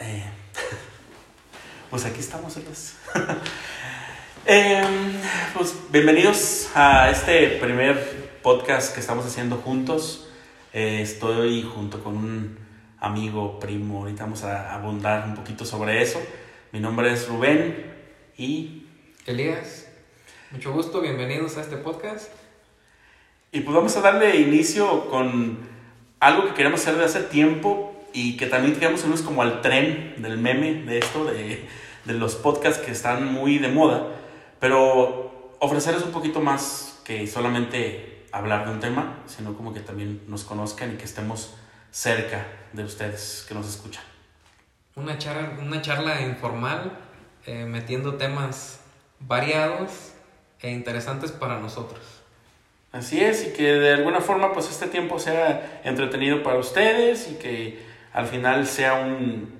Eh, 0.00 0.24
pues 1.90 2.06
aquí 2.06 2.20
estamos, 2.20 2.58
pues. 2.64 2.96
Em, 4.46 5.12
pues 5.54 5.76
bienvenidos 5.90 6.70
a 6.74 7.10
este 7.10 7.58
primer 7.60 8.40
podcast 8.42 8.94
que 8.94 9.00
estamos 9.00 9.26
haciendo 9.26 9.56
juntos. 9.56 10.30
Eh, 10.72 11.02
estoy 11.02 11.62
junto 11.62 12.02
con 12.02 12.16
un 12.16 12.58
amigo, 12.98 13.60
primo, 13.60 13.98
ahorita 13.98 14.22
vamos 14.22 14.42
a 14.44 14.74
abundar 14.74 15.28
un 15.28 15.34
poquito 15.34 15.66
sobre 15.66 16.00
eso. 16.00 16.22
Mi 16.72 16.80
nombre 16.80 17.12
es 17.12 17.28
Rubén 17.28 17.92
y... 18.38 18.86
Elías, 19.26 19.86
mucho 20.50 20.72
gusto, 20.72 21.02
bienvenidos 21.02 21.58
a 21.58 21.60
este 21.60 21.76
podcast. 21.76 22.32
Y 23.52 23.60
pues 23.60 23.76
vamos 23.76 23.94
a 23.98 24.00
darle 24.00 24.38
inicio 24.38 25.10
con 25.10 25.58
algo 26.18 26.46
que 26.46 26.54
queremos 26.54 26.80
hacer 26.80 26.96
de 26.96 27.04
hace 27.04 27.20
tiempo 27.24 27.89
y 28.12 28.36
que 28.36 28.46
también 28.46 28.74
queremos 28.74 29.00
unirnos 29.00 29.22
como 29.22 29.42
al 29.42 29.60
tren 29.60 30.14
del 30.18 30.38
meme 30.38 30.82
de 30.82 30.98
esto, 30.98 31.24
de, 31.24 31.66
de 32.04 32.14
los 32.14 32.34
podcasts 32.34 32.80
que 32.84 32.90
están 32.90 33.32
muy 33.32 33.58
de 33.58 33.68
moda, 33.68 34.08
pero 34.58 35.56
ofrecerles 35.58 36.02
un 36.02 36.12
poquito 36.12 36.40
más 36.40 37.00
que 37.04 37.26
solamente 37.26 38.26
hablar 38.32 38.66
de 38.66 38.72
un 38.72 38.80
tema, 38.80 39.18
sino 39.26 39.56
como 39.56 39.72
que 39.72 39.80
también 39.80 40.22
nos 40.26 40.44
conozcan 40.44 40.92
y 40.92 40.96
que 40.96 41.04
estemos 41.04 41.54
cerca 41.90 42.46
de 42.72 42.84
ustedes 42.84 43.44
que 43.48 43.54
nos 43.54 43.68
escuchan. 43.68 44.02
Una 44.96 45.18
charla, 45.18 45.58
una 45.60 45.82
charla 45.82 46.20
informal, 46.20 46.98
eh, 47.46 47.64
metiendo 47.64 48.14
temas 48.16 48.80
variados 49.18 50.12
e 50.60 50.70
interesantes 50.70 51.32
para 51.32 51.58
nosotros. 51.58 52.00
Así 52.92 53.20
es, 53.20 53.46
y 53.46 53.52
que 53.52 53.72
de 53.72 53.92
alguna 53.92 54.20
forma 54.20 54.52
pues 54.52 54.68
este 54.68 54.88
tiempo 54.88 55.18
sea 55.18 55.80
entretenido 55.84 56.42
para 56.42 56.58
ustedes 56.58 57.30
y 57.30 57.34
que 57.34 57.89
al 58.12 58.26
final 58.26 58.66
sea 58.66 58.94
un, 58.94 59.52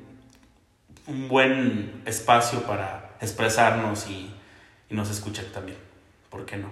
un 1.06 1.28
buen 1.28 2.02
espacio 2.06 2.62
para 2.62 3.16
expresarnos 3.20 4.08
y, 4.08 4.34
y 4.88 4.94
nos 4.94 5.11
escuchen 5.11 5.52
también. 5.52 5.78
¿Por 6.30 6.47
qué 6.47 6.56
no? 6.56 6.69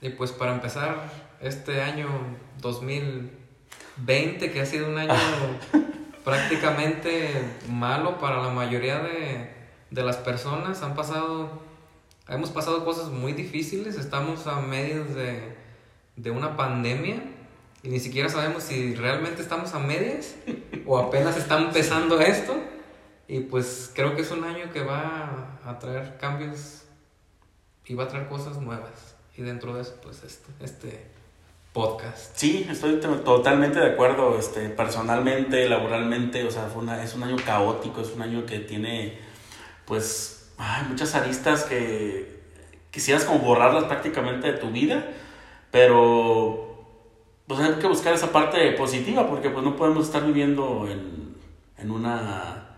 Y 0.00 0.10
pues 0.10 0.32
para 0.32 0.52
empezar, 0.52 1.10
este 1.40 1.82
año 1.82 2.08
2020, 2.60 4.52
que 4.52 4.60
ha 4.60 4.66
sido 4.66 4.88
un 4.88 4.98
año 4.98 5.14
prácticamente 6.24 7.30
malo 7.68 8.18
para 8.18 8.42
la 8.42 8.50
mayoría 8.50 9.00
de, 9.00 9.50
de 9.90 10.02
las 10.02 10.16
personas, 10.16 10.82
han 10.82 10.94
pasado, 10.94 11.62
hemos 12.28 12.50
pasado 12.50 12.84
cosas 12.84 13.08
muy 13.08 13.32
difíciles, 13.32 13.96
estamos 13.96 14.46
a 14.46 14.60
medios 14.60 15.14
de, 15.14 15.56
de 16.16 16.30
una 16.30 16.56
pandemia 16.56 17.22
y 17.82 17.88
ni 17.88 18.00
siquiera 18.00 18.28
sabemos 18.28 18.64
si 18.64 18.94
realmente 18.94 19.42
estamos 19.42 19.74
a 19.74 19.78
medias 19.78 20.34
o 20.86 20.98
apenas 20.98 21.36
está 21.36 21.58
empezando 21.58 22.20
esto. 22.20 22.56
Y 23.28 23.40
pues 23.40 23.92
creo 23.94 24.16
que 24.16 24.22
es 24.22 24.30
un 24.30 24.42
año 24.44 24.72
que 24.72 24.82
va 24.82 25.58
a 25.64 25.78
traer 25.78 26.16
cambios 26.16 26.84
y 27.84 27.94
va 27.94 28.04
a 28.04 28.08
traer 28.08 28.28
cosas 28.28 28.56
nuevas. 28.58 29.16
Y 29.36 29.42
dentro 29.42 29.74
de 29.74 29.82
eso, 29.82 29.96
pues 30.02 30.24
este, 30.24 30.50
este 30.64 31.06
podcast. 31.72 32.36
Sí, 32.36 32.66
estoy 32.68 32.98
totalmente 33.00 33.78
de 33.78 33.92
acuerdo, 33.92 34.38
este, 34.38 34.68
personalmente, 34.70 35.68
laboralmente, 35.68 36.44
o 36.44 36.50
sea, 36.50 36.64
fue 36.64 36.82
una, 36.82 37.02
es 37.04 37.14
un 37.14 37.22
año 37.22 37.36
caótico, 37.44 38.00
es 38.00 38.10
un 38.10 38.22
año 38.22 38.46
que 38.46 38.58
tiene, 38.58 39.18
pues, 39.84 40.50
ay, 40.56 40.86
muchas 40.88 41.14
aristas 41.14 41.64
que 41.64 42.40
quisieras 42.90 43.24
como 43.24 43.40
borrarlas 43.40 43.84
prácticamente 43.84 44.52
de 44.52 44.58
tu 44.58 44.70
vida, 44.70 45.06
pero 45.70 46.67
pues 47.48 47.60
hay 47.60 47.72
que 47.76 47.86
buscar 47.86 48.12
esa 48.12 48.30
parte 48.30 48.72
positiva 48.72 49.26
porque 49.26 49.48
pues 49.48 49.64
no 49.64 49.74
podemos 49.74 50.06
estar 50.06 50.24
viviendo 50.24 50.86
en, 50.86 51.34
en 51.78 51.90
una, 51.90 52.76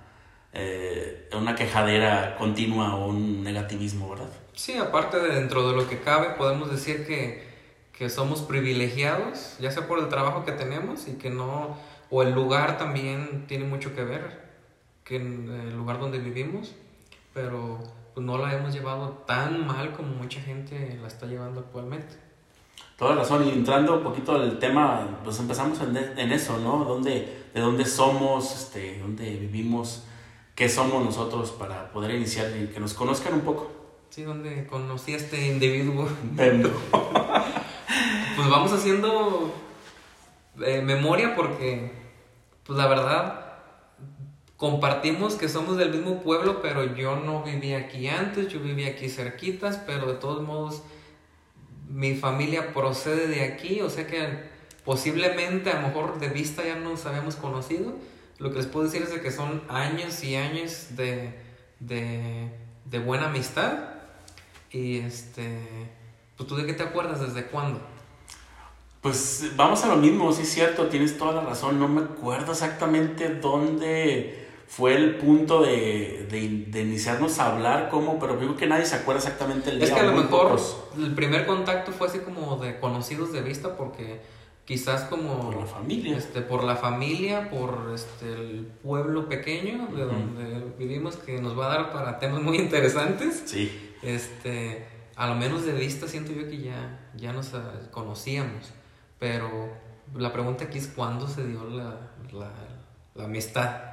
eh, 0.53 1.29
una 1.37 1.57
quejadera 1.57 2.37
continua 2.37 2.95
o 2.95 3.09
un 3.09 3.43
negativismo, 3.43 4.11
¿verdad? 4.11 4.31
Sí, 4.55 4.77
aparte 4.77 5.19
de 5.19 5.35
dentro 5.35 5.69
de 5.69 5.77
lo 5.77 5.89
que 5.89 6.01
cabe, 6.01 6.35
podemos 6.39 6.71
decir 6.71 7.05
que, 7.05 7.49
que 7.93 8.09
somos 8.09 8.43
privilegiados, 8.43 9.57
ya 9.59 9.73
sea 9.73 9.89
por 9.89 9.99
el 9.99 10.09
trabajo 10.09 10.45
que 10.45 10.53
tenemos 10.53 11.09
y 11.09 11.15
que 11.15 11.31
no, 11.31 11.77
o 12.09 12.23
el 12.23 12.33
lugar 12.33 12.79
también 12.79 13.47
tiene 13.49 13.65
mucho 13.65 13.95
que 13.97 14.05
ver, 14.05 14.51
que 15.03 15.17
el 15.17 15.77
lugar 15.77 15.99
donde 15.99 16.19
vivimos, 16.19 16.77
pero 17.35 17.79
pues 18.15 18.25
no 18.25 18.39
la 18.39 18.55
hemos 18.55 18.73
llevado 18.73 19.25
tan 19.27 19.67
mal 19.67 19.93
como 19.93 20.15
mucha 20.15 20.41
gente 20.41 20.97
la 21.03 21.09
está 21.09 21.27
llevando 21.27 21.61
actualmente. 21.61 22.30
Toda 23.01 23.15
razón, 23.15 23.49
y 23.49 23.51
entrando 23.51 23.97
un 23.97 24.03
poquito 24.03 24.33
al 24.33 24.59
tema, 24.59 25.21
pues 25.25 25.39
empezamos 25.39 25.81
en, 25.81 25.97
en 25.97 26.33
eso, 26.33 26.59
¿no? 26.59 26.85
¿Dónde, 26.85 27.47
¿De 27.55 27.61
dónde 27.63 27.87
somos? 27.87 28.55
Este, 28.55 28.99
¿Dónde 28.99 29.37
vivimos? 29.37 30.05
¿Qué 30.55 30.69
somos 30.69 31.03
nosotros 31.03 31.51
para 31.53 31.91
poder 31.93 32.11
iniciar 32.11 32.55
y 32.55 32.67
que 32.67 32.79
nos 32.79 32.93
conozcan 32.93 33.33
un 33.33 33.41
poco? 33.41 33.71
Sí, 34.11 34.23
¿dónde 34.23 34.67
conocí 34.67 35.15
a 35.15 35.17
este 35.17 35.47
individuo? 35.47 36.11
pues 36.37 38.51
vamos 38.51 38.71
haciendo 38.71 39.51
eh, 40.63 40.83
memoria 40.83 41.35
porque, 41.35 41.93
pues 42.67 42.79
la 42.79 42.87
verdad, 42.87 43.47
compartimos 44.59 45.37
que 45.37 45.49
somos 45.49 45.79
del 45.79 45.91
mismo 45.91 46.21
pueblo, 46.21 46.61
pero 46.61 46.95
yo 46.95 47.17
no 47.17 47.45
vivía 47.45 47.79
aquí 47.79 48.09
antes, 48.09 48.49
yo 48.49 48.61
vivía 48.61 48.89
aquí 48.89 49.09
cerquitas, 49.09 49.79
pero 49.87 50.05
de 50.05 50.19
todos 50.19 50.43
modos 50.43 50.83
mi 51.91 52.15
familia 52.15 52.73
procede 52.73 53.27
de 53.27 53.43
aquí, 53.43 53.81
o 53.81 53.91
sea 53.91 54.07
que 54.07 54.49
posiblemente 54.85 55.71
a 55.71 55.81
lo 55.81 55.89
mejor 55.89 56.21
de 56.21 56.29
vista 56.29 56.65
ya 56.65 56.77
nos 56.77 57.05
habíamos 57.05 57.37
conocido. 57.37 57.95
Lo 58.39 58.51
que 58.51 58.59
les 58.59 58.67
puedo 58.67 58.87
decir 58.87 59.03
es 59.03 59.13
de 59.13 59.21
que 59.21 59.31
son 59.31 59.63
años 59.69 60.23
y 60.23 60.37
años 60.37 60.97
de, 60.97 61.35
de, 61.81 62.49
de 62.85 62.99
buena 62.99 63.27
amistad. 63.27 63.91
Y 64.71 64.99
este, 64.99 65.59
pues 66.37 66.49
tú 66.49 66.57
de 66.57 66.65
qué 66.65 66.73
te 66.73 66.85
acuerdas, 66.85 67.21
desde 67.21 67.47
cuándo? 67.47 67.81
Pues 69.03 69.53
vamos 69.57 69.83
a 69.85 69.89
lo 69.89 69.97
mismo, 69.97 70.33
sí 70.33 70.43
es 70.43 70.53
cierto, 70.53 70.89
tienes 70.89 71.19
toda 71.19 71.33
la 71.33 71.41
razón, 71.41 71.81
no 71.81 71.89
me 71.89 72.03
acuerdo 72.03 72.53
exactamente 72.53 73.35
dónde 73.35 74.40
fue 74.71 74.95
el 74.95 75.17
punto 75.17 75.63
de, 75.63 76.29
de, 76.31 76.67
de, 76.69 76.83
iniciarnos 76.83 77.41
a 77.41 77.53
hablar, 77.53 77.89
cómo, 77.91 78.21
pero 78.21 78.39
creo 78.39 78.57
que 78.57 78.69
nadie 78.69 78.87
se 78.87 78.95
acuerda 78.95 79.19
exactamente 79.19 79.71
el 79.71 79.79
día. 79.81 79.89
Es 79.89 79.93
que 79.93 79.99
a 79.99 80.05
lo 80.05 80.13
mejor 80.13 80.51
pocos. 80.51 80.77
el 80.97 81.13
primer 81.13 81.45
contacto 81.45 81.91
fue 81.91 82.07
así 82.07 82.21
como 82.21 82.57
de 82.57 82.79
conocidos 82.79 83.33
de 83.33 83.43
vista, 83.43 83.77
porque 83.77 84.21
quizás 84.65 85.03
como... 85.03 85.51
Por 85.51 85.57
la 85.57 85.67
familia. 85.67 86.17
Este, 86.17 86.41
por 86.41 86.63
la 86.63 86.77
familia, 86.77 87.51
por 87.51 87.91
este, 87.93 88.33
el 88.33 88.69
pueblo 88.81 89.29
pequeño 89.29 89.89
de 89.89 90.05
uh 90.05 90.09
-huh. 90.09 90.13
donde 90.13 90.73
vivimos, 90.79 91.17
que 91.17 91.41
nos 91.41 91.59
va 91.59 91.67
a 91.67 91.77
dar 91.77 91.93
para 91.93 92.21
temas 92.21 92.41
muy 92.41 92.57
interesantes. 92.57 93.43
Sí. 93.47 93.93
Este, 94.03 94.87
a 95.17 95.27
lo 95.27 95.35
menos 95.35 95.65
de 95.65 95.73
vista 95.73 96.07
siento 96.07 96.31
yo 96.31 96.49
que 96.49 96.59
ya, 96.59 97.11
ya 97.17 97.33
nos 97.33 97.51
conocíamos, 97.91 98.71
pero 99.19 99.51
la 100.15 100.33
pregunta 100.33 100.67
aquí 100.67 100.79
es 100.79 100.87
cuándo 100.87 101.27
se 101.27 101.45
dio 101.45 101.65
la, 101.65 102.13
la, 102.31 102.53
la 103.17 103.25
amistad. 103.25 103.90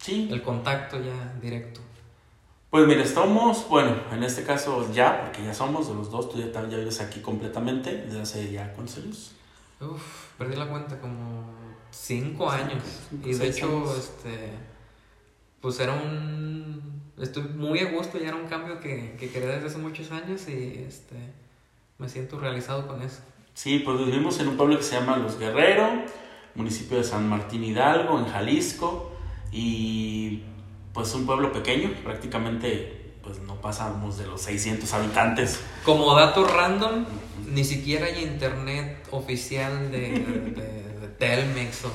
Sí. 0.00 0.28
El 0.30 0.42
contacto 0.42 0.98
ya 0.98 1.34
directo. 1.40 1.80
Pues 2.70 2.86
mira, 2.86 3.02
estamos, 3.02 3.68
bueno, 3.68 3.96
en 4.12 4.22
este 4.22 4.44
caso 4.44 4.90
ya, 4.92 5.22
porque 5.24 5.44
ya 5.44 5.52
somos 5.52 5.88
de 5.88 5.94
los 5.94 6.10
dos, 6.10 6.30
tú 6.30 6.38
ya, 6.38 6.52
ya 6.52 6.78
vives 6.78 7.00
aquí 7.00 7.20
completamente, 7.20 8.04
desde 8.06 8.20
hace 8.20 8.52
ya 8.52 8.72
cuántos 8.72 8.98
años. 8.98 9.32
Uf, 9.80 10.28
perdí 10.38 10.56
la 10.56 10.68
cuenta, 10.68 10.98
como 11.00 11.52
cinco 11.90 12.48
años. 12.48 12.82
Cinco, 13.10 13.28
y 13.28 13.34
de 13.34 13.48
hecho, 13.48 13.66
años. 13.66 13.98
este, 13.98 14.52
pues 15.60 15.80
era 15.80 15.94
un, 15.94 17.02
estoy 17.18 17.42
muy 17.42 17.80
a 17.80 17.90
gusto, 17.90 18.18
ya 18.18 18.28
era 18.28 18.36
un 18.36 18.46
cambio 18.46 18.78
que, 18.78 19.16
que 19.18 19.30
quería 19.30 19.50
desde 19.50 19.66
hace 19.66 19.78
muchos 19.78 20.12
años 20.12 20.48
y 20.48 20.84
este, 20.86 21.16
me 21.98 22.08
siento 22.08 22.38
realizado 22.38 22.86
con 22.86 23.02
eso. 23.02 23.18
Sí, 23.52 23.80
pues 23.80 23.98
vivimos 23.98 24.38
en 24.38 24.46
un 24.46 24.56
pueblo 24.56 24.76
que 24.76 24.84
se 24.84 24.94
llama 24.94 25.16
Los 25.16 25.40
Guerrero, 25.40 26.04
municipio 26.54 26.98
de 26.98 27.04
San 27.04 27.28
Martín 27.28 27.64
Hidalgo, 27.64 28.16
en 28.18 28.26
Jalisco 28.26 29.10
y 29.52 30.42
pues 30.92 31.14
un 31.14 31.26
pueblo 31.26 31.52
pequeño, 31.52 31.90
prácticamente 32.04 33.14
pues 33.22 33.40
no 33.40 33.56
pasamos 33.60 34.18
de 34.18 34.26
los 34.26 34.42
600 34.42 34.92
habitantes. 34.94 35.60
Como 35.84 36.14
dato 36.14 36.44
random, 36.46 37.04
ni 37.52 37.64
siquiera 37.64 38.06
hay 38.06 38.22
internet 38.22 39.06
oficial 39.10 39.90
de, 39.90 40.10
de, 40.10 40.98
de 41.00 41.08
Telmex 41.18 41.84
o 41.84 41.90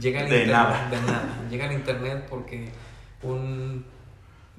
llega 0.00 0.24
de 0.24 0.26
internet, 0.26 0.48
nada. 0.48 0.88
de 0.90 1.00
nada. 1.00 1.38
Llega 1.50 1.66
al 1.66 1.72
internet 1.72 2.26
porque 2.28 2.68
un, 3.22 3.84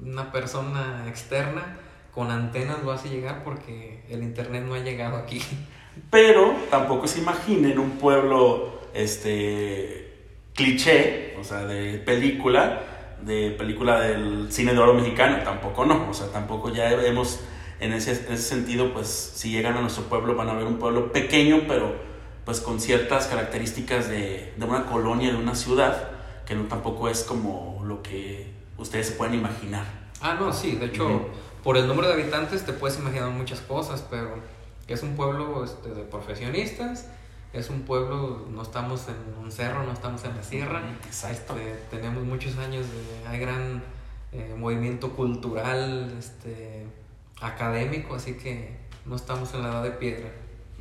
una 0.04 0.32
persona 0.32 1.06
externa 1.08 1.78
con 2.14 2.32
antenas 2.32 2.84
lo 2.84 2.92
hace 2.92 3.10
llegar 3.10 3.44
porque 3.44 4.04
el 4.10 4.24
internet 4.24 4.64
no 4.66 4.76
ha 4.76 4.80
llegado 4.80 5.18
aquí. 5.18 5.42
Pero 6.10 6.56
tampoco 6.70 7.08
se 7.08 7.20
imaginen 7.20 7.80
un 7.80 7.92
pueblo 7.92 8.80
este 8.94 9.99
cliché, 10.60 11.36
o 11.40 11.44
sea, 11.44 11.66
de 11.66 12.00
película, 12.00 12.82
de 13.22 13.52
película 13.52 14.02
del 14.02 14.52
cine 14.52 14.74
de 14.74 14.80
oro 14.80 14.94
mexicano, 14.94 15.42
tampoco 15.44 15.86
no, 15.86 16.10
o 16.10 16.14
sea, 16.14 16.28
tampoco 16.28 16.70
ya 16.70 16.94
vemos 16.96 17.40
en 17.80 17.94
ese, 17.94 18.12
en 18.12 18.34
ese 18.34 18.44
sentido, 18.44 18.94
pues 18.94 19.08
si 19.08 19.52
llegan 19.52 19.78
a 19.78 19.82
nuestro 19.82 20.04
pueblo 20.04 20.36
van 20.36 20.50
a 20.50 20.54
ver 20.54 20.66
un 20.66 20.78
pueblo 20.78 21.14
pequeño, 21.14 21.62
pero 21.66 21.96
pues 22.44 22.60
con 22.60 22.82
ciertas 22.82 23.28
características 23.28 24.10
de, 24.10 24.54
de 24.58 24.66
una 24.66 24.86
colonia, 24.86 25.32
de 25.32 25.38
una 25.38 25.56
ciudad, 25.56 26.12
que 26.46 26.56
no 26.56 26.64
tampoco 26.64 27.08
es 27.08 27.24
como 27.24 27.82
lo 27.86 28.02
que 28.02 28.52
ustedes 28.78 29.08
se 29.08 29.14
pueden 29.14 29.36
imaginar. 29.36 29.86
Ah, 30.20 30.36
no, 30.38 30.52
sí, 30.52 30.76
de 30.76 30.88
hecho, 30.88 31.30
por 31.64 31.78
el 31.78 31.88
número 31.88 32.10
de 32.10 32.16
habitantes 32.16 32.66
te 32.66 32.74
puedes 32.74 33.00
imaginar 33.00 33.30
muchas 33.30 33.62
cosas, 33.62 34.06
pero 34.10 34.42
es 34.90 35.04
un 35.04 35.16
pueblo 35.16 35.64
este, 35.64 35.90
de 35.90 36.04
profesionistas, 36.04 37.08
es 37.54 37.70
un 37.70 37.82
pueblo, 37.82 38.46
no 38.52 38.62
estamos 38.62 39.08
en 39.08 39.44
un 39.44 39.52
cerro, 39.52 39.84
no 39.84 39.92
estamos 39.92 40.24
en 40.26 40.36
la 40.36 40.44
sierra, 40.44 40.82
Exacto. 41.06 41.56
Este, 41.58 41.98
tenemos 41.98 42.24
muchos 42.24 42.58
años, 42.58 42.86
de, 42.88 43.28
hay 43.28 43.40
gran 43.40 43.82
eh, 44.32 44.56
movimiento 44.58 45.12
cultural, 45.12 46.14
este, 46.18 46.86
académico, 47.42 48.16
así 48.16 48.34
que 48.34 48.78
no 49.06 49.16
estamos 49.16 49.54
en 49.54 49.64
la 49.64 49.70
edad 49.70 49.84
de 49.84 49.92
piedra. 49.92 50.30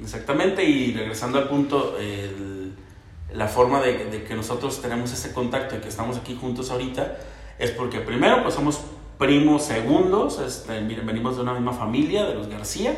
Exactamente, 0.01 0.63
y 0.65 0.93
regresando 0.93 1.39
al 1.39 1.49
punto, 1.49 1.97
el, 1.99 2.75
la 3.33 3.49
forma 3.49 3.81
de, 3.81 4.05
de, 4.05 4.25
que 4.25 4.35
nosotros 4.35 4.81
tenemos 4.83 5.13
ese 5.13 5.33
contacto 5.33 5.77
y 5.77 5.81
que 5.81 5.89
estamos 5.89 6.19
aquí 6.19 6.37
juntos 6.41 6.71
ahorita 6.71 7.17
es 7.59 7.71
porque 7.73 8.01
primero 8.01 8.43
pues 8.43 8.55
somos 8.55 8.81
primos 9.19 9.65
segundos, 9.65 10.39
este, 10.39 10.81
venimos 10.81 11.37
de 11.37 11.43
una 11.43 11.53
misma 11.53 11.73
familia, 11.73 12.25
de 12.25 12.35
los 12.35 12.49
García, 12.49 12.97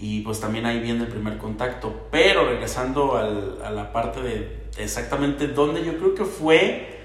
y 0.00 0.20
pues 0.20 0.40
también 0.40 0.64
ahí 0.64 0.78
viene 0.78 1.04
el 1.04 1.08
primer 1.08 1.38
contacto. 1.38 2.08
Pero 2.10 2.46
regresando 2.46 3.16
al, 3.16 3.60
a 3.64 3.70
la 3.70 3.92
parte 3.92 4.20
de 4.20 4.68
exactamente 4.76 5.48
dónde 5.48 5.84
yo 5.84 5.96
creo 5.98 6.14
que 6.14 6.24
fue... 6.24 6.96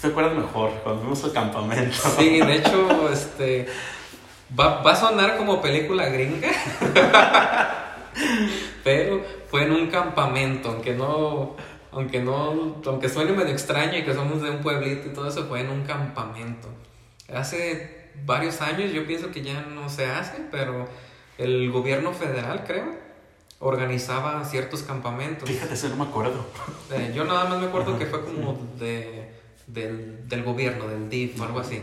¿Te 0.00 0.08
acuerdas 0.08 0.34
mejor? 0.34 0.70
Cuando 0.84 1.00
fuimos 1.00 1.24
al 1.24 1.32
campamento. 1.32 1.96
Sí, 2.16 2.38
de 2.40 2.54
hecho, 2.54 3.10
este... 3.10 3.66
Va, 4.58 4.82
va 4.82 4.92
a 4.92 4.96
sonar 4.96 5.36
como 5.36 5.60
película 5.60 6.08
gringa. 6.08 6.50
pero 8.84 9.24
fue 9.50 9.64
en 9.64 9.72
un 9.72 9.88
campamento, 9.88 10.68
aunque 10.70 10.94
no... 10.94 11.56
Aunque 11.90 12.20
no... 12.20 12.76
Aunque 12.86 13.08
suene 13.08 13.32
medio 13.32 13.52
extraño 13.52 13.98
y 13.98 14.04
que 14.04 14.14
somos 14.14 14.40
de 14.40 14.50
un 14.50 14.58
pueblito 14.58 15.08
y 15.08 15.12
todo 15.12 15.28
eso, 15.28 15.46
fue 15.46 15.62
en 15.62 15.70
un 15.70 15.82
campamento. 15.82 16.68
Hace 17.34 18.12
varios 18.24 18.60
años, 18.60 18.92
yo 18.92 19.04
pienso 19.04 19.32
que 19.32 19.42
ya 19.42 19.62
no 19.62 19.88
se 19.88 20.06
hace, 20.06 20.42
pero 20.50 20.86
el 21.38 21.70
gobierno 21.70 22.12
federal, 22.12 22.64
creo, 22.66 22.84
organizaba 23.58 24.44
ciertos 24.44 24.82
campamentos. 24.82 25.48
Fíjate, 25.48 25.74
eso 25.74 25.88
no 25.88 25.96
me 25.96 26.04
acuerdo. 26.04 26.44
Eh, 26.92 27.12
yo 27.14 27.24
nada 27.24 27.44
más 27.44 27.58
me 27.60 27.66
acuerdo 27.66 27.98
que 27.98 28.06
fue 28.06 28.24
como 28.24 28.58
de, 28.78 29.30
del, 29.66 30.28
del 30.28 30.42
gobierno, 30.44 30.86
del 30.88 31.08
DIF 31.08 31.40
o 31.40 31.44
algo 31.44 31.60
así. 31.60 31.82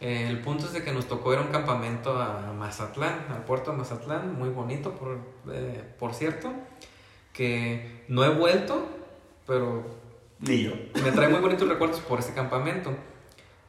Eh, 0.00 0.26
el 0.28 0.40
punto 0.40 0.66
es 0.66 0.72
de 0.72 0.82
que 0.84 0.92
nos 0.92 1.06
tocó 1.08 1.32
ir 1.32 1.38
a 1.38 1.42
un 1.42 1.48
campamento 1.48 2.20
a 2.20 2.52
Mazatlán, 2.56 3.26
al 3.30 3.44
puerto 3.44 3.72
de 3.72 3.78
Mazatlán, 3.78 4.38
muy 4.38 4.48
bonito, 4.48 4.92
por, 4.92 5.18
eh, 5.52 5.82
por 5.98 6.14
cierto, 6.14 6.52
que 7.32 8.04
no 8.08 8.24
he 8.24 8.28
vuelto, 8.30 8.88
pero 9.46 9.84
Ni 10.40 10.62
yo. 10.62 10.72
me 11.02 11.10
trae 11.12 11.28
muy 11.28 11.40
bonitos 11.40 11.68
recuerdos 11.68 12.00
por 12.00 12.20
ese 12.20 12.32
campamento. 12.32 12.92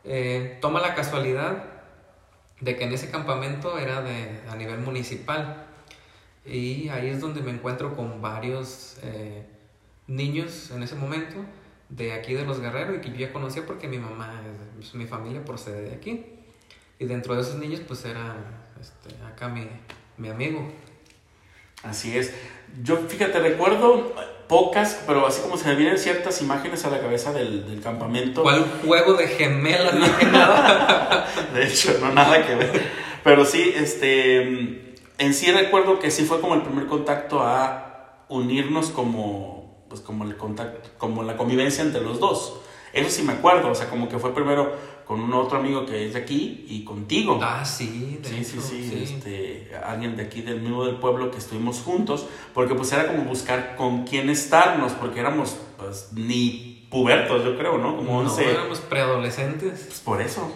Eh, 0.04 0.58
toma 0.62 0.80
la 0.80 0.94
casualidad 0.96 1.64
de 2.62 2.76
que 2.76 2.84
en 2.84 2.94
ese 2.94 3.10
campamento 3.10 3.78
era 3.78 4.02
de, 4.02 4.42
a 4.50 4.56
nivel 4.56 4.80
municipal 4.80 5.66
y 6.46 6.90
ahí 6.90 7.10
es 7.10 7.22
donde 7.22 7.42
me 7.42 7.52
encuentro 7.52 7.96
con 7.96 8.22
varios 8.22 8.98
eh, 9.04 9.46
niños 10.08 10.72
en 10.72 10.84
ese 10.84 10.96
momento 10.96 11.38
de 11.90 12.14
aquí 12.14 12.34
de 12.34 12.46
los 12.46 12.60
guerreros 12.60 12.98
y 12.98 13.02
que 13.02 13.10
yo 13.10 13.16
ya 13.16 13.34
conocía 13.34 13.66
porque 13.66 13.88
mi 13.88 13.98
mamá, 13.98 14.42
pues, 14.76 14.94
mi 14.94 15.06
familia 15.06 15.44
procede 15.44 15.90
de 15.90 15.96
aquí 15.96 16.26
y 17.00 17.06
dentro 17.06 17.36
de 17.36 17.42
esos 17.42 17.56
niños 17.56 17.82
pues 17.88 18.06
era 18.06 18.36
este, 18.80 19.16
acá 19.24 19.48
mi, 19.48 19.68
mi 20.18 20.30
amigo. 20.30 20.72
Así 21.84 22.18
es. 22.18 22.34
Yo, 22.84 22.98
fíjate, 22.98 23.40
recuerdo 23.40 24.14
pocas, 24.48 25.04
pero 25.06 25.28
así 25.28 25.42
como 25.42 25.58
se 25.58 25.68
me 25.68 25.76
vienen 25.76 25.98
ciertas 25.98 26.42
imágenes 26.42 26.84
a 26.86 26.90
la 26.90 27.00
cabeza 27.00 27.32
del, 27.32 27.70
del 27.70 27.82
campamento. 27.82 28.42
¿Cuál 28.42 28.66
juego 28.86 29.14
de 29.14 29.28
gemelas? 29.28 29.94
No 29.94 30.06
hay 30.06 30.26
nada. 30.32 31.28
de 31.54 31.66
hecho, 31.66 31.98
no 32.02 32.12
nada 32.12 32.46
que 32.46 32.56
ver. 32.56 32.84
Pero 33.24 33.46
sí, 33.46 33.74
este, 33.76 34.96
en 35.18 35.34
sí 35.34 35.52
recuerdo 35.52 36.00
que 36.00 36.10
sí 36.10 36.26
fue 36.26 36.42
como 36.42 36.56
el 36.56 36.64
primer 36.64 36.88
contacto 36.88 37.42
a 37.42 38.26
unirnos 38.30 38.90
como, 38.90 39.86
pues 39.90 40.02
como 40.02 40.24
el 40.24 40.36
contacto, 40.38 40.90
como 40.98 41.24
la 41.24 41.38
convivencia 41.38 41.84
entre 41.84 42.02
los 42.02 42.20
dos. 42.20 42.60
Eso 42.94 43.10
sí 43.10 43.22
me 43.22 43.34
acuerdo, 43.34 43.70
o 43.70 43.76
sea, 43.76 43.88
como 43.90 44.10
que 44.10 44.18
fue 44.18 44.34
primero 44.34 44.74
con 45.10 45.22
un 45.22 45.34
otro 45.34 45.58
amigo 45.58 45.88
que 45.88 46.06
es 46.06 46.14
de 46.14 46.20
aquí 46.20 46.66
y 46.70 46.84
contigo. 46.84 47.40
Ah, 47.42 47.66
sí, 47.66 48.20
de 48.22 48.30
Sí, 48.30 48.36
hecho, 48.36 48.62
sí, 48.62 48.84
sí, 48.88 48.90
sí. 49.08 49.14
Este, 49.16 49.72
alguien 49.84 50.16
de 50.16 50.22
aquí 50.22 50.44
del 50.44 50.62
mismo 50.62 50.86
del 50.86 50.98
pueblo 50.98 51.32
que 51.32 51.40
estuvimos 51.40 51.82
juntos, 51.82 52.28
porque 52.54 52.76
pues 52.76 52.92
era 52.92 53.08
como 53.08 53.24
buscar 53.24 53.76
con 53.76 54.04
quién 54.06 54.30
estarnos, 54.30 54.92
porque 54.92 55.20
éramos 55.20 55.58
pues 55.80 56.10
ni 56.14 56.88
pubertos, 56.92 57.44
yo 57.44 57.58
creo, 57.58 57.80
¿no? 57.80 57.96
Como 57.98 58.20
11, 58.20 58.44
No, 58.44 58.50
éramos 58.52 58.80
preadolescentes. 58.82 59.86
pues 59.88 60.00
por 60.00 60.22
eso, 60.22 60.54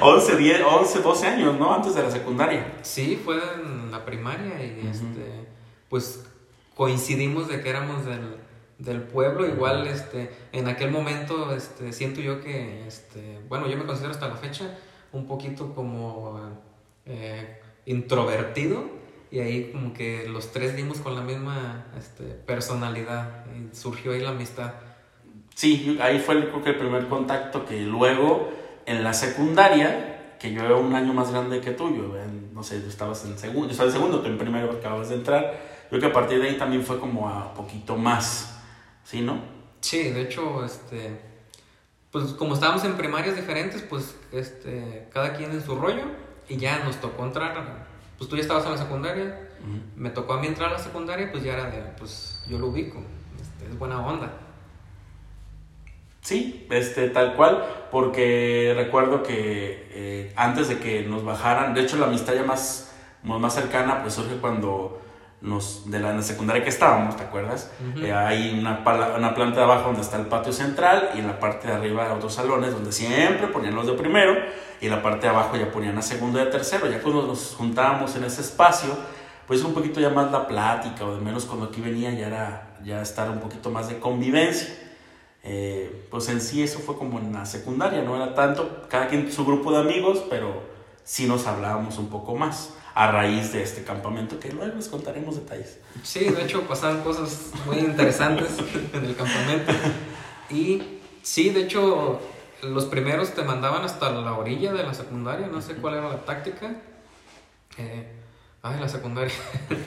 11, 0.00 0.36
10, 0.36 0.60
11, 0.64 1.00
12 1.00 1.26
años, 1.26 1.58
¿no? 1.58 1.74
Antes 1.74 1.96
de 1.96 2.04
la 2.04 2.10
secundaria. 2.12 2.72
Sí, 2.82 3.20
fue 3.24 3.36
en 3.36 3.90
la 3.90 4.04
primaria 4.04 4.62
y 4.64 4.86
este, 4.88 5.44
pues 5.88 6.24
coincidimos 6.76 7.48
de 7.48 7.60
que 7.62 7.68
éramos 7.70 8.04
del, 8.04 8.36
del 8.78 9.02
pueblo. 9.02 9.46
Igual 9.46 9.86
este, 9.86 10.30
en 10.52 10.68
aquel 10.68 10.90
momento 10.90 11.54
este, 11.54 11.92
siento 11.92 12.20
yo 12.20 12.40
que, 12.40 12.86
este, 12.86 13.40
bueno, 13.48 13.68
yo 13.68 13.76
me 13.76 13.84
considero 13.84 14.12
hasta 14.12 14.28
la 14.28 14.36
fecha 14.36 14.78
un 15.12 15.26
poquito 15.26 15.74
como 15.74 16.40
eh, 17.04 17.60
introvertido 17.86 18.84
y 19.30 19.40
ahí 19.40 19.70
como 19.72 19.92
que 19.92 20.28
los 20.28 20.52
tres 20.52 20.76
dimos 20.76 20.98
con 20.98 21.14
la 21.14 21.22
misma 21.22 21.86
este, 21.98 22.24
personalidad 22.24 23.44
y 23.46 23.74
surgió 23.74 24.12
ahí 24.12 24.20
la 24.20 24.30
amistad. 24.30 24.72
Sí, 25.54 25.98
ahí 26.02 26.18
fue 26.18 26.48
creo 26.48 26.62
que 26.62 26.70
el 26.70 26.76
primer 26.76 27.08
contacto 27.08 27.64
que 27.64 27.80
luego 27.80 28.50
en 28.84 29.02
la 29.02 29.14
secundaria, 29.14 30.36
que 30.38 30.52
yo 30.52 30.62
era 30.62 30.76
un 30.76 30.94
año 30.94 31.12
más 31.12 31.32
grande 31.32 31.60
que 31.60 31.72
tú, 31.72 31.90
no 32.52 32.62
sé, 32.62 32.80
tú 32.80 32.88
estabas 32.88 33.24
en 33.24 33.38
segundo, 33.38 33.66
yo 33.66 33.72
estaba 33.72 33.88
en 33.88 33.94
segundo, 33.94 34.20
tú 34.20 34.28
en 34.28 34.38
primero 34.38 34.70
acabas 34.70 35.08
de 35.08 35.16
entrar, 35.16 35.58
yo 35.90 35.98
que 35.98 36.06
a 36.06 36.12
partir 36.12 36.40
de 36.40 36.48
ahí 36.48 36.58
también 36.58 36.82
fue 36.82 37.00
como 37.00 37.28
a 37.28 37.54
poquito 37.54 37.96
más, 37.96 38.55
¿sí, 39.06 39.22
no? 39.22 39.40
Sí, 39.80 40.10
de 40.10 40.22
hecho, 40.22 40.64
este, 40.64 41.20
pues 42.10 42.32
como 42.32 42.54
estábamos 42.54 42.84
en 42.84 42.96
primarias 42.96 43.36
diferentes, 43.36 43.82
pues 43.82 44.16
este, 44.32 45.08
cada 45.12 45.34
quien 45.34 45.52
en 45.52 45.64
su 45.64 45.76
rollo 45.76 46.04
y 46.48 46.56
ya 46.56 46.84
nos 46.84 46.96
tocó 47.00 47.24
entrar, 47.24 47.86
pues 48.18 48.28
tú 48.28 48.36
ya 48.36 48.42
estabas 48.42 48.64
en 48.64 48.72
la 48.72 48.78
secundaria, 48.78 49.48
me 49.96 50.10
tocó 50.10 50.34
a 50.34 50.40
mí 50.40 50.48
entrar 50.48 50.70
a 50.70 50.72
la 50.74 50.78
secundaria, 50.78 51.30
pues 51.30 51.44
ya 51.44 51.54
era 51.54 51.70
de, 51.70 51.80
pues 51.98 52.42
yo 52.48 52.58
lo 52.58 52.66
ubico, 52.68 53.00
este, 53.40 53.70
es 53.70 53.78
buena 53.78 54.04
onda. 54.04 54.32
Sí, 56.20 56.66
este, 56.70 57.08
tal 57.10 57.36
cual, 57.36 57.64
porque 57.92 58.74
recuerdo 58.76 59.22
que 59.22 59.88
eh, 59.92 60.32
antes 60.34 60.66
de 60.68 60.80
que 60.80 61.02
nos 61.02 61.24
bajaran, 61.24 61.72
de 61.74 61.82
hecho 61.82 61.96
la 61.96 62.06
amistad 62.06 62.34
ya 62.34 62.42
más, 62.42 62.92
más 63.22 63.54
cercana, 63.54 64.02
pues 64.02 64.14
surge 64.14 64.36
cuando 64.38 65.00
nos, 65.46 65.90
de 65.90 66.00
la, 66.00 66.10
en 66.10 66.16
la 66.18 66.22
secundaria 66.22 66.62
que 66.62 66.68
estábamos, 66.68 67.16
¿te 67.16 67.22
acuerdas? 67.22 67.70
Ujú. 67.92 68.04
Eh, 68.04 68.12
hay 68.12 68.58
una, 68.58 68.84
pala- 68.84 69.14
una 69.16 69.34
planta 69.34 69.58
de 69.60 69.64
abajo 69.64 69.84
donde 69.86 70.02
está 70.02 70.16
el 70.18 70.26
patio 70.26 70.52
central 70.52 71.10
y 71.14 71.20
en 71.20 71.26
la 71.26 71.38
parte 71.40 71.68
de 71.68 71.72
arriba 71.74 72.12
otros 72.12 72.34
salones 72.34 72.72
donde 72.72 72.92
siempre 72.92 73.46
ponían 73.48 73.74
los 73.74 73.86
de 73.86 73.94
primero 73.94 74.34
y 74.80 74.86
en 74.86 74.90
la 74.90 75.02
parte 75.02 75.22
de 75.22 75.28
abajo 75.28 75.56
ya 75.56 75.70
ponían 75.70 75.96
a 75.96 76.02
segundo 76.02 76.38
y 76.38 76.42
a 76.42 76.50
tercero. 76.50 76.90
Ya 76.90 77.00
cuando 77.00 77.26
nos 77.26 77.54
juntábamos 77.56 78.14
en 78.16 78.24
ese 78.24 78.42
espacio, 78.42 78.90
pues 79.46 79.62
un 79.62 79.72
poquito 79.72 80.00
ya 80.00 80.10
más 80.10 80.30
la 80.32 80.46
plática 80.48 81.04
o 81.04 81.14
de 81.14 81.20
menos 81.20 81.44
cuando 81.46 81.66
aquí 81.66 81.80
venía 81.80 82.10
ya 82.12 82.26
era 82.26 82.76
ya 82.84 83.00
estar 83.00 83.30
un 83.30 83.38
poquito 83.38 83.70
más 83.70 83.88
de 83.88 83.98
convivencia. 84.00 84.74
Eh, 85.44 86.08
pues 86.10 86.28
en 86.28 86.40
sí 86.40 86.62
eso 86.62 86.80
fue 86.80 86.98
como 86.98 87.20
en 87.20 87.32
la 87.32 87.46
secundaria, 87.46 88.02
no 88.02 88.16
era 88.16 88.34
tanto, 88.34 88.82
cada 88.88 89.06
quien 89.06 89.30
su 89.30 89.44
grupo 89.46 89.70
de 89.70 89.78
amigos, 89.78 90.24
pero 90.28 90.60
sí 91.04 91.26
nos 91.28 91.46
hablábamos 91.46 91.98
un 91.98 92.08
poco 92.08 92.34
más 92.34 92.74
a 92.96 93.12
raíz 93.12 93.52
de 93.52 93.62
este 93.62 93.84
campamento 93.84 94.40
que 94.40 94.50
luego 94.50 94.74
les 94.74 94.88
contaremos 94.88 95.36
detalles. 95.36 95.78
Sí, 96.02 96.30
de 96.30 96.44
hecho 96.44 96.62
pasaron 96.62 97.02
cosas 97.02 97.50
muy 97.66 97.76
interesantes 97.76 98.48
en 98.94 99.04
el 99.04 99.14
campamento. 99.14 99.70
Y 100.48 101.00
sí, 101.22 101.50
de 101.50 101.64
hecho, 101.64 102.18
los 102.62 102.86
primeros 102.86 103.34
te 103.34 103.42
mandaban 103.42 103.84
hasta 103.84 104.10
la 104.10 104.32
orilla 104.32 104.72
de 104.72 104.82
la 104.82 104.94
secundaria, 104.94 105.46
no 105.46 105.60
sé 105.60 105.74
cuál 105.74 105.96
era 105.96 106.08
la 106.08 106.24
táctica. 106.24 106.74
Eh, 107.76 108.06
ay, 108.62 108.80
la 108.80 108.88
secundaria. 108.88 109.34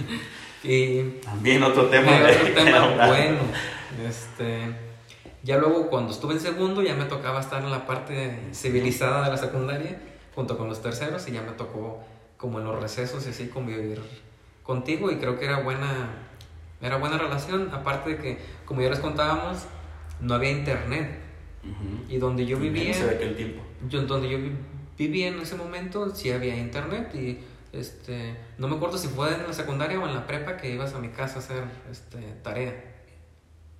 y 0.63 1.01
También 1.23 1.63
otro 1.63 1.87
tema. 1.87 2.11
Otro 2.11 2.53
tema 2.53 3.07
bueno. 3.07 3.39
Este, 4.07 4.65
ya 5.41 5.57
luego 5.57 5.89
cuando 5.89 6.11
estuve 6.11 6.35
en 6.35 6.41
segundo 6.41 6.83
ya 6.83 6.93
me 6.93 7.05
tocaba 7.05 7.39
estar 7.39 7.63
en 7.63 7.71
la 7.71 7.87
parte 7.87 8.39
civilizada 8.53 9.25
de 9.25 9.31
la 9.31 9.37
secundaria 9.37 9.99
junto 10.35 10.59
con 10.59 10.69
los 10.69 10.79
terceros 10.83 11.27
y 11.27 11.31
ya 11.31 11.41
me 11.41 11.53
tocó 11.53 12.03
como 12.39 12.57
en 12.59 12.65
los 12.65 12.81
recesos 12.81 13.27
y 13.27 13.29
así 13.29 13.47
convivir 13.49 14.01
contigo 14.63 15.11
y 15.11 15.17
creo 15.17 15.37
que 15.37 15.45
era 15.45 15.59
buena 15.59 16.09
era 16.81 16.97
buena 16.97 17.17
relación. 17.19 17.69
Aparte 17.73 18.11
de 18.11 18.17
que 18.17 18.37
como 18.65 18.81
ya 18.81 18.89
les 18.89 18.99
contábamos 18.99 19.65
no 20.21 20.33
había 20.33 20.49
internet. 20.51 21.19
Ujú. 21.61 22.05
y 22.07 22.17
donde 22.19 22.45
yo 22.45 22.57
vivía 22.57 22.97
de 22.97 23.15
aquel 23.15 23.35
tiempo. 23.35 23.61
yo, 23.89 24.03
donde 24.03 24.29
yo 24.29 24.37
vi- 24.37 24.55
vivía 24.97 25.27
en 25.27 25.39
ese 25.41 25.55
momento 25.57 26.15
sí 26.15 26.31
había 26.31 26.55
internet. 26.55 27.13
Y 27.13 27.39
este 27.73 28.37
no 28.57 28.69
me 28.69 28.77
acuerdo 28.77 28.97
si 28.97 29.09
fue 29.09 29.33
en 29.35 29.45
la 29.45 29.51
secundaria 29.53 29.99
o 29.99 30.07
en 30.07 30.15
la 30.15 30.25
prepa 30.25 30.55
que 30.55 30.71
ibas 30.73 30.93
a 30.93 30.99
mi 30.99 31.09
casa 31.09 31.35
a 31.35 31.39
hacer 31.39 31.63
este 31.91 32.17
tarea. 32.43 32.73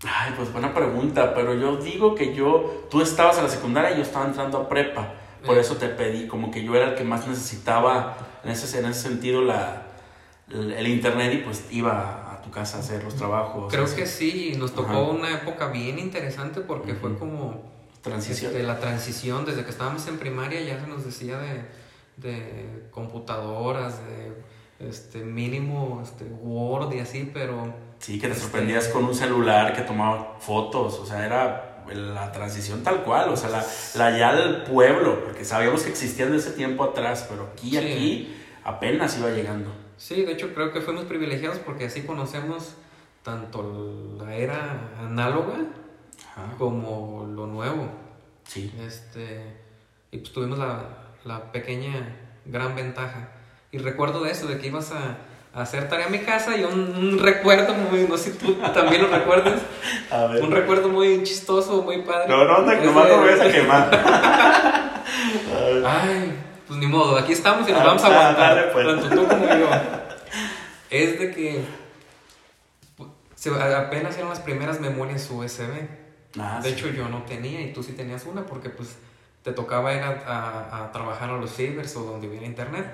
Ay, 0.05 0.33
pues 0.35 0.51
buena 0.51 0.73
pregunta, 0.73 1.33
pero 1.33 1.53
yo 1.53 1.77
digo 1.77 2.15
que 2.15 2.33
yo, 2.35 2.87
tú 2.91 3.01
estabas 3.01 3.37
en 3.37 3.43
la 3.45 3.49
secundaria 3.49 3.91
y 3.91 3.95
yo 3.97 4.01
estaba 4.03 4.25
entrando 4.25 4.57
a 4.57 4.69
prepa, 4.69 5.13
por 5.45 5.57
Eh. 5.57 5.61
eso 5.61 5.77
te 5.77 5.87
pedí, 5.89 6.27
como 6.27 6.51
que 6.51 6.63
yo 6.63 6.75
era 6.75 6.89
el 6.89 6.95
que 6.95 7.03
más 7.03 7.27
necesitaba 7.27 8.17
en 8.43 8.51
ese, 8.51 8.79
en 8.79 8.85
ese 8.85 9.01
sentido 9.01 9.41
la, 9.41 9.83
el, 10.49 10.73
el 10.73 10.87
internet 10.87 11.33
y 11.33 11.37
pues 11.43 11.65
iba 11.71 12.33
a 12.33 12.41
tu 12.41 12.51
casa 12.51 12.77
a 12.77 12.79
hacer 12.81 13.03
los 13.03 13.15
trabajos. 13.15 13.71
Creo 13.71 13.85
así. 13.85 13.95
que 13.95 14.05
sí, 14.05 14.53
nos 14.57 14.73
tocó 14.73 14.91
Ajá. 14.91 14.99
una 15.01 15.31
época 15.33 15.67
bien 15.67 15.99
interesante 15.99 16.61
porque 16.61 16.93
fue 16.95 17.11
Ujú. 17.11 17.19
como 17.19 17.63
Transición. 18.01 18.51
este, 18.51 18.63
la 18.63 18.79
transición, 18.79 19.45
desde 19.45 19.63
que 19.63 19.69
estábamos 19.71 20.07
en 20.07 20.17
primaria 20.17 20.61
ya 20.61 20.79
se 20.79 20.87
nos 20.87 21.03
decía 21.05 21.37
de, 21.37 21.65
de 22.17 22.87
computadoras, 22.91 23.99
de 24.05 24.87
este, 24.87 25.19
mínimo 25.19 25.99
este, 26.03 26.23
Word 26.25 26.93
y 26.95 26.99
así, 26.99 27.29
pero 27.33 27.73
Sí, 27.99 28.17
que 28.17 28.27
te 28.27 28.31
Este- 28.33 28.43
sorprendías 28.43 28.87
con 28.87 29.03
un 29.03 29.13
celular 29.13 29.75
que 29.75 29.81
tomaba 29.81 30.37
fotos, 30.39 30.97
o 30.99 31.05
sea, 31.05 31.25
era 31.25 31.68
la 31.95 32.31
transición 32.31 32.83
tal 32.83 33.03
cual, 33.03 33.29
o 33.29 33.37
sea, 33.37 33.49
la, 33.49 33.65
la 33.95 34.17
ya 34.17 34.35
del 34.35 34.63
pueblo, 34.63 35.23
porque 35.23 35.43
sabíamos 35.45 35.83
que 35.83 35.89
existían 35.89 36.31
de 36.31 36.37
ese 36.37 36.51
tiempo 36.51 36.83
atrás, 36.83 37.25
pero 37.29 37.49
aquí, 37.53 37.71
Sí. 37.71 37.77
aquí 37.77 38.35
apenas 38.63 39.17
iba 39.17 39.29
llegando. 39.29 39.71
sí, 39.97 40.23
de 40.23 40.31
hecho 40.33 40.53
creo 40.53 40.71
que 40.71 40.81
fuimos 40.81 41.05
privilegiados 41.05 41.57
porque 41.59 41.85
así 41.85 42.03
conocemos 42.03 42.75
tanto 43.23 44.15
la 44.17 44.33
era 44.35 44.91
análoga 44.99 45.57
Ajá. 46.35 46.55
como 46.57 47.25
lo 47.35 47.47
nuevo. 47.47 47.87
Sí. 48.47 48.73
Este, 48.85 49.41
y 50.11 50.17
pues 50.19 50.31
tuvimos 50.33 50.57
la, 50.57 50.83
la 51.25 51.51
pequeña 51.51 52.15
gran 52.45 52.75
ventaja. 52.75 53.29
Y 53.71 53.77
recuerdo 53.77 54.23
de 54.23 54.31
eso, 54.31 54.47
de 54.47 54.57
que 54.57 54.67
ibas 54.67 54.91
a, 54.91 54.97
a 54.97 55.17
hacer 55.53 55.89
tarea 55.89 56.05
en 56.07 56.11
mi 56.11 56.19
casa 56.19 56.55
y 56.55 56.63
un, 56.63 56.79
un 56.95 57.19
recuerdo 57.19 57.73
muy, 57.73 58.03
no 58.07 58.17
sé 58.17 58.31
si 58.31 58.37
tú 58.37 58.53
también 58.73 59.01
lo 59.01 59.07
recuerdes, 59.09 59.61
A 60.11 60.25
ver. 60.25 60.43
un 60.43 60.51
recuerdo 60.51 60.89
muy 60.89 61.23
chistoso, 61.23 61.81
muy 61.81 62.01
padre. 62.03 62.27
No, 62.29 62.43
no, 62.45 62.65
te 62.65 62.75
nomás 62.85 63.07
de- 63.09 63.17
no 63.17 63.43
a 63.43 63.51
quemar. 63.51 63.89
A 65.55 65.59
ver. 65.65 65.83
Ay, 65.85 66.33
pues 66.67 66.79
ni 66.79 66.85
modo, 66.85 67.17
aquí 67.17 67.33
estamos 67.33 67.67
y 67.67 67.71
nos 67.71 67.81
Ah, 67.81 67.85
vamos 67.85 68.03
a 68.03 68.07
aguantar, 68.07 68.55
dale, 68.55 68.71
pues. 68.71 68.85
tanto 68.87 69.09
tú 69.09 69.27
como 69.27 69.45
yo. 69.47 69.67
Es 70.91 71.19
de 71.19 71.31
que 71.31 71.63
se- 73.35 73.49
apenas 73.51 74.15
eran 74.17 74.29
las 74.29 74.39
primeras 74.39 74.79
memorias 74.79 75.29
USB. 75.29 75.69
Ah, 76.39 76.59
De 76.63 76.69
sí. 76.69 76.75
hecho, 76.75 76.87
yo 76.89 77.09
no 77.09 77.23
tenía 77.23 77.61
y 77.61 77.73
tú 77.73 77.83
sí 77.83 77.93
tenías 77.93 78.25
una 78.25 78.45
porque 78.45 78.69
pues 78.69 78.97
te 79.43 79.51
tocaba 79.51 79.93
ir 79.93 80.01
a, 80.01 80.09
a- 80.27 80.83
a 80.85 80.91
trabajar 80.91 81.29
a 81.29 81.37
los 81.37 81.55
cibers 81.55 81.95
o 81.95 82.03
donde 82.03 82.27
hubiera 82.27 82.45
internet. 82.45 82.85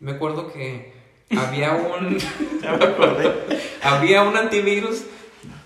Me 0.00 0.12
acuerdo 0.12 0.52
que 0.52 0.92
había 1.38 1.72
un, 1.72 2.18
Ya 2.62 2.76
me 2.76 2.84
acordé. 2.84 3.32
había 3.82 4.22
un 4.22 4.36
antivirus 4.36 5.04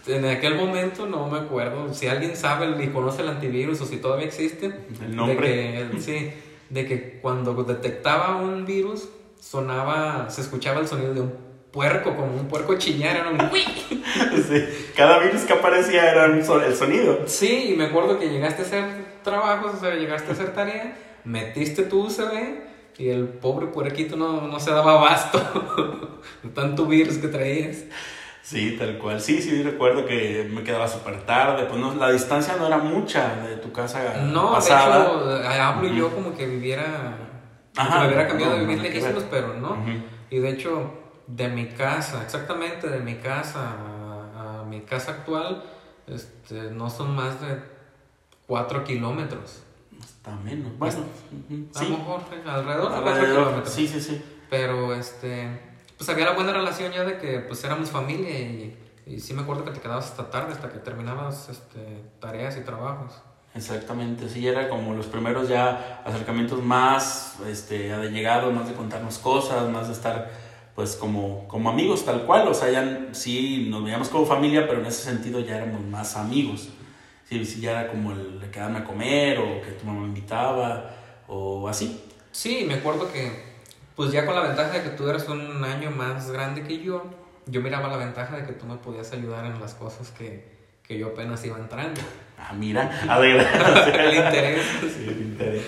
en 0.07 0.25
aquel 0.25 0.55
momento, 0.55 1.07
no 1.07 1.27
me 1.29 1.39
acuerdo, 1.39 1.93
si 1.93 2.07
alguien 2.07 2.37
sabe 2.37 2.83
y 2.83 2.89
conoce 2.89 3.23
el 3.23 3.29
antivirus 3.29 3.81
o 3.81 3.87
si 3.87 3.97
todavía 3.97 4.27
existe, 4.27 4.67
El 5.03 5.17
nombre. 5.17 5.49
de 5.49 5.91
que, 5.91 6.01
sí, 6.01 6.31
de 6.71 6.87
que 6.87 7.19
cuando 7.21 7.55
detectaba 7.65 8.37
un 8.37 8.65
virus 8.67 9.09
sonaba, 9.41 10.31
se 10.31 10.41
escuchaba 10.43 10.81
el 10.81 10.87
sonido 10.87 11.13
de 11.13 11.21
un 11.23 11.35
puerco, 11.73 12.15
como 12.15 12.35
un 12.37 12.47
puerco 12.49 12.77
chillar, 12.79 13.17
era 13.17 13.29
un 13.31 13.39
Sí. 14.49 14.65
Cada 14.97 15.19
virus 15.19 15.43
que 15.43 15.53
aparecía 15.53 16.11
era 16.11 16.27
un 16.27 16.43
son- 16.45 16.63
el 16.63 16.75
sonido. 16.77 17.25
Sí, 17.27 17.71
y 17.73 17.77
me 17.77 17.87
acuerdo 17.87 18.19
que 18.19 18.29
llegaste 18.31 18.63
a 18.63 18.65
hacer 18.65 18.85
trabajos, 19.25 19.75
o 19.75 19.81
sea, 19.81 19.95
llegaste 19.97 20.31
a 20.31 20.35
hacer 20.35 20.55
tarea, 20.55 20.97
metiste 21.25 21.83
tu 21.83 22.07
USB 22.07 22.31
y 22.99 23.09
el 23.11 23.29
pobre 23.29 23.67
puerquito 23.67 24.17
no, 24.17 24.43
no 24.43 24.59
se 24.61 24.71
daba 24.71 24.93
abasto 24.93 25.39
de 26.43 26.49
tanto 26.51 26.87
virus 26.87 27.19
que 27.19 27.29
traías. 27.29 27.85
Sí, 28.43 28.77
tal 28.79 28.97
cual. 28.99 29.21
Sí, 29.21 29.43
sí, 29.43 29.63
recuerdo 29.63 30.07
que 30.07 30.49
me 30.53 30.63
quedaba 30.63 30.87
súper 30.87 31.27
tarde. 31.27 31.65
Pues 31.65 31.81
no, 31.81 31.95
la 31.95 32.11
distancia 32.11 32.55
no 32.57 32.67
era 32.69 32.79
mucha 32.79 33.35
de 33.45 33.57
tu 33.57 33.73
casa 33.73 34.23
No, 34.23 34.53
pasada. 34.53 34.99
de 34.99 35.05
hecho, 35.05 35.43
eh, 35.43 35.59
hablo 35.61 35.89
yo 35.89 36.07
Ujú. 36.07 36.15
como 36.15 36.37
que 36.37 36.47
viviera, 36.47 37.17
Ajá, 37.77 38.01
me 38.01 38.07
hubiera 38.07 38.29
cambiado 38.29 38.53
no, 38.53 38.59
de 38.59 38.65
vivir 38.65 38.79
no, 38.79 38.83
lejísimos, 38.85 39.25
pero 39.25 39.55
no. 39.55 39.73
Ujú. 39.73 39.91
Y 40.31 40.39
de 40.39 40.51
hecho, 40.51 40.93
de 41.27 41.49
mi 41.49 41.67
casa, 41.67 42.23
exactamente 42.23 42.89
de 42.89 43.01
mi 43.01 43.17
casa 43.17 43.75
a, 44.37 44.61
a 44.61 44.65
mi 44.65 44.81
casa 44.83 45.11
actual, 45.11 45.65
este, 46.07 46.71
no 46.71 46.89
son 46.89 47.17
más 47.17 47.41
de 47.41 47.59
4 48.47 48.85
kilómetros. 48.85 49.65
Está 50.07 50.37
menos. 50.37 50.79
Bueno, 50.79 50.99
ujú, 51.51 51.67
A 51.75 51.83
lo 51.83 51.91
mejor 51.91 52.21
eh, 52.33 52.43
alrededor 52.49 52.93
de 52.95 53.01
4 53.03 53.11
Alrededor. 53.13 53.45
kilómetros. 53.45 53.75
Sí, 53.75 53.89
sí, 53.89 54.01
sí. 54.01 54.23
Pero 54.49 54.95
este, 54.95 55.61
pues 55.97 56.09
había 56.09 56.27
la 56.27 56.33
buena 56.33 56.53
relación 56.53 56.93
ya 56.93 57.03
de 57.05 57.19
que 57.19 57.41
pues 57.41 57.63
éramos 57.65 57.91
familia 57.91 58.31
y, 58.39 58.77
y 59.07 59.19
sí 59.21 59.35
me 59.35 59.43
acuerdo 59.43 59.65
que 59.65 59.73
te 59.73 59.81
quedabas 59.81 60.07
hasta 60.07 60.31
tarde, 60.31 60.53
hasta 60.53 60.71
que 60.71 60.79
terminabas 60.79 61.49
este, 61.49 62.03
tareas 62.21 62.57
y 62.57 62.61
trabajos. 62.61 63.15
Exactamente, 63.57 64.29
sí, 64.29 64.47
era 64.47 64.69
como 64.69 64.95
los 64.95 65.07
primeros 65.07 65.49
ya 65.49 66.03
acercamientos 66.05 66.63
más 66.63 67.37
este, 67.49 67.93
allegados, 67.93 68.53
más 68.55 68.69
de 68.69 68.75
contarnos 68.75 69.19
cosas, 69.19 69.69
más 69.71 69.89
de 69.89 69.95
estar 69.95 70.31
pues 70.75 70.95
como, 70.95 71.49
como 71.49 71.71
amigos 71.71 72.05
tal 72.05 72.27
cual, 72.27 72.47
o 72.49 72.55
sea, 72.55 72.71
ya 72.71 73.09
sí 73.13 73.67
nos 73.71 73.83
veíamos 73.83 74.11
como 74.11 74.27
familia, 74.27 74.69
pero 74.69 74.81
en 74.81 74.87
ese 74.87 75.03
sentido 75.05 75.41
ya 75.41 75.57
éramos 75.57 75.81
más 75.83 76.17
amigos. 76.17 76.69
Sí, 77.29 77.45
sí, 77.45 77.61
ya 77.61 77.73
era 77.73 77.89
como 77.89 78.13
el 78.13 78.41
de 78.41 78.51
quedarme 78.51 78.79
a 78.79 78.85
comer 78.85 79.39
o 79.39 79.61
que 79.61 79.73
tu 79.73 79.85
mamá 79.85 80.01
me 80.03 80.07
invitaba 80.09 80.95
o 81.27 81.69
así. 81.69 82.05
Sí, 82.31 82.65
me 82.69 82.75
acuerdo 82.75 83.13
que 83.13 83.57
pues 83.97 84.13
ya 84.13 84.27
con 84.27 84.35
la 84.35 84.43
ventaja 84.43 84.73
de 84.73 84.83
que 84.83 84.91
tú 84.91 85.09
eras 85.09 85.27
un 85.29 85.65
año 85.65 85.91
más 85.91 86.31
grande 86.31 86.63
que 86.63 86.79
yo, 86.79 87.05
yo 87.47 87.63
miraba 87.63 87.89
la 87.89 87.97
ventaja 87.97 88.37
de 88.37 88.45
que 88.45 88.53
tú 88.53 88.67
me 88.67 88.77
podías 88.77 89.11
ayudar 89.13 89.47
en 89.47 89.59
las 89.61 89.75
cosas 89.75 90.11
que, 90.11 90.45
que 90.83 90.99
yo 90.99 91.09
apenas 91.09 91.45
iba 91.45 91.59
entrando. 91.59 92.01
Ah, 92.39 92.53
mira, 92.53 92.91
adelante. 93.09 94.09
El 94.09 94.15
interés. 94.17 94.67
Sí, 94.83 95.07
el 95.09 95.23
interés. 95.23 95.63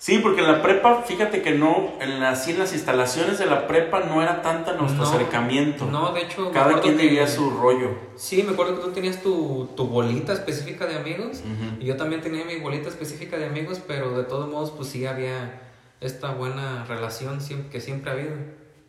Sí, 0.00 0.18
porque 0.22 0.40
en 0.40 0.46
la 0.46 0.62
prepa, 0.62 1.02
fíjate 1.02 1.42
que 1.42 1.50
no, 1.50 1.92
en 2.00 2.20
las, 2.20 2.48
en 2.48 2.58
las 2.58 2.72
instalaciones 2.72 3.38
de 3.38 3.44
la 3.44 3.66
prepa 3.66 4.00
no 4.00 4.22
era 4.22 4.40
tanta 4.40 4.72
nuestro 4.72 5.04
No, 5.04 5.10
acercamiento. 5.10 5.84
No, 5.84 6.14
de 6.14 6.22
hecho, 6.22 6.50
Cada 6.52 6.80
quien 6.80 6.96
vivía 6.96 7.26
su 7.26 7.50
rollo. 7.50 7.90
Sí, 8.16 8.42
me 8.42 8.52
acuerdo 8.52 8.76
que 8.76 8.80
tú 8.80 8.92
tenías 8.92 9.22
tu, 9.22 9.68
tu 9.76 9.86
bolita 9.86 10.32
específica 10.32 10.86
de 10.86 10.96
amigos. 10.96 11.42
Y 11.80 11.84
yo 11.84 11.98
también 11.98 12.22
tenía 12.22 12.46
mi 12.46 12.56
bolita 12.56 12.88
específica 12.88 13.36
de 13.36 13.44
amigos, 13.44 13.82
pero 13.86 14.16
de 14.16 14.24
todos 14.24 14.48
modos, 14.48 14.70
pues 14.70 14.88
sí 14.88 15.04
había 15.04 15.60
esta 16.00 16.32
buena 16.32 16.86
relación 16.86 17.42
siempre, 17.42 17.68
que 17.68 17.82
siempre 17.82 18.10
ha 18.10 18.14
habido. 18.14 18.32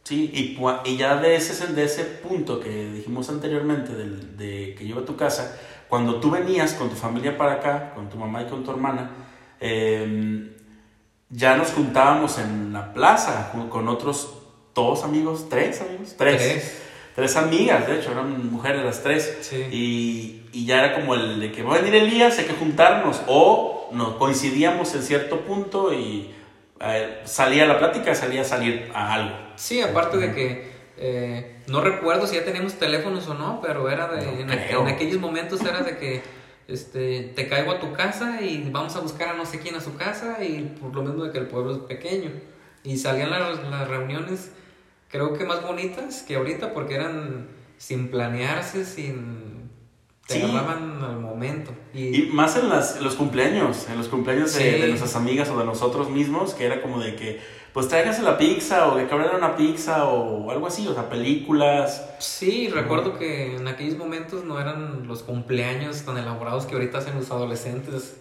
Sí, 0.04 0.32
y, 0.34 0.96
ya 0.96 1.18
de 1.18 1.36
ese, 1.36 1.74
de 1.74 1.84
ese 1.84 2.06
punto 2.06 2.62
que 2.62 2.70
dijimos 2.90 3.28
anteriormente, 3.28 3.94
del, 3.94 4.38
de 4.38 4.76
que 4.78 4.86
yo 4.88 4.92
iba 4.96 5.02
a 5.02 5.06
tu 5.06 5.18
casa, 5.18 5.60
cuando 5.90 6.22
tú 6.22 6.32
venías 6.32 6.74
con 6.76 6.90
tu 6.90 6.96
familia 6.96 7.38
para 7.38 7.56
acá, 7.56 7.92
con 7.96 8.10
tu 8.10 8.16
mamá 8.16 8.44
y 8.44 8.46
con 8.46 8.64
tu 8.64 8.72
hermana, 8.72 9.12
eh, 9.60 10.56
ya 11.32 11.56
nos 11.56 11.72
juntábamos 11.72 12.38
en 12.38 12.74
la 12.74 12.94
plaza 12.94 13.52
con, 13.70 13.88
otros 13.88 14.34
dos 14.76 15.04
amigos, 15.04 15.48
tres 15.50 15.82
amigos, 15.82 16.16
tres. 16.18 16.38
Tres. 16.42 16.78
Tres 17.14 17.36
amigas, 17.36 17.88
de 17.88 18.00
hecho, 18.00 18.14
eran 18.14 18.50
mujeres 18.52 18.86
las 18.86 19.04
tres. 19.04 19.40
Sí. 19.42 19.58
Y, 19.70 20.50
y 20.54 20.66
ya 20.66 20.80
era 20.80 20.96
como 20.96 21.14
el 21.16 21.42
de 21.42 21.52
que 21.52 21.62
va 21.62 21.76
a 21.76 21.78
venir 21.80 21.96
Elías, 21.96 22.38
hay 22.40 22.46
que 22.46 22.54
juntarnos. 22.54 23.22
O 23.28 23.90
no, 23.92 24.18
coincidíamos 24.18 24.96
en 24.96 25.04
cierto 25.04 25.42
punto 25.42 25.94
y 25.94 26.34
eh, 26.80 27.22
salía 27.26 27.66
la 27.66 27.78
plática, 27.78 28.16
salía 28.16 28.42
a 28.42 28.46
salir 28.46 28.90
a 28.94 29.14
algo. 29.14 29.36
Sí, 29.56 29.82
aparte 29.82 30.18
de 30.18 30.34
que 30.34 30.72
eh, 30.98 31.56
no 31.68 31.82
recuerdo 31.82 32.28
si 32.28 32.36
ya 32.36 32.46
teníamos 32.46 32.74
teléfonos 32.76 33.28
o 33.28 33.34
no, 33.34 33.60
pero 33.62 33.90
era 33.90 34.08
de. 34.08 34.46
No 34.46 34.54
en, 34.54 34.60
creo. 34.60 34.82
en 34.82 34.88
aquellos 34.88 35.20
momentos 35.20 35.62
era 35.62 35.82
de 35.82 35.98
que 35.98 36.22
este, 36.72 37.32
te 37.36 37.48
caigo 37.48 37.72
a 37.72 37.80
tu 37.80 37.94
casa 37.94 38.42
y 38.42 38.70
vamos 38.72 38.96
a 38.96 39.00
buscar 39.00 39.30
a 39.30 39.34
no 39.34 39.46
sé 39.46 39.60
quién 39.60 39.76
a 39.76 39.82
su 39.82 39.96
casa, 39.96 40.44
y 40.44 40.76
por 40.80 40.96
lo 40.96 41.04
mismo 41.04 41.24
de 41.26 41.32
que 41.32 41.38
el 41.40 41.48
pueblo 41.48 41.72
es 41.74 41.78
pequeño. 41.80 42.32
Y 42.84 42.98
salían 42.98 43.30
las, 43.30 43.62
las 43.70 43.88
reuniones, 43.88 44.52
creo 45.10 45.34
que 45.34 45.46
más 45.46 45.62
bonitas 45.62 46.24
que 46.24 46.36
ahorita, 46.36 46.74
porque 46.74 46.96
eran 46.96 47.48
sin 47.78 48.10
planearse, 48.10 48.86
sin. 48.86 49.52
Te 50.28 50.36
Sí. 50.36 50.42
agarraban 50.44 51.04
al 51.04 51.20
momento. 51.20 51.72
Y 51.94 52.30
más 52.32 52.56
en, 52.56 52.70
las, 52.70 52.96
en 52.98 53.04
los 53.04 53.16
cumpleaños, 53.16 53.90
en 53.90 53.98
los 53.98 54.08
cumpleaños 54.08 54.54
de, 54.54 54.74
Sí. 54.76 54.80
de 54.82 54.88
nuestras 54.88 55.16
amigas 55.16 55.50
o 55.50 55.58
de 55.60 55.66
nosotros 55.66 56.10
mismos, 56.10 56.54
que 56.54 56.66
era 56.66 56.82
como 56.82 57.00
de 57.02 57.16
que, 57.16 57.42
pues 57.74 57.88
tráiganse 57.88 58.22
la 58.22 58.38
pizza 58.38 58.88
o 58.92 58.98
de 58.98 59.08
que 59.08 59.14
abran 59.14 59.36
una 59.36 59.56
pizza 59.56 60.06
o 60.06 60.52
algo 60.52 60.68
así, 60.68 60.88
o 60.88 60.94
sea, 60.94 61.10
películas. 61.10 62.06
Sí, 62.20 62.68
recuerdo 62.68 63.18
que 63.18 63.56
en 63.56 63.68
aquellos 63.68 63.98
momentos 63.98 64.44
no 64.44 64.60
eran 64.60 65.08
los 65.08 65.24
cumpleaños 65.24 66.04
tan 66.04 66.18
elaborados 66.18 66.66
que 66.66 66.74
ahorita 66.74 66.98
hacen 66.98 67.16
los 67.16 67.32
adolescentes 67.32 68.18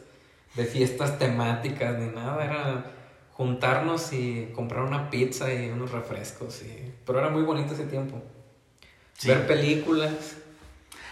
de 0.54 0.64
fiestas 0.64 1.18
temáticas 1.18 1.98
ni 1.98 2.06
nada, 2.06 2.44
era 2.44 2.92
juntarnos 3.32 4.12
y 4.12 4.50
comprar 4.54 4.84
una 4.84 5.10
pizza 5.10 5.52
y 5.52 5.70
unos 5.70 5.92
refrescos, 5.92 6.62
y... 6.62 6.92
pero 7.06 7.18
era 7.18 7.30
muy 7.30 7.42
bonito 7.42 7.74
ese 7.74 7.84
tiempo. 7.84 8.20
Sí. 9.14 9.28
Ver 9.28 9.46
películas. 9.46 10.36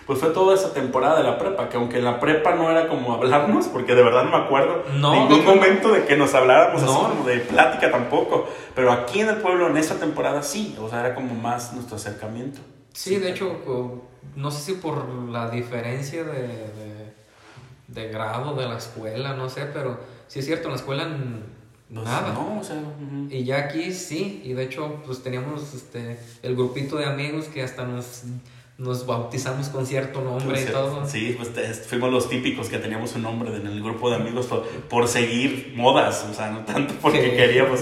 Pues 0.08 0.18
fue 0.20 0.30
toda 0.30 0.54
esa 0.54 0.72
temporada 0.72 1.18
de 1.18 1.22
la 1.22 1.38
prepa, 1.38 1.68
que 1.68 1.76
aunque 1.76 1.98
en 1.98 2.04
la 2.04 2.18
prepa 2.18 2.54
no 2.54 2.68
era 2.70 2.88
como 2.88 3.12
hablarnos, 3.12 3.68
porque 3.68 3.94
de 3.94 4.02
verdad 4.02 4.24
no 4.24 4.30
me 4.30 4.44
acuerdo 4.44 4.82
No, 4.94 5.12
ningún 5.14 5.44
momento 5.44 5.92
de 5.92 6.04
que 6.06 6.16
nos 6.16 6.34
habláramos 6.34 6.82
así 6.82 6.90
No. 6.92 7.10
como 7.10 7.24
de 7.24 7.38
plática 7.40 7.90
tampoco, 7.90 8.48
pero 8.74 8.90
aquí 8.90 9.20
en 9.20 9.28
el 9.28 9.36
pueblo 9.36 9.68
en 9.68 9.76
esa 9.76 9.96
temporada 10.00 10.42
sí, 10.42 10.74
o 10.80 10.88
sea, 10.88 11.00
era 11.06 11.14
como 11.14 11.34
más 11.34 11.74
nuestro 11.74 11.96
acercamiento. 11.96 12.58
Sí, 12.94 13.16
de 13.18 13.30
hecho, 13.30 14.02
no 14.34 14.50
sé 14.50 14.62
si 14.72 14.78
por 14.80 15.06
la 15.30 15.50
diferencia 15.50 16.24
de, 16.24 16.48
de, 16.48 17.12
de 17.88 18.08
grado 18.08 18.54
de 18.56 18.66
la 18.66 18.78
escuela, 18.78 19.34
no 19.34 19.50
sé, 19.50 19.66
pero 19.74 20.00
sí 20.26 20.38
es 20.38 20.46
cierto, 20.46 20.64
en 20.68 20.70
la 20.72 20.76
escuela 20.78 21.06
nada. 21.90 22.32
No, 22.32 22.60
o 22.60 22.64
sea. 22.64 22.76
Y 23.30 23.44
ya 23.44 23.58
aquí 23.58 23.92
sí, 23.92 24.40
y 24.44 24.54
de 24.54 24.64
hecho 24.64 25.02
pues 25.06 25.22
teníamos 25.22 25.74
este, 25.74 26.18
el 26.42 26.56
grupito 26.56 26.96
de 26.96 27.04
amigos 27.04 27.44
que 27.46 27.62
hasta 27.62 27.84
nos, 27.84 28.22
nos 28.78 29.06
bautizamos 29.06 29.68
con 29.70 29.84
cierto 29.86 30.20
nombre 30.20 30.60
y 30.60 30.64
Sí, 30.64 30.72
todo. 30.72 31.04
Sí, 31.06 31.34
pues 31.36 31.52
te- 31.52 31.74
fuimos 31.74 32.10
los 32.12 32.28
típicos 32.28 32.68
que 32.68 32.78
teníamos 32.78 33.14
un 33.16 33.22
nombre 33.22 33.54
en 33.54 33.66
el 33.66 33.82
grupo 33.82 34.08
de 34.08 34.16
amigos 34.16 34.46
por, 34.46 34.62
por 34.88 35.08
seguir 35.08 35.72
modas, 35.76 36.24
o 36.30 36.32
sea, 36.32 36.50
no 36.50 36.60
tanto 36.64 36.94
porque 37.02 37.30
Sí. 37.30 37.36
queríamos, 37.36 37.80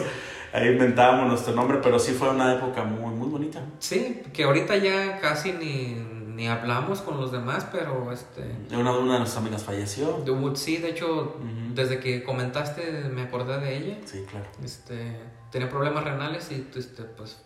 ahí 0.55 0.69
inventábamos 0.69 1.29
nuestro 1.29 1.55
nombre, 1.55 1.79
pero 1.83 1.99
sí 1.99 2.12
fue 2.12 2.31
una 2.31 2.55
época 2.55 2.83
muy, 2.85 3.15
muy 3.15 3.29
bonita. 3.29 3.62
Sí, 3.79 4.23
que 4.33 4.45
ahorita 4.45 4.76
ya 4.79 5.19
casi 5.21 5.53
ni, 5.53 5.97
ni 6.35 6.49
hablamos 6.49 7.03
con 7.03 7.21
los 7.21 7.31
demás, 7.31 7.67
pero 7.71 8.11
este... 8.11 8.41
Una, 8.75 8.93
una 8.93 9.12
de 9.15 9.19
nuestras 9.21 9.37
amigas 9.37 9.65
falleció. 9.65 10.23
de 10.25 10.31
Wood, 10.31 10.57
sí, 10.57 10.79
de 10.79 10.91
hecho, 10.91 11.37
Ujú. 11.38 11.75
desde 11.75 12.00
que 12.00 12.23
comentaste 12.23 13.03
me 13.11 13.21
acordé 13.23 13.59
de 13.61 13.76
ella. 13.76 13.99
Sí, 14.07 14.25
claro. 14.31 14.47
Este, 14.65 15.21
tenía 15.53 15.69
problemas 15.69 16.05
renales 16.05 16.50
y 16.53 16.67
este, 16.75 17.03
pues 17.03 17.37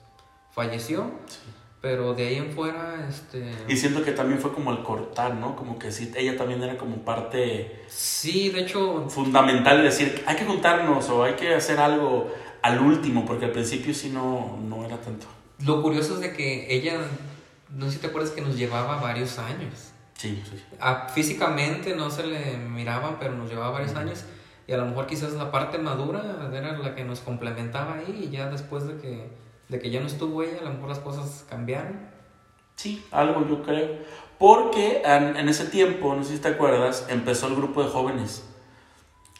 falleció, 0.53 1.11
Sí. 1.27 1.39
Pero 1.81 2.15
de 2.15 2.29
ahí 2.29 2.37
en 2.37 2.53
fuera, 2.53 3.07
este... 3.09 3.51
Y 3.69 3.77
siento 3.77 4.03
que 4.03 4.13
también 4.13 4.39
fue 4.39 4.53
como 4.53 4.71
el 4.71 4.83
cortar, 4.83 5.35
¿no? 5.35 5.57
Como 5.57 5.79
que 5.79 5.91
sí, 5.91 6.13
ella 6.15 6.37
también 6.37 6.63
era 6.63 6.77
como 6.77 6.97
parte 7.05 7.85
Sí, 7.89 8.51
de 8.51 8.61
hecho, 8.61 9.09
fundamental 9.09 9.79
de 9.79 9.85
decir, 9.85 10.23
hay 10.27 10.37
que 10.37 10.45
juntarnos 10.45 11.09
o 11.09 11.25
hay 11.25 11.35
que 11.35 11.55
hacer 11.55 11.79
algo 11.79 12.31
al 12.63 12.81
último, 12.81 13.25
porque 13.25 13.47
al 13.47 13.53
principio 13.53 13.95
sí 13.95 14.11
no, 14.11 14.59
no 14.63 14.85
era 14.85 15.01
tanto. 15.01 15.27
lo 15.65 15.83
curioso 15.83 16.15
es 16.15 16.21
de 16.21 16.33
que 16.35 16.75
ella, 16.75 16.99
no 17.71 17.87
sé 17.87 17.93
si 17.93 17.99
te 17.99 18.09
acuerdas 18.09 18.33
que 18.33 18.43
nos 18.43 18.57
llevaba 18.57 19.01
varios 19.01 19.39
años. 19.39 19.93
Sí, 20.21 20.43
sí. 20.45 20.63
Ah, 20.79 21.09
físicamente 21.15 21.97
no 21.97 22.11
se 22.11 22.27
le 22.27 22.59
miraba, 22.59 23.19
pero 23.19 23.35
nos 23.35 23.49
llevaba 23.49 23.71
varios 23.71 23.95
años. 23.95 24.25
Y 24.67 24.73
a 24.73 24.77
lo 24.77 24.85
mejor 24.85 25.07
quizás 25.07 25.33
la 25.33 25.51
parte 25.51 25.79
madura 25.79 26.51
era 26.53 26.77
la 26.77 26.95
que 26.95 27.05
nos 27.05 27.21
complementaba 27.21 27.95
ahí. 27.95 28.27
Y 28.27 28.31
ya 28.31 28.51
después 28.51 28.87
de 28.87 28.99
que, 28.99 29.31
de 29.71 29.79
que 29.79 29.91
ya 29.91 30.01
no 30.01 30.07
estuvo 30.07 30.43
ella, 30.43 30.59
a 30.61 30.65
lo 30.65 30.73
mejor 30.75 30.89
las 30.91 30.99
cosas 30.99 31.47
cambiaron. 31.49 31.99
Sí, 32.77 33.05
algo 33.11 33.47
yo 33.49 33.63
creo. 33.63 33.89
Porque 34.39 35.03
en, 35.05 35.37
en 35.37 35.49
ese 35.49 35.67
tiempo, 35.67 36.15
no 36.15 36.25
sé 36.25 36.35
si 36.37 36.43
te 36.43 36.49
acuerdas, 36.49 37.07
empezó 37.09 37.47
el 37.47 37.55
grupo 37.57 37.83
de 37.83 37.89
jóvenes. 37.91 38.45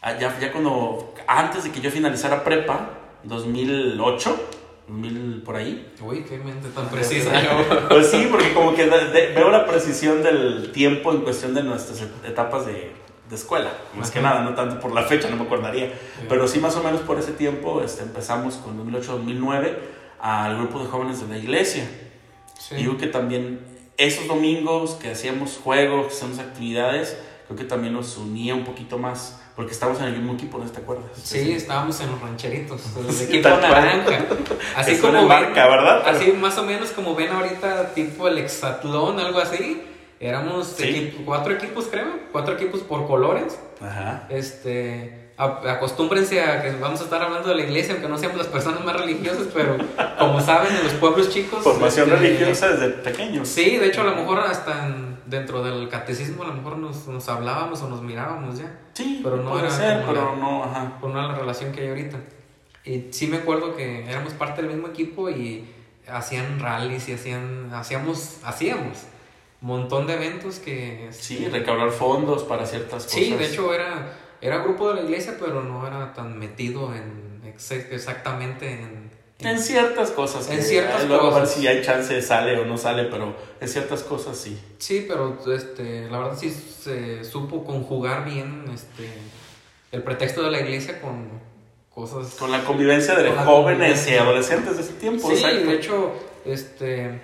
Ah, 0.01 0.17
Ya, 0.19 0.37
ya 0.39 0.51
cuando, 0.51 1.13
antes 1.27 1.63
de 1.63 1.71
que 1.71 1.81
yo 1.81 1.91
finalizara 1.91 2.43
prepa, 2.43 2.89
2008, 3.23 4.35
2000 4.87 5.41
por 5.43 5.55
ahí. 5.55 5.91
Uy, 6.01 6.23
qué 6.23 6.37
mente 6.37 6.69
tan 6.69 6.87
Precisa. 6.89 7.31
Pues 7.89 8.07
sí, 8.11 8.27
porque 8.31 8.53
como 8.53 8.73
que 8.75 8.85
de- 8.87 9.05
de- 9.09 9.33
veo 9.33 9.49
la 9.49 9.65
precisión 9.65 10.21
del 10.23 10.71
tiempo 10.71 11.11
en 11.11 11.21
cuestión 11.21 11.53
de 11.53 11.63
nuestras 11.63 12.01
et- 12.01 12.25
etapas 12.25 12.65
de, 12.65 12.91
de 13.29 13.35
escuela. 13.35 13.71
Más 13.95 14.11
que 14.11 14.21
nada, 14.21 14.41
no 14.43 14.53
tanto 14.55 14.79
por 14.79 14.91
la 14.93 15.03
fecha, 15.03 15.29
no 15.29 15.35
me 15.37 15.43
acordaría. 15.43 15.91
Pero 16.29 16.47
sí, 16.47 16.59
más 16.59 16.75
o 16.75 16.83
menos 16.83 17.01
por 17.01 17.17
ese 17.19 17.31
tiempo 17.31 17.81
este, 17.81 18.03
empezamos 18.03 18.55
con 18.55 18.77
2008-2009 18.91 19.77
al 20.21 20.55
grupo 20.57 20.79
de 20.79 20.87
jóvenes 20.89 21.19
de 21.21 21.27
la 21.27 21.37
iglesia. 21.37 21.89
Sí. 22.59 22.75
Y 22.75 22.77
digo 22.79 22.97
que 22.97 23.07
también 23.07 23.59
esos 23.97 24.27
domingos 24.27 24.91
que 24.95 25.11
hacíamos 25.11 25.59
juegos, 25.63 26.07
que 26.07 26.13
hacíamos 26.13 26.39
actividades, 26.39 27.17
creo 27.47 27.57
que 27.57 27.63
también 27.65 27.93
nos 27.93 28.17
unía 28.17 28.55
un 28.55 28.63
poquito 28.63 28.97
más, 28.97 29.39
porque 29.55 29.71
estábamos 29.73 29.99
en 30.01 30.07
el 30.07 30.13
mismo 30.17 30.33
equipo, 30.33 30.57
¿no 30.57 30.65
te 30.65 30.79
acuerdas? 30.79 31.05
Sí, 31.21 31.51
estábamos 31.51 31.99
en 32.01 32.11
los 32.11 32.21
rancheritos, 32.21 32.81
el 32.97 33.13
Sí, 33.13 33.23
equipo 33.25 33.49
naranja. 33.49 34.25
Así 34.75 34.95
suena 34.97 35.19
como 35.19 35.29
ven- 35.33 35.43
marca, 35.43 35.67
¿verdad? 35.67 36.01
Pero- 36.05 36.17
Así 36.17 36.31
más 36.33 36.57
o 36.57 36.63
menos 36.63 36.91
como 36.91 37.13
ven 37.15 37.29
ahorita, 37.31 37.93
tipo 37.93 38.27
el 38.27 38.37
hexatlón, 38.37 39.19
algo 39.19 39.39
así. 39.39 39.83
Éramos 40.19 40.67
Sí. 40.77 40.83
equipo- 40.83 41.23
cuatro 41.25 41.53
equipos, 41.53 41.87
creo, 41.89 42.05
cuatro 42.31 42.53
equipos 42.53 42.81
por 42.81 43.07
colores. 43.07 43.57
Ajá. 43.81 44.27
Este, 44.29 45.20
acostúmbrense 45.45 46.41
a 46.43 46.61
que 46.61 46.71
vamos 46.79 47.01
a 47.01 47.03
estar 47.05 47.21
hablando 47.21 47.49
de 47.49 47.55
la 47.55 47.61
iglesia, 47.63 47.93
aunque 47.93 48.07
no 48.09 48.17
seamos 48.17 48.37
las 48.37 48.47
personas 48.47 48.83
más 48.83 48.95
religiosas, 48.95 49.47
pero 49.53 49.77
como 50.19 50.39
saben, 50.41 50.75
en 50.75 50.83
los 50.83 50.93
pueblos 50.93 51.29
chicos. 51.29 51.63
Formación 51.63 52.09
este, 52.11 52.19
religiosa 52.21 52.69
desde 52.69 52.89
pequeños. 52.89 53.47
Sí, 53.47 53.77
de 53.77 53.87
hecho, 53.87 54.01
a 54.01 54.05
lo 54.05 54.15
mejor 54.15 54.39
hasta 54.39 54.85
en- 54.87 55.19
dentro 55.25 55.63
del 55.63 55.87
catecismo, 55.89 56.43
a 56.43 56.47
lo 56.47 56.53
mejor 56.53 56.77
nos, 56.77 57.07
nos 57.07 57.27
hablábamos 57.29 57.81
o 57.81 57.89
nos 57.89 58.01
mirábamos 58.01 58.57
ya. 58.59 58.77
Sí, 58.93 59.21
Pero 59.23 59.37
no 59.37 59.51
puede 59.51 59.67
era 59.67 59.71
ser, 59.75 60.03
pero 60.05 60.31
la- 60.35 60.37
no, 60.41 60.63
ajá. 60.63 60.97
por 60.99 61.09
una 61.11 61.33
relación 61.35 61.71
que 61.71 61.81
hay 61.81 61.87
ahorita. 61.89 62.17
Y 62.83 63.07
sí 63.11 63.27
me 63.27 63.37
acuerdo 63.37 63.75
que 63.75 64.09
éramos 64.09 64.33
parte 64.33 64.61
del 64.61 64.71
mismo 64.71 64.87
equipo 64.87 65.29
y 65.29 65.65
hacían 66.11 66.59
rallies 66.59 67.07
y 67.09 67.13
hacían, 67.13 67.71
hacíamos, 67.73 68.37
hacíamos 68.43 68.97
montón 69.61 70.07
de 70.07 70.15
eventos 70.15 70.57
que... 70.57 71.07
Sí, 71.11 71.45
este, 71.45 71.59
recaudar 71.59 71.91
fondos 71.91 72.43
para 72.43 72.65
ciertas 72.65 73.03
cosas. 73.05 73.11
Sí, 73.11 73.33
de 73.35 73.45
hecho 73.45 73.71
era, 73.73 74.11
era 74.41 74.59
grupo 74.63 74.89
de 74.89 74.95
la 74.95 75.01
iglesia, 75.07 75.35
pero 75.39 75.63
no 75.63 75.85
era 75.87 76.13
tan 76.13 76.37
metido 76.39 76.93
en 76.95 77.41
ex- 77.45 77.71
exactamente 77.71 78.71
en... 78.71 79.11
en- 79.39 79.47
En 79.47 79.59
ciertas 79.59 80.11
cosas. 80.11 80.49
En 80.49 80.61
ciertas 80.63 81.07
luego 81.07 81.27
a 81.27 81.33
ver 81.35 81.41
cosas. 81.43 81.55
si 81.55 81.67
hay 81.67 81.81
chance 81.83 82.21
sale 82.21 82.59
o 82.59 82.65
no 82.65 82.77
sale, 82.77 83.05
pero 83.05 83.35
en 83.59 83.67
ciertas 83.67 84.03
cosas 84.03 84.37
sí. 84.37 84.59
Sí, 84.77 85.05
pero 85.07 85.37
este, 85.55 86.09
la 86.09 86.19
verdad 86.19 86.37
sí 86.37 86.49
se 86.51 87.23
supo 87.23 87.63
conjugar 87.63 88.25
bien 88.25 88.65
este, 88.73 89.09
el 89.91 90.03
pretexto 90.03 90.43
de 90.43 90.51
la 90.51 90.59
iglesia 90.59 91.01
con 91.01 91.29
cosas... 91.93 92.35
Con 92.35 92.51
la 92.51 92.63
convivencia 92.63 93.15
de 93.15 93.29
jóvenes 93.31 94.07
y 94.09 94.15
adolescentes 94.15 94.77
de 94.77 94.83
ese 94.83 94.93
tiempo. 94.93 95.27
Sí, 95.29 95.35
exacto. 95.35 95.65
de 95.69 95.75
hecho, 95.75 96.13
este 96.45 97.21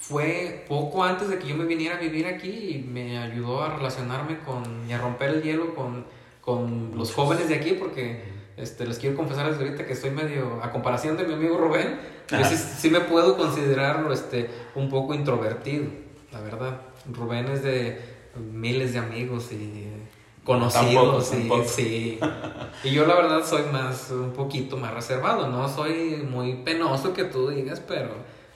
fue 0.00 0.64
poco 0.68 1.02
antes 1.04 1.28
de 1.28 1.38
que 1.38 1.48
yo 1.48 1.56
me 1.56 1.64
viniera 1.64 1.96
a 1.96 2.00
vivir 2.00 2.26
aquí 2.26 2.48
y 2.50 2.78
me 2.88 3.18
ayudó 3.18 3.62
a 3.62 3.76
relacionarme 3.76 4.38
con 4.40 4.88
y 4.88 4.92
a 4.92 4.98
romper 4.98 5.30
el 5.30 5.42
hielo 5.42 5.74
con, 5.74 6.06
con 6.48 6.92
los 6.96 7.12
jóvenes 7.12 7.50
de 7.50 7.56
aquí 7.56 7.72
porque 7.72 8.22
este, 8.56 8.86
les 8.86 8.98
quiero 8.98 9.14
confesar 9.14 9.50
desde 9.50 9.64
ahorita 9.66 9.84
que 9.84 9.92
estoy 9.92 10.08
medio, 10.08 10.60
a 10.62 10.72
comparación 10.72 11.18
de 11.18 11.24
mi 11.24 11.34
amigo 11.34 11.58
Rubén, 11.58 12.00
yo 12.30 12.42
sí, 12.42 12.56
sí 12.56 12.88
me 12.88 13.00
puedo 13.00 13.36
considerar 13.36 14.02
este, 14.10 14.48
un 14.74 14.88
poco 14.88 15.12
introvertido, 15.12 15.84
la 16.32 16.40
verdad. 16.40 16.80
Rubén 17.12 17.48
es 17.48 17.62
de 17.62 18.00
miles 18.50 18.94
de 18.94 18.98
amigos 18.98 19.52
y 19.52 19.88
conocidos 20.42 21.28
Tampoco, 21.28 21.62
y 21.62 21.68
sí. 21.68 22.18
Y 22.82 22.92
yo 22.92 23.06
la 23.06 23.16
verdad 23.16 23.44
soy 23.44 23.64
más, 23.70 24.10
un 24.10 24.32
poquito 24.32 24.78
más 24.78 24.94
reservado, 24.94 25.48
no 25.48 25.68
soy 25.68 26.26
muy 26.26 26.54
penoso 26.62 27.12
que 27.12 27.24
tú 27.24 27.50
digas, 27.50 27.82
pero 27.86 28.08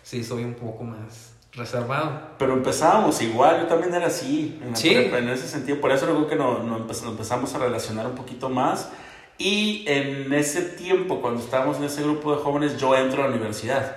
sí 0.02 0.24
soy 0.24 0.44
un 0.44 0.54
poco 0.54 0.82
más 0.82 1.31
reservado. 1.52 2.20
Pero 2.38 2.54
empezábamos 2.54 3.20
igual, 3.22 3.60
yo 3.62 3.66
también 3.66 3.94
era 3.94 4.06
así, 4.06 4.58
en, 4.62 4.70
la 4.70 4.76
Sí. 4.76 4.90
prepa, 4.90 5.18
en 5.18 5.28
ese 5.28 5.46
sentido. 5.48 5.80
Por 5.80 5.92
eso 5.92 6.06
creo 6.06 6.26
que 6.26 6.36
nos 6.36 6.64
nos 6.64 7.02
empezamos 7.04 7.54
a 7.54 7.58
relacionar 7.58 8.06
un 8.06 8.14
poquito 8.14 8.48
más. 8.48 8.90
Y 9.38 9.84
en 9.88 10.32
ese 10.32 10.62
tiempo, 10.62 11.20
cuando 11.20 11.40
estábamos 11.40 11.78
en 11.78 11.84
ese 11.84 12.02
grupo 12.02 12.34
de 12.36 12.42
jóvenes, 12.42 12.76
yo 12.78 12.94
entro 12.96 13.22
a 13.22 13.26
la 13.28 13.32
universidad. 13.34 13.96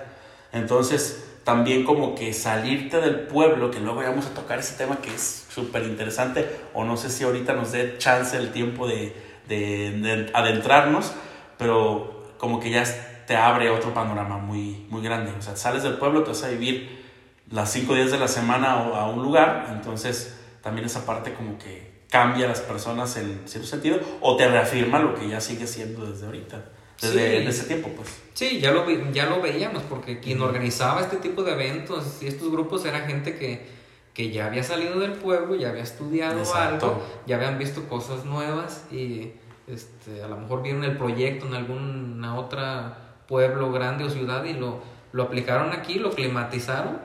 Entonces, 0.52 1.22
también 1.44 1.84
como 1.84 2.14
que 2.14 2.32
salirte 2.32 3.00
del 3.00 3.20
pueblo, 3.20 3.70
que 3.70 3.78
luego 3.78 4.00
vamos 4.00 4.26
a 4.26 4.30
tocar 4.34 4.58
ese 4.58 4.76
tema 4.76 4.96
que 5.00 5.14
es 5.14 5.46
súper 5.48 5.84
interesante, 5.84 6.48
o 6.74 6.84
no 6.84 6.96
sé 6.96 7.08
si 7.10 7.22
ahorita 7.24 7.52
nos 7.52 7.70
dé 7.72 7.96
chance 7.98 8.36
el 8.36 8.50
tiempo 8.50 8.88
de, 8.88 9.14
de- 9.46 9.92
de 10.00 10.30
adentrarnos, 10.34 11.12
pero 11.56 12.32
como 12.38 12.58
que 12.58 12.70
ya 12.70 12.82
te 13.26 13.36
abre 13.36 13.70
otro 13.70 13.94
panorama 13.94 14.38
muy, 14.38 14.86
muy 14.90 15.02
grande. 15.02 15.32
O 15.38 15.42
sea, 15.42 15.54
sales 15.56 15.84
del 15.84 15.94
pueblo, 15.98 16.22
te 16.24 16.30
vas 16.30 16.42
a 16.42 16.48
vivir 16.48 17.05
las 17.50 17.72
cinco 17.72 17.94
días 17.94 18.10
de 18.10 18.18
la 18.18 18.28
semana 18.28 18.76
o 18.82 18.94
a 18.94 19.08
un 19.08 19.22
lugar, 19.22 19.68
entonces 19.72 20.36
también 20.62 20.86
esa 20.86 21.06
parte 21.06 21.32
como 21.34 21.58
que 21.58 21.94
cambia 22.10 22.46
a 22.46 22.48
las 22.48 22.60
personas 22.60 23.16
en 23.16 23.42
cierto 23.46 23.68
sentido 23.68 23.98
o 24.20 24.36
te 24.36 24.48
reafirma 24.48 24.98
lo 24.98 25.14
que 25.14 25.28
ya 25.28 25.40
sigue 25.40 25.66
siendo 25.66 26.10
desde 26.10 26.26
ahorita, 26.26 26.64
desde 27.00 27.40
Sí. 27.42 27.46
ese 27.48 27.64
tiempo 27.64 27.88
pues. 27.96 28.08
Sí, 28.34 28.58
ya 28.60 28.70
lo, 28.72 28.88
ya 29.12 29.26
lo 29.26 29.40
veíamos, 29.40 29.82
porque 29.84 30.20
quien 30.20 30.40
organizaba 30.40 31.00
este 31.00 31.16
tipo 31.16 31.42
de 31.42 31.52
eventos 31.52 32.22
y 32.22 32.26
estos 32.26 32.50
grupos 32.50 32.84
era 32.84 33.00
gente 33.00 33.36
que, 33.38 33.66
que 34.14 34.30
ya 34.30 34.46
había 34.46 34.62
salido 34.62 34.98
del 34.98 35.12
pueblo, 35.12 35.54
ya 35.56 35.68
había 35.70 35.82
estudiado 35.82 36.38
Exacto. 36.40 36.86
algo, 36.86 37.02
ya 37.26 37.36
habían 37.36 37.58
visto 37.58 37.88
cosas 37.88 38.24
nuevas 38.24 38.84
y 38.90 39.32
este, 39.66 40.22
a 40.22 40.28
lo 40.28 40.36
mejor 40.36 40.62
vieron 40.62 40.84
el 40.84 40.96
proyecto 40.96 41.46
en 41.46 41.54
alguna 41.54 42.36
otra 42.38 42.98
pueblo 43.28 43.72
grande 43.72 44.04
o 44.04 44.10
ciudad 44.10 44.44
y 44.44 44.52
lo, 44.54 44.80
lo 45.12 45.24
aplicaron 45.24 45.72
aquí, 45.72 45.98
lo 45.98 46.10
climatizaron 46.10 46.98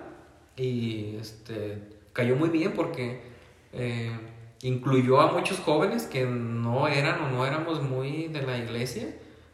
y 0.56 1.16
este, 1.20 1.78
cayó 2.14 2.36
muy 2.36 2.50
bien 2.50 2.74
porque 2.74 3.22
eh, 3.74 4.12
incluyó 4.62 5.22
a 5.22 5.32
muchos 5.32 5.60
jóvenes 5.60 6.04
que 6.04 6.26
no 6.26 6.88
eran 6.88 7.22
o 7.22 7.30
no 7.30 7.46
éramos 7.46 7.82
muy 7.82 8.28
de 8.28 8.42
la 8.42 8.58
iglesia 8.58 9.08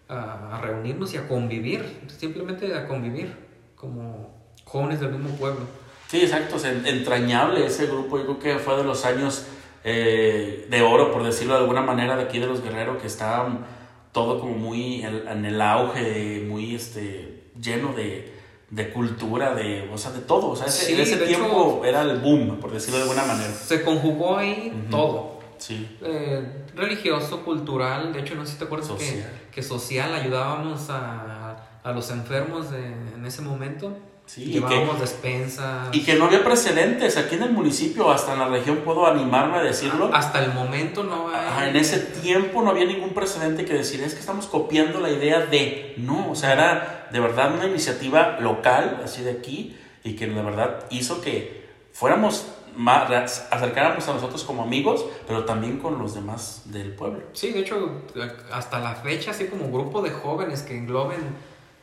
a, 0.10 0.60
reunirnos 0.62 1.14
y 1.14 1.18
a 1.18 1.28
convivir, 1.28 2.02
simplemente 2.08 2.74
a 2.74 2.88
convivir 2.88 3.34
como 3.76 4.36
jóvenes 4.64 5.00
del 5.00 5.12
mismo 5.12 5.36
pueblo. 5.38 5.62
Sí, 6.08 6.22
exacto, 6.22 6.56
o 6.56 6.60
sea, 6.60 6.72
entrañable 6.72 7.66
ese 7.66 7.88
grupo, 7.88 8.18
yo 8.18 8.26
creo 8.26 8.40
que 8.40 8.60
fue 8.60 8.78
de 8.78 8.84
los 8.84 9.06
años 9.06 9.46
eh, 9.84 10.68
de 10.70 10.82
oro, 10.82 11.12
por 11.12 11.24
decirlo 11.24 11.54
de 11.56 11.62
alguna 11.62 11.82
manera, 11.82 12.16
de 12.16 12.24
aquí 12.24 12.40
de 12.40 12.48
los 12.48 12.64
guerreros, 12.64 12.98
que 13.02 13.08
estaban 13.08 13.66
todo 14.14 14.40
como 14.40 14.54
muy 14.54 15.04
en 15.04 15.46
el 15.46 15.62
auge, 15.62 16.44
muy 16.48 16.76
este, 16.76 17.52
lleno 17.62 17.94
de, 17.94 18.37
de 18.70 18.92
cultura, 18.92 19.54
de, 19.56 19.90
o 19.94 19.98
sea, 19.98 20.12
de 20.12 20.20
todo. 20.20 20.50
O 20.50 20.56
sea, 20.56 20.68
ese, 20.68 20.86
Sí, 20.88 20.94
en 20.94 21.00
ese 21.00 21.18
tiempo 21.18 21.82
era 21.86 22.02
el 22.02 22.20
boom, 22.20 22.60
por 22.60 22.72
decirlo 22.72 22.98
de 22.98 23.04
alguna 23.04 23.24
manera. 23.26 23.50
Se 23.54 23.82
conjugó 23.84 24.38
ahí 24.38 24.88
todo. 24.92 25.38
Sí, 25.58 25.98
Eh, 26.04 26.66
religioso, 26.76 27.44
cultural, 27.44 28.14
de 28.14 28.20
hecho 28.20 28.36
no 28.36 28.46
sé 28.46 28.54
si 28.54 28.58
te 28.60 28.66
acuerdas 28.66 28.90
que- 28.90 29.06
Social. 29.06 29.42
Que, 29.52 29.64
social 29.64 30.14
ayudábamos 30.14 30.88
a, 30.92 31.58
a 31.84 31.92
los 31.94 32.12
enfermos 32.12 32.70
de- 32.70 32.86
en 33.16 33.26
ese 33.26 33.42
momento. 33.42 33.98
Sí. 34.28 34.58
Y 34.58 34.62
que, 34.62 34.88
despensas. 35.00 35.90
y 35.92 36.04
que 36.04 36.14
no 36.14 36.26
había 36.26 36.44
precedentes 36.44 37.18
aquí 37.18 37.36
en 37.36 37.44
el 37.44 37.52
municipio, 37.52 38.12
hasta 38.12 38.34
en 38.34 38.40
la 38.40 38.48
región, 38.48 38.82
puedo 38.86 39.08
animarme 39.08 39.58
a 39.58 39.62
decirlo. 39.62 40.12
Hasta 40.14 40.46
el 40.46 40.54
momento 40.54 41.04
no 41.04 41.30
hay. 41.30 41.48
Ajá, 41.48 41.70
en 41.70 41.76
ese 41.76 41.98
tiempo 41.98 42.62
no 42.62 42.70
había 42.70 42.86
ningún 42.86 43.16
precedente 43.16 43.66
que 43.66 43.74
decir, 43.74 44.02
es 44.02 44.14
que 44.14 44.20
estamos 44.20 44.46
copiando 44.46 45.00
la 45.00 45.10
idea 45.10 45.48
de, 45.48 45.96
no, 45.98 46.30
o 46.30 46.36
sea, 46.36 46.54
era 46.54 47.08
de 47.12 47.20
verdad 47.20 47.54
una 47.56 47.66
iniciativa 47.66 48.38
local, 48.40 49.02
así 49.04 49.24
de 49.24 49.32
aquí, 49.32 49.76
y 50.04 50.16
que 50.16 50.28
de 50.28 50.42
verdad 50.42 50.86
hizo 50.92 51.22
que 51.22 51.66
fuéramos 51.92 52.46
más, 52.78 53.48
acercáramos 53.50 54.08
a 54.08 54.14
nosotros 54.14 54.44
como 54.44 54.64
amigos, 54.64 55.06
pero 55.26 55.46
también 55.46 55.80
con 55.80 55.98
los 55.98 56.14
demás 56.14 56.62
del 56.66 56.94
pueblo. 56.94 57.24
Sí, 57.34 57.52
de 57.52 57.62
hecho, 57.62 58.04
hasta 58.52 58.80
la 58.80 58.96
fecha, 58.96 59.32
así 59.32 59.48
como 59.48 59.72
grupo 59.72 60.02
de 60.02 60.12
jóvenes 60.12 60.62
que 60.62 60.78
engloben 60.78 61.22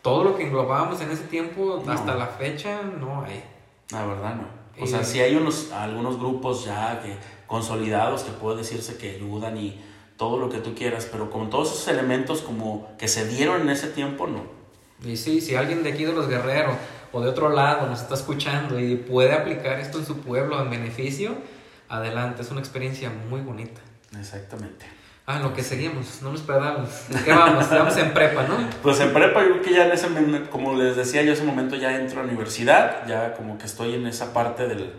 todo 0.04 0.22
lo 0.22 0.36
que 0.36 0.44
englobábamos 0.46 1.00
en 1.00 1.10
ese 1.10 1.24
tiempo, 1.24 1.82
No. 1.84 1.90
hasta 1.92 2.14
la 2.14 2.26
fecha 2.26 2.82
no 2.82 3.22
hay. 3.24 3.42
La 3.90 4.04
verdad 4.04 4.34
no. 4.36 4.44
O 4.80 4.84
Y- 4.84 4.86
sea, 4.86 5.02
sí 5.02 5.18
hay 5.20 5.34
unos, 5.34 5.72
algunos 5.72 6.18
grupos 6.18 6.66
ya 6.66 7.00
que 7.02 7.16
consolidados 7.46 8.22
que 8.24 8.30
puede 8.32 8.58
decirse 8.58 8.98
que 8.98 9.12
ayudan 9.16 9.56
y 9.56 9.80
todo 10.18 10.38
lo 10.38 10.50
que 10.50 10.58
tú 10.58 10.74
quieras, 10.74 11.08
pero 11.10 11.30
con 11.30 11.48
todos 11.48 11.72
esos 11.72 11.88
elementos 11.88 12.42
como 12.42 12.86
que 12.98 13.08
se 13.08 13.26
dieron 13.26 13.62
en 13.62 13.70
ese 13.70 13.88
tiempo, 13.88 14.26
no. 14.26 14.42
Y 15.08 15.16
sí, 15.16 15.40
si 15.40 15.54
alguien 15.56 15.82
de 15.82 15.92
aquí 15.92 16.04
de 16.04 16.12
los 16.12 16.28
guerreros 16.28 16.76
o 17.12 17.20
de 17.22 17.30
otro 17.30 17.48
lado 17.48 17.86
nos 17.86 18.02
está 18.02 18.14
escuchando 18.14 18.78
y 18.78 18.96
puede 18.96 19.32
aplicar 19.32 19.80
esto 19.80 19.98
en 19.98 20.04
su 20.06 20.18
pueblo 20.18 20.60
en 20.60 20.68
beneficio, 20.70 21.34
adelante, 21.88 22.42
es 22.42 22.50
una 22.50 22.60
experiencia 22.60 23.10
muy 23.30 23.40
bonita. 23.40 23.80
Exactamente. 24.18 24.86
Ah, 25.26 25.38
lo 25.38 25.54
que 25.54 25.62
seguimos, 25.62 26.20
no 26.20 26.32
nos 26.32 26.42
perdamos. 26.42 26.90
¿Qué 27.24 27.32
vamos? 27.32 27.70
Vamos 27.70 27.96
en 27.96 28.12
prepa, 28.12 28.42
¿no? 28.42 28.58
Pues 28.82 29.00
en 29.00 29.14
prepa 29.14 29.42
yo 29.42 29.52
creo 29.52 29.62
que 29.62 29.72
ya 29.72 29.86
en 29.86 29.92
ese 29.92 30.10
momento, 30.10 30.50
como 30.50 30.74
les 30.74 30.96
decía, 30.96 31.22
yo 31.22 31.28
en 31.28 31.32
ese 31.32 31.44
momento 31.44 31.76
ya 31.76 31.96
entro 31.96 32.20
a 32.20 32.24
universidad, 32.24 33.06
ya 33.06 33.32
como 33.32 33.56
que 33.56 33.64
estoy 33.64 33.94
en 33.94 34.06
esa 34.06 34.34
parte 34.34 34.68
del, 34.68 34.92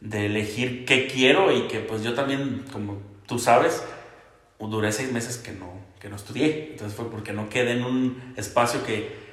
de 0.00 0.24
elegir 0.24 0.86
qué 0.86 1.06
quiero 1.06 1.52
y 1.52 1.68
que 1.68 1.80
pues 1.80 2.02
yo 2.02 2.14
también, 2.14 2.64
como 2.72 3.02
tú 3.26 3.38
sabes, 3.38 3.84
duré 4.58 4.90
seis 4.90 5.12
meses 5.12 5.36
que 5.36 5.52
no, 5.52 5.70
que 6.00 6.08
no 6.08 6.16
estudié, 6.16 6.70
entonces 6.70 6.96
fue 6.96 7.10
porque 7.10 7.34
no 7.34 7.50
quedé 7.50 7.72
en 7.72 7.84
un 7.84 8.34
espacio 8.36 8.82
que 8.84 9.28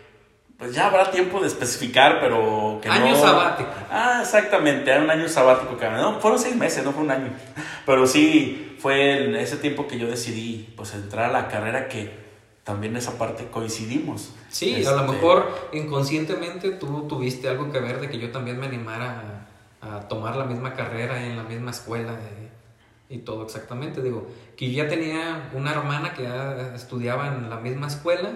pues 0.58 0.74
ya 0.74 0.88
habrá 0.88 1.12
tiempo 1.12 1.42
de 1.42 1.48
especificar, 1.48 2.20
pero 2.22 2.80
que 2.82 2.90
Año 2.90 3.12
no... 3.12 3.22
sabático. 3.22 3.70
Ah, 3.90 4.20
exactamente, 4.22 4.90
era 4.90 5.02
un 5.02 5.10
año 5.10 5.28
sabático 5.28 5.78
que 5.78 5.90
no, 5.90 6.20
fueron 6.20 6.40
seis 6.40 6.56
meses, 6.56 6.84
no 6.84 6.92
fue 6.92 7.04
un 7.04 7.12
año, 7.12 7.30
pero 7.86 8.06
sí 8.06 8.75
fue 8.86 9.26
en 9.26 9.36
ese 9.36 9.58
tiempo 9.58 9.88
que 9.88 9.98
yo 9.98 10.08
decidí 10.08 10.74
pues 10.78 10.94
entrar 10.94 11.30
a 11.30 11.32
la 11.34 11.48
carrera 11.48 11.88
que 11.88 12.12
también 12.64 12.96
esa 12.96 13.18
parte 13.18 13.48
coincidimos. 13.48 14.32
Sí, 14.50 14.86
a 14.86 14.92
lo 14.92 15.02
Este, 15.02 15.12
mejor 15.14 15.70
inconscientemente 15.74 16.72
tú 16.72 17.08
tuviste 17.08 17.48
algo 17.50 17.72
que 17.72 17.80
ver 17.80 18.00
de 18.00 18.10
que 18.10 18.20
yo 18.20 18.32
también 18.32 18.60
me 18.60 18.68
animara 18.68 19.48
a, 19.82 19.96
a 19.98 20.08
tomar 20.08 20.36
la 20.36 20.46
misma 20.46 20.74
carrera 20.74 21.26
en 21.26 21.38
la 21.38 21.44
misma 21.44 21.72
escuela 21.72 22.14
de- 22.14 22.46
y 23.10 23.20
todo 23.20 23.44
exactamente. 23.44 24.02
Digo, 24.02 24.28
que 24.58 24.72
ya 24.72 24.88
tenía 24.88 25.50
una 25.54 25.72
hermana 25.72 26.14
que 26.14 26.24
ya 26.24 26.74
estudiaba 26.76 27.28
en 27.28 27.50
la 27.50 27.58
misma 27.58 27.88
escuela, 27.88 28.32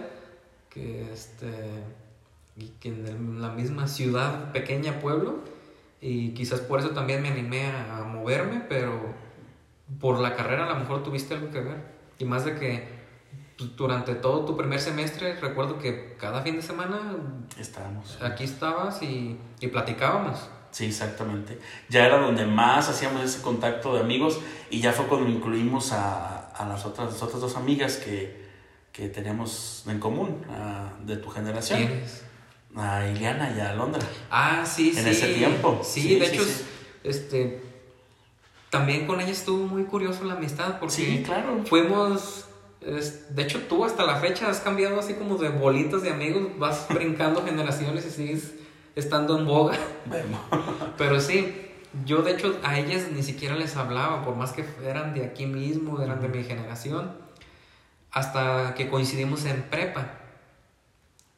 que 0.69 1.11
este, 1.13 1.47
y 2.57 2.67
que 2.79 2.89
en 2.89 3.07
el- 3.07 3.41
la 3.41 3.49
misma 3.49 3.87
ciudad, 3.87 4.51
pequeña 4.51 4.99
pueblo, 4.99 5.39
y 6.01 6.29
quizás 6.33 6.59
por 6.61 6.79
eso 6.79 6.89
también 6.91 7.21
me 7.21 7.29
animé 7.29 7.67
a, 7.67 7.99
a 7.99 8.03
moverme, 8.03 8.61
pero 8.69 9.13
por 9.99 10.19
la 10.19 10.35
carrera 10.35 10.65
a 10.65 10.69
lo 10.73 10.75
mejor 10.79 11.03
tuviste 11.03 11.33
algo 11.33 11.49
que 11.51 11.59
ver. 11.61 11.77
Y 12.19 12.25
más 12.25 12.45
de 12.45 12.55
que 12.55 12.87
pues, 13.57 13.75
durante 13.75 14.15
todo 14.15 14.45
tu 14.45 14.55
primer 14.57 14.79
semestre, 14.79 15.35
recuerdo 15.39 15.77
que 15.79 16.15
cada 16.19 16.41
fin 16.41 16.55
de 16.57 16.61
semana 16.61 17.15
Estábamos. 17.57 18.17
aquí 18.21 18.43
estabas 18.43 19.01
y, 19.01 19.37
y 19.59 19.67
platicábamos. 19.67 20.49
Sí, 20.71 20.85
exactamente. 20.85 21.59
Ya 21.89 22.05
era 22.05 22.19
donde 22.19 22.45
más 22.45 22.87
hacíamos 22.89 23.23
ese 23.23 23.41
contacto 23.41 23.95
de 23.95 24.01
amigos 24.01 24.39
y 24.69 24.79
ya 24.81 24.91
fue 24.93 25.07
cuando 25.07 25.27
incluimos 25.29 25.91
a, 25.93 26.49
a 26.51 26.67
las, 26.67 26.85
otras, 26.85 27.13
las 27.13 27.23
otras 27.23 27.41
dos 27.41 27.55
amigas 27.55 27.97
que, 27.97 28.47
que 28.91 29.09
teníamos 29.09 29.83
en 29.87 29.99
común, 29.99 30.45
a- 30.49 30.93
de 31.03 31.17
tu 31.17 31.29
generación. 31.29 31.79
¿Quiénes? 31.79 32.23
A 32.75 33.07
Iliana 33.07 33.51
y 33.57 33.59
a 33.61 33.71
Alondra. 33.71 34.01
Ah, 34.29 34.63
sí, 34.63 34.89
En 34.95 35.03
sí. 35.05 35.09
ese 35.09 35.33
tiempo. 35.33 35.81
Sí, 35.83 36.01
Sí, 36.01 36.19
de 36.19 36.25
sí, 36.27 36.35
hecho, 36.35 36.43
sí. 36.45 36.63
este 37.03 37.63
también 38.69 39.07
con 39.07 39.19
ella 39.21 39.31
estuvo 39.31 39.65
muy 39.65 39.83
curioso 39.83 40.23
la 40.23 40.33
amistad 40.33 40.79
porque 40.79 40.95
Sí, 40.95 41.23
claro. 41.25 41.63
fuimos 41.65 42.45
de 42.81 43.43
hecho 43.43 43.61
tú 43.67 43.83
hasta 43.83 44.05
la 44.05 44.15
fecha 44.17 44.49
has 44.49 44.61
cambiado 44.61 44.99
así 44.99 45.13
como 45.15 45.35
de 45.37 45.49
bolitas 45.49 46.01
de 46.01 46.11
amigos, 46.11 46.43
vas 46.57 46.87
brincando 46.93 47.43
generaciones 47.43 48.05
y 48.05 48.09
sigues 48.09 48.53
estando 48.95 49.37
en 49.37 49.45
boga. 49.45 49.77
Pero 50.97 51.19
sí, 51.19 51.53
yo 52.05 52.21
de 52.21 52.31
hecho 52.31 52.57
a 52.63 52.79
ellas 52.79 53.07
ni 53.11 53.23
siquiera 53.23 53.55
les 53.55 53.75
hablaba, 53.75 54.23
por 54.23 54.35
más 54.35 54.53
que 54.53 54.63
eran 54.83 55.13
de 55.13 55.25
aquí 55.25 55.45
mismo, 55.45 56.01
eran 56.01 56.21
de 56.21 56.29
mi 56.29 56.43
generación, 56.43 57.11
hasta 58.11 58.73
que 58.75 58.89
coincidimos 58.89 59.45
en 59.45 59.63
prepa. 59.63 60.13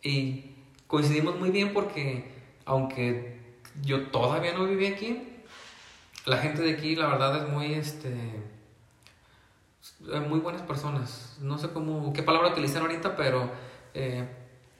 Y 0.04 0.56
coincidimos 0.88 1.38
muy 1.40 1.52
bien 1.52 1.74
porque, 1.74 2.32
aunque 2.66 3.40
yo 3.84 4.08
todavía 4.08 4.54
no 4.54 4.66
vivía 4.66 4.90
aquí, 4.90 5.22
la 6.26 6.38
gente 6.38 6.62
de 6.62 6.72
aquí, 6.72 6.96
la 6.96 7.08
verdad, 7.08 7.44
es 7.44 7.50
muy, 7.50 7.74
este, 7.74 8.10
eh, 10.12 10.20
muy 10.20 10.40
buenas 10.40 10.62
personas. 10.62 11.38
No 11.42 11.58
sé 11.58 11.70
cómo, 11.70 12.14
qué 12.14 12.24
palabra 12.24 12.50
utilizar 12.50 12.82
ahorita, 12.82 13.16
pero 13.16 13.50
eh, 13.94 14.28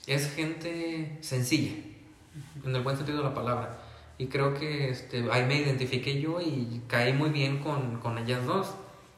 es 0.08 0.34
gente 0.34 1.18
sencilla, 1.22 1.74
en 2.64 2.76
el 2.76 2.82
buen 2.82 2.98
sentido 2.98 3.20
de 3.20 3.24
la 3.24 3.34
palabra. 3.34 3.80
Y 4.18 4.28
creo 4.28 4.54
que 4.54 4.90
este, 4.90 5.26
ahí 5.32 5.46
me 5.46 5.56
identifiqué 5.56 6.22
yo 6.22 6.40
y 6.42 6.82
caí 6.88 7.14
muy 7.14 7.32
bien 7.32 7.60
con, 7.60 8.00
con 8.00 8.18
ellas 8.20 8.46
dos. 8.46 8.76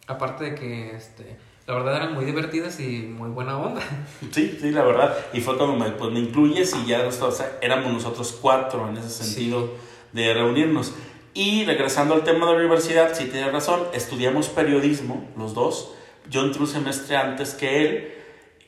Aparte 0.07 0.45
de 0.45 0.55
que, 0.55 0.95
este, 0.95 1.37
la 1.67 1.73
verdad, 1.75 1.95
eran 1.97 2.13
muy 2.13 2.25
divertidas 2.25 2.79
y 2.79 2.99
muy 2.99 3.29
buena 3.29 3.57
onda. 3.57 3.81
Sí, 4.31 4.57
sí, 4.59 4.71
la 4.71 4.83
verdad. 4.83 5.15
Y 5.33 5.41
fue 5.41 5.57
cuando 5.57 5.75
me, 5.75 5.91
pues, 5.91 6.11
me 6.11 6.19
incluyes 6.19 6.73
y 6.75 6.85
ya 6.85 7.05
o 7.05 7.31
sea, 7.31 7.57
éramos 7.61 7.91
nosotros 7.91 8.37
cuatro 8.41 8.87
en 8.87 8.97
ese 8.97 9.09
sentido 9.09 9.71
de 10.13 10.33
reunirnos. 10.33 10.93
Y 11.33 11.65
regresando 11.65 12.13
al 12.13 12.23
tema 12.23 12.45
de 12.45 12.53
la 12.53 12.59
universidad, 12.59 13.13
sí 13.13 13.25
tienes 13.25 13.51
razón, 13.51 13.87
estudiamos 13.93 14.49
periodismo, 14.49 15.27
los 15.35 15.55
dos. 15.55 15.91
Yo 16.29 16.41
entré 16.41 16.61
un 16.61 16.67
semestre 16.67 17.17
antes 17.17 17.55
que 17.55 17.81
él, 17.81 18.13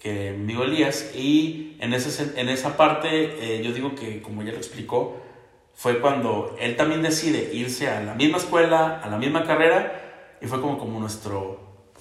que 0.02 0.32
mi 0.32 0.54
Elías, 0.54 1.12
y 1.16 1.78
en, 1.80 1.94
ese, 1.94 2.40
en 2.40 2.50
esa 2.50 2.76
parte 2.76 3.58
eh, 3.58 3.64
yo 3.64 3.72
digo 3.72 3.94
que, 3.94 4.22
como 4.22 4.42
ya 4.42 4.52
lo 4.52 4.58
explicó, 4.58 5.18
fue 5.76 6.00
cuando 6.00 6.56
él 6.60 6.76
también 6.76 7.04
decide 7.04 7.54
irse 7.54 7.88
a 7.88 8.02
la 8.02 8.16
misma 8.16 8.38
escuela, 8.38 9.00
a 9.04 9.10
la 9.10 9.18
misma 9.18 9.44
carrera, 9.44 10.38
y 10.42 10.48
fue 10.48 10.60
como, 10.60 10.80
como 10.80 11.00
nuestro, 11.00 11.60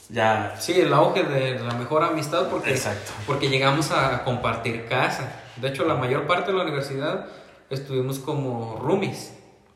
ya... 0.08 0.56
Sí, 0.58 0.80
el 0.80 0.94
auge 0.94 1.24
de 1.24 1.58
la 1.58 1.74
mejor 1.74 2.04
amistad 2.04 2.48
porque, 2.48 2.70
Exacto. 2.70 3.12
porque 3.26 3.48
llegamos 3.48 3.90
a 3.90 4.24
compartir 4.24 4.86
casa. 4.86 5.42
De 5.56 5.68
hecho, 5.68 5.84
la 5.84 5.94
mayor 5.94 6.26
parte 6.26 6.52
de 6.52 6.56
la 6.56 6.64
universidad 6.64 7.26
estuvimos 7.68 8.18
como 8.18 8.78
roomies. 8.82 9.33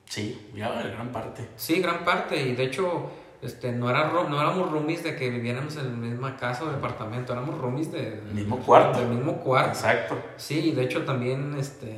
Sí, 0.08 0.50
ya, 0.54 0.70
gran 0.82 1.12
parte. 1.12 1.48
Sí, 1.56 1.80
gran 1.80 2.04
parte. 2.04 2.40
Y 2.40 2.54
de 2.54 2.64
hecho, 2.64 3.10
este, 3.42 3.72
no, 3.72 3.88
era, 3.90 4.10
no 4.10 4.40
éramos 4.40 4.70
roomies 4.70 5.04
de 5.04 5.16
que 5.16 5.30
viviéramos 5.30 5.76
en 5.76 5.84
la 5.84 6.08
misma 6.08 6.36
casa 6.36 6.64
o 6.64 6.70
departamento. 6.70 7.32
Éramos 7.32 7.58
roomies 7.58 7.92
de, 7.92 8.20
del 8.22 8.34
Mismo 8.34 8.58
cuarto. 8.58 8.98
Del 8.98 9.08
mismo 9.08 9.36
cuarto. 9.38 9.70
Exacto. 9.70 10.18
Sí, 10.36 10.72
de 10.72 10.84
hecho 10.84 11.04
también 11.04 11.54
este 11.58 11.96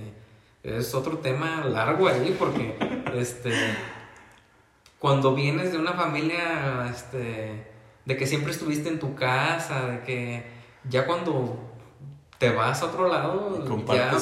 es 0.62 0.94
otro 0.94 1.18
tema 1.18 1.64
largo 1.64 2.08
ahí 2.08 2.36
porque 2.38 2.76
este 3.14 3.52
cuando 4.98 5.34
vienes 5.34 5.72
de 5.72 5.78
una 5.78 5.94
familia 5.94 6.88
este 6.90 7.66
de 8.04 8.16
que 8.16 8.26
siempre 8.26 8.52
estuviste 8.52 8.88
en 8.88 8.98
tu 8.98 9.14
casa, 9.14 9.86
de 9.86 10.00
que 10.02 10.44
ya 10.88 11.06
cuando 11.06 11.58
te 12.38 12.50
vas 12.50 12.82
a 12.82 12.86
otro 12.86 13.08
lado, 13.08 13.64
Y 13.64 13.92
ya 13.92 14.16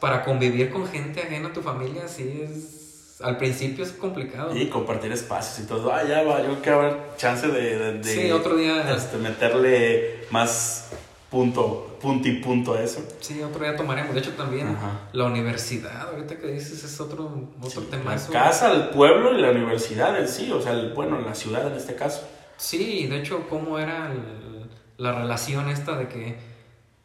para 0.00 0.24
convivir 0.24 0.70
con 0.70 0.86
gente 0.86 1.22
ajena 1.22 1.48
a 1.48 1.52
tu 1.52 1.60
familia 1.60 2.08
sí 2.08 2.42
es 2.42 2.83
al 3.24 3.36
principio 3.38 3.84
es 3.84 3.92
complicado. 3.92 4.54
Y 4.56 4.68
compartir 4.68 5.10
espacios 5.12 5.64
y 5.64 5.68
todo. 5.68 5.92
Ah, 5.92 6.02
ya 6.04 6.22
va, 6.22 6.38
yo 6.40 6.46
creo 6.46 6.62
que 6.62 6.70
habrá 6.70 7.16
chance 7.16 7.48
de, 7.48 7.78
de- 7.78 7.92
de, 7.98 8.04
Sí, 8.04 8.30
otro 8.30 8.56
día- 8.56 8.94
este, 8.94 9.16
meterle 9.16 10.24
más 10.30 10.90
punto, 11.30 11.98
punto 12.00 12.28
y 12.28 12.34
punto 12.40 12.74
a 12.74 12.82
eso. 12.82 13.00
Sí, 13.20 13.42
otro 13.42 13.64
día 13.64 13.74
tomaremos. 13.76 14.14
De 14.14 14.20
hecho 14.20 14.32
también 14.34 14.68
Ajá. 14.68 15.00
la 15.12 15.24
universidad, 15.24 16.08
ahorita 16.10 16.38
que 16.38 16.46
dices 16.48 16.84
es 16.84 17.00
otro 17.00 17.48
otro 17.60 17.82
Sí, 17.82 17.88
tema. 17.90 18.14
la 18.14 18.22
casa, 18.28 18.72
el 18.72 18.88
pueblo 18.90 19.36
y 19.36 19.40
la 19.40 19.50
universidad 19.50 20.18
en 20.20 20.28
sí, 20.28 20.52
o 20.52 20.60
sea, 20.62 20.72
el, 20.72 20.92
bueno, 20.92 21.18
la 21.20 21.34
ciudad 21.34 21.66
en 21.66 21.74
este 21.74 21.94
caso. 21.96 22.22
Sí, 22.56 23.06
de 23.08 23.18
hecho, 23.18 23.46
cómo 23.48 23.78
era 23.80 24.12
el- 24.12 24.68
la 24.96 25.12
relación 25.12 25.68
esta 25.70 25.96
de 25.96 26.06
que, 26.08 26.36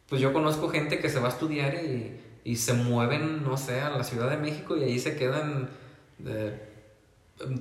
pues 0.08 0.22
yo 0.22 0.32
conozco 0.32 0.70
gente 0.70 1.00
que 1.00 1.10
se 1.10 1.20
va 1.20 1.28
a 1.28 1.32
estudiar 1.32 1.74
y, 1.76 2.20
y 2.44 2.56
se 2.58 2.74
mueven, 2.74 3.44
no 3.44 3.58
sé, 3.58 3.82
a 3.82 3.90
la 3.90 4.04
Ciudad 4.04 4.30
de 4.30 4.38
México 4.38 4.78
y 4.78 4.84
ahí 4.84 5.00
se 5.00 5.16
quedan 5.16 5.70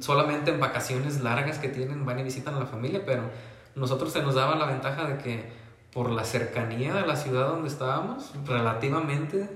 solamente 0.00 0.50
en 0.50 0.60
vacaciones 0.60 1.20
largas 1.20 1.58
que 1.58 1.68
tienen, 1.68 2.04
van 2.04 2.18
y 2.18 2.22
visitan 2.22 2.54
a 2.54 2.60
la 2.60 2.66
familia, 2.66 3.02
pero 3.04 3.30
nosotros 3.74 4.12
se 4.12 4.22
nos 4.22 4.34
daba 4.34 4.56
la 4.56 4.66
ventaja 4.66 5.06
de 5.06 5.18
que 5.18 5.52
por 5.92 6.10
la 6.10 6.24
cercanía 6.24 6.94
de 6.94 7.06
la 7.06 7.16
ciudad 7.16 7.48
donde 7.48 7.68
estábamos, 7.68 8.32
relativamente, 8.46 9.48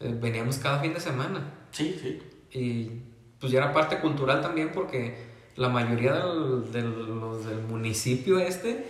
eh, 0.00 0.16
veníamos 0.20 0.58
cada 0.58 0.80
fin 0.80 0.94
de 0.94 1.00
semana. 1.00 1.40
Sí, 1.70 1.98
sí. 2.00 2.22
Y 2.52 3.02
pues 3.40 3.52
ya 3.52 3.58
era 3.58 3.72
parte 3.72 3.98
cultural 3.98 4.40
también 4.40 4.70
porque 4.72 5.16
la 5.56 5.68
mayoría 5.68 6.14
del, 6.14 6.72
de 6.72 6.82
los 6.82 7.44
del 7.46 7.62
municipio 7.62 8.38
este 8.38 8.86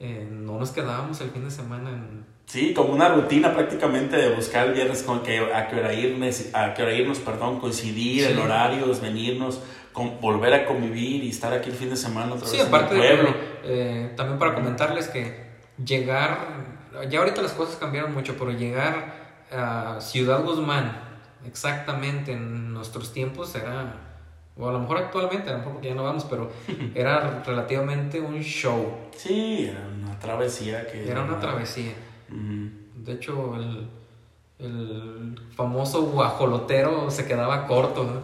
eh, 0.00 0.28
no 0.30 0.58
nos 0.58 0.70
quedábamos 0.70 1.20
el 1.20 1.30
fin 1.30 1.44
de 1.44 1.50
semana 1.50 1.90
en... 1.90 2.37
Sí, 2.48 2.72
como 2.72 2.94
una 2.94 3.10
rutina 3.10 3.52
prácticamente 3.52 4.16
de 4.16 4.34
buscar 4.34 4.68
el 4.68 4.72
viernes 4.72 5.02
con 5.02 5.22
que, 5.22 5.38
a 5.38 5.68
qué 5.68 5.76
hora 5.76 5.92
irnos, 5.92 6.46
a 6.54 6.72
qué 6.72 6.82
hora 6.82 6.94
irnos, 6.94 7.18
perdón, 7.18 7.60
coincidir 7.60 8.24
en 8.24 8.38
horarios, 8.38 9.02
venirnos, 9.02 9.60
con, 9.92 10.18
volver 10.18 10.54
a 10.54 10.64
convivir 10.64 11.24
y 11.24 11.28
estar 11.28 11.52
aquí 11.52 11.68
el 11.68 11.76
fin 11.76 11.90
de 11.90 11.96
semana 11.96 12.32
otra 12.32 12.48
sí, 12.48 12.56
vez 12.56 12.66
aparte 12.66 12.94
en 12.94 13.02
el 13.02 13.06
pueblo. 13.06 13.32
De, 13.32 14.06
eh, 14.06 14.12
también 14.16 14.38
para 14.38 14.54
comentarles 14.54 15.08
que 15.08 15.46
llegar, 15.84 16.38
ya 17.10 17.18
ahorita 17.18 17.42
las 17.42 17.52
cosas 17.52 17.76
cambiaron 17.76 18.14
mucho, 18.14 18.34
pero 18.38 18.50
llegar 18.52 19.44
a 19.52 19.98
Ciudad 20.00 20.42
Guzmán, 20.42 21.02
exactamente 21.46 22.32
en 22.32 22.72
nuestros 22.72 23.12
tiempos 23.12 23.54
era, 23.56 23.92
o 24.56 24.66
a 24.66 24.72
lo 24.72 24.78
mejor 24.78 24.96
actualmente, 24.96 25.50
a 25.50 25.52
lo 25.52 25.58
mejor 25.58 25.72
porque 25.74 25.88
ya 25.88 25.94
no 25.94 26.04
vamos, 26.04 26.24
pero 26.24 26.50
era 26.94 27.42
relativamente 27.44 28.18
un 28.22 28.40
show. 28.40 28.90
Sí, 29.14 29.68
era 29.70 29.86
una 29.86 30.18
travesía 30.18 30.86
que... 30.86 31.10
Era 31.10 31.22
una 31.24 31.38
travesía. 31.38 31.92
De 32.30 33.12
hecho, 33.12 33.54
el, 33.56 33.88
el 34.58 35.38
famoso 35.54 36.02
guajolotero 36.02 37.10
se 37.10 37.26
quedaba 37.26 37.66
corto. 37.66 38.22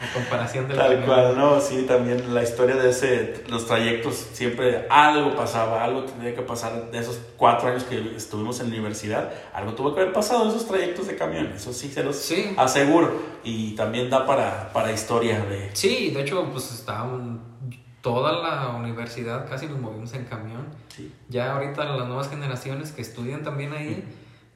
A 0.00 0.12
comparación 0.14 0.68
del 0.68 0.76
Tal 0.76 1.04
cual, 1.04 1.36
no, 1.36 1.60
sí, 1.60 1.84
también 1.88 2.32
la 2.32 2.44
historia 2.44 2.76
de 2.76 2.90
ese, 2.90 3.42
los 3.48 3.66
trayectos, 3.66 4.14
siempre 4.14 4.86
algo 4.88 5.34
pasaba, 5.34 5.82
algo 5.82 6.04
tenía 6.04 6.36
que 6.36 6.42
pasar 6.42 6.92
de 6.92 6.98
esos 6.98 7.18
cuatro 7.36 7.68
años 7.68 7.82
que 7.82 8.14
estuvimos 8.14 8.60
en 8.60 8.68
la 8.68 8.74
universidad, 8.74 9.32
algo 9.52 9.72
tuvo 9.72 9.96
que 9.96 10.02
haber 10.02 10.12
pasado 10.12 10.44
en 10.44 10.50
esos 10.50 10.68
trayectos 10.68 11.08
de 11.08 11.16
camión, 11.16 11.48
eso 11.48 11.72
sí 11.72 11.90
se 11.90 12.04
los 12.04 12.32
aseguro, 12.56 13.12
y 13.42 13.74
también 13.74 14.08
da 14.08 14.24
para, 14.24 14.72
para 14.72 14.92
historia 14.92 15.40
de... 15.40 15.70
Sí, 15.72 16.10
de 16.10 16.20
hecho, 16.20 16.48
pues 16.52 16.70
estaba 16.70 17.10
toda 18.08 18.32
la 18.32 18.70
universidad 18.70 19.46
casi 19.50 19.66
nos 19.66 19.78
movimos 19.78 20.14
en 20.14 20.24
camión. 20.24 20.64
Sí. 20.88 21.12
Ya 21.28 21.52
ahorita 21.52 21.84
las 21.84 22.06
nuevas 22.06 22.30
generaciones 22.30 22.90
que 22.90 23.02
estudian 23.02 23.42
también 23.42 23.74
ahí, 23.74 24.02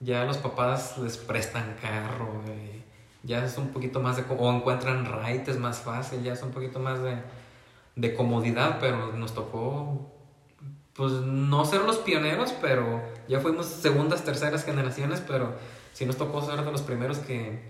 ya 0.01 0.25
los 0.25 0.39
papás 0.39 0.97
les 0.97 1.19
prestan 1.19 1.77
carro, 1.83 2.41
ya 3.23 3.45
es 3.45 3.59
un 3.59 3.69
poquito 3.69 4.01
más 4.01 4.17
de... 4.17 4.25
o 4.39 4.51
encuentran 4.51 5.05
raites 5.05 5.59
más 5.59 5.81
fácil, 5.81 6.23
ya 6.23 6.33
es 6.33 6.43
un 6.43 6.51
poquito 6.51 6.79
más 6.79 7.03
de, 7.03 7.19
de 7.95 8.15
comodidad, 8.15 8.79
pero 8.81 9.13
nos 9.13 9.35
tocó 9.35 10.11
pues 10.95 11.13
no 11.13 11.67
ser 11.67 11.83
los 11.83 11.99
pioneros, 11.99 12.55
pero 12.59 13.03
ya 13.29 13.41
fuimos 13.41 13.67
segundas, 13.67 14.25
terceras 14.25 14.65
generaciones, 14.65 15.21
pero 15.21 15.57
sí 15.93 16.07
nos 16.07 16.17
tocó 16.17 16.41
ser 16.41 16.65
de 16.65 16.73
los 16.73 16.81
primeros 16.81 17.19
que, 17.19 17.61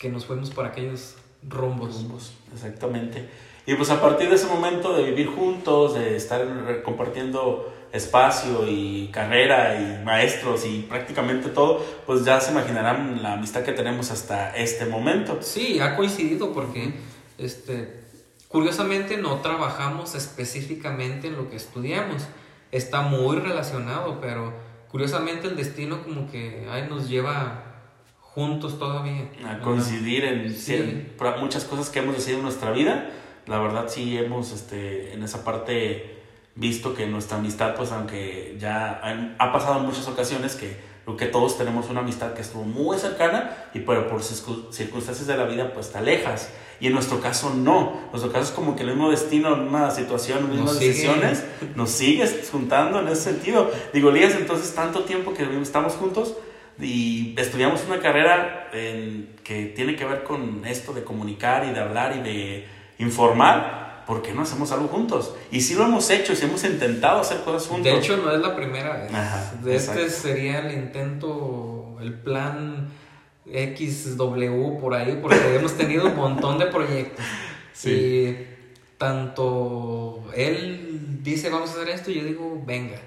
que 0.00 0.08
nos 0.08 0.26
fuimos 0.26 0.50
por 0.50 0.66
aquellos 0.66 1.14
rumbos. 1.48 2.02
rumbos. 2.02 2.34
Exactamente. 2.52 3.28
Y 3.66 3.74
pues 3.74 3.90
a 3.90 4.00
partir 4.00 4.28
de 4.28 4.36
ese 4.36 4.46
momento 4.46 4.94
de 4.94 5.04
vivir 5.04 5.28
juntos, 5.28 5.94
de 5.94 6.16
estar 6.16 6.82
compartiendo 6.82 7.72
espacio 7.92 8.66
y 8.68 9.08
carrera 9.12 9.80
y 9.80 10.04
maestros 10.04 10.64
y 10.64 10.82
prácticamente 10.88 11.48
todo, 11.48 11.84
pues 12.06 12.24
ya 12.24 12.40
se 12.40 12.52
imaginarán 12.52 13.22
la 13.22 13.34
amistad 13.34 13.62
que 13.62 13.72
tenemos 13.72 14.10
hasta 14.10 14.56
este 14.56 14.86
momento. 14.86 15.38
Sí, 15.40 15.80
ha 15.80 15.96
coincidido 15.96 16.52
porque, 16.52 16.94
este, 17.38 18.00
curiosamente 18.48 19.16
no 19.16 19.40
trabajamos 19.40 20.14
específicamente 20.14 21.28
en 21.28 21.36
lo 21.36 21.50
que 21.50 21.56
estudiamos. 21.56 22.26
Está 22.70 23.02
muy 23.02 23.38
relacionado, 23.38 24.20
pero 24.20 24.52
curiosamente 24.90 25.48
el 25.48 25.56
destino 25.56 26.02
como 26.02 26.30
que 26.30 26.68
ahí 26.70 26.86
nos 26.88 27.08
lleva 27.08 27.64
juntos 28.20 28.78
todavía. 28.78 29.28
A 29.44 29.58
coincidir 29.58 30.24
en, 30.24 30.54
muchas 31.40 31.64
cosas 31.64 31.90
que 31.90 31.98
hemos 31.98 32.14
decidido 32.14 32.38
en 32.38 32.44
nuestra 32.44 32.70
vida. 32.70 33.10
La 33.46 33.58
verdad 33.58 33.86
sí 33.88 34.16
hemos 34.16 34.52
este, 34.52 35.12
en 35.12 35.22
esa 35.22 35.44
parte 35.44 36.18
visto 36.54 36.94
que 36.94 37.06
nuestra 37.06 37.38
amistad, 37.38 37.74
pues 37.74 37.92
aunque 37.92 38.56
ya 38.58 39.00
ha 39.38 39.52
pasado 39.52 39.80
en 39.80 39.86
muchas 39.86 40.08
ocasiones 40.08 40.56
que 40.56 40.90
que 41.16 41.26
todos 41.26 41.58
tenemos 41.58 41.88
una 41.90 42.00
amistad 42.00 42.34
que 42.34 42.42
estuvo 42.42 42.64
muy 42.64 42.98
cercana 42.98 43.56
y 43.74 43.80
pero 43.80 44.08
por 44.08 44.22
circunstancias 44.22 45.26
de 45.26 45.36
la 45.36 45.44
vida 45.44 45.72
pues 45.72 45.92
te 45.92 45.98
alejas. 45.98 46.50
Y 46.80 46.86
en 46.86 46.94
nuestro 46.94 47.20
caso 47.20 47.52
no. 47.54 48.00
En 48.04 48.10
nuestro 48.10 48.32
caso 48.32 48.44
es 48.44 48.50
como 48.50 48.74
que 48.74 48.82
el 48.82 48.88
mismo 48.88 49.10
destino 49.10 49.54
una 49.54 49.90
situación 49.90 50.38
en 50.38 50.50
mismas 50.50 50.80
decisiones 50.80 51.44
nos 51.74 51.90
sigues 51.90 52.48
juntando 52.50 53.00
en 53.00 53.08
ese 53.08 53.32
sentido. 53.32 53.70
Digo 53.92 54.10
Lías 54.10 54.34
entonces 54.34 54.74
tanto 54.74 55.04
tiempo 55.04 55.34
que 55.34 55.44
estamos 55.60 55.94
juntos 55.94 56.34
y 56.78 57.34
estudiamos 57.36 57.82
una 57.86 58.00
carrera 58.00 58.70
en, 58.72 59.36
que 59.44 59.66
tiene 59.66 59.96
que 59.96 60.06
ver 60.06 60.22
con 60.24 60.64
esto 60.64 60.94
de 60.94 61.04
comunicar 61.04 61.66
y 61.66 61.74
de 61.74 61.80
hablar 61.80 62.16
y 62.16 62.22
de 62.22 62.79
informar 63.00 63.80
¿por 64.10 64.22
qué 64.22 64.32
no 64.32 64.42
hacemos 64.42 64.72
algo 64.72 64.88
juntos? 64.88 65.36
Y 65.52 65.60
sí 65.60 65.76
lo 65.76 65.84
hemos 65.84 66.10
hecho, 66.10 66.34
sí 66.34 66.44
hemos 66.44 66.64
intentado 66.64 67.20
hacer 67.20 67.42
cosas 67.42 67.68
juntos. 67.68 67.84
De 67.84 67.96
hecho, 67.96 68.16
no 68.16 68.32
es 68.32 68.40
la 68.40 68.56
primera 68.56 68.96
vez. 68.96 69.12
de 69.62 69.76
este 69.76 70.10
sería 70.10 70.66
el 70.66 70.72
intento, 70.72 71.96
el 72.00 72.14
plan 72.14 72.88
XW 73.46 74.80
por 74.80 74.94
ahí, 74.94 75.16
porque 75.22 75.54
hemos 75.54 75.76
tenido 75.76 76.06
un 76.06 76.16
montón 76.16 76.58
de 76.58 76.66
proyectos. 76.66 77.24
Sí. 77.72 77.90
Y 77.90 78.46
tanto 78.98 80.24
él 80.34 81.20
dice, 81.22 81.48
vamos 81.48 81.70
a 81.70 81.74
hacer 81.74 81.90
esto, 81.90 82.10
y 82.10 82.14
yo 82.14 82.24
digo, 82.24 82.60
venga. 82.66 82.98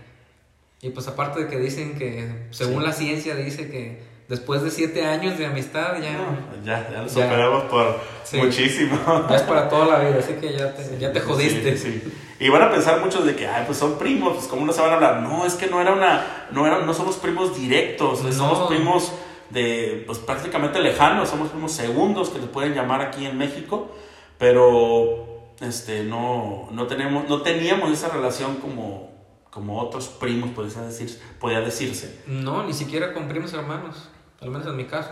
Y 0.82 0.92
pues 0.92 1.06
aparte 1.10 1.44
de 1.44 1.50
que 1.50 1.60
dicen 1.60 1.96
que, 1.96 2.48
según 2.52 2.82
la 2.82 2.94
ciencia, 2.94 3.36
dice 3.36 3.70
que 3.70 4.02
después 4.28 4.62
de 4.62 4.72
siete 4.72 5.06
años 5.06 5.38
de 5.38 5.46
amistad 5.46 5.96
ya... 6.02 6.18
ya, 6.64 6.90
ya 6.92 7.02
lo 7.02 7.10
superamos 7.10 7.64
por 7.64 8.00
muchísimo. 8.34 8.98
Ya 9.30 9.36
es 9.36 9.42
para 9.44 9.70
toda 9.70 9.86
la 9.86 10.00
vida, 10.00 10.20
así 10.20 10.34
que 10.34 10.54
ya 10.54 10.74
te, 10.74 10.98
ya 10.98 11.12
te 11.12 11.20
jodiste. 11.20 11.78
Sí, 11.78 12.02
y 12.40 12.50
van 12.50 12.62
a 12.62 12.72
pensar 12.72 13.00
muchos 13.00 13.26
de 13.26 13.36
que, 13.36 13.48
ay, 13.48 13.64
pues 13.66 13.78
son 13.78 13.98
primos, 13.98 14.34
pues 14.34 14.48
cómo 14.48 14.66
no 14.66 14.74
se 14.74 14.82
van 14.82 14.92
a 14.92 14.94
hablar. 14.96 15.22
No, 15.22 15.46
es 15.46 15.54
que 15.54 15.68
no 15.68 15.80
era 15.80 15.94
una, 15.94 16.48
no, 16.52 16.66
era, 16.68 16.80
no 16.80 16.94
somos 16.94 17.16
primos 17.18 17.56
directos, 17.56 18.20
somos 18.36 18.68
primos 18.68 19.14
de, 19.50 20.04
pues 20.06 20.20
prácticamente 20.20 20.80
lejanos, 20.80 21.30
somos 21.30 21.50
primos 21.50 21.72
segundos 21.72 22.30
que 22.30 22.40
les 22.40 22.50
pueden 22.50 22.74
llamar 22.74 23.02
aquí 23.02 23.26
en 23.26 23.38
México, 23.38 23.92
pero 24.38 25.54
este, 25.62 26.04
no, 26.04 26.68
no, 26.72 26.88
tenemos, 26.88 27.30
no 27.30 27.42
teníamos 27.42 27.92
esa 27.92 28.10
relación 28.10 28.56
como, 28.56 29.12
como 29.50 29.80
otros 29.80 30.08
primos, 30.08 30.50
podía, 30.52 30.82
decir, 30.82 31.20
podía 31.40 31.62
decirse. 31.62 32.24
No, 32.28 32.64
ni 32.66 32.74
siquiera 32.74 33.14
con 33.14 33.28
primos 33.28 33.54
hermanos. 33.54 34.10
Al 34.44 34.50
menos 34.50 34.68
en 34.68 34.76
mi 34.76 34.86
caso. 34.86 35.12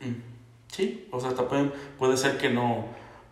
Mm. 0.00 0.32
Sí, 0.68 1.08
o 1.10 1.20
sea, 1.20 1.30
puede, 1.30 1.70
puede 1.98 2.16
ser 2.16 2.38
que 2.38 2.48
no, 2.48 2.86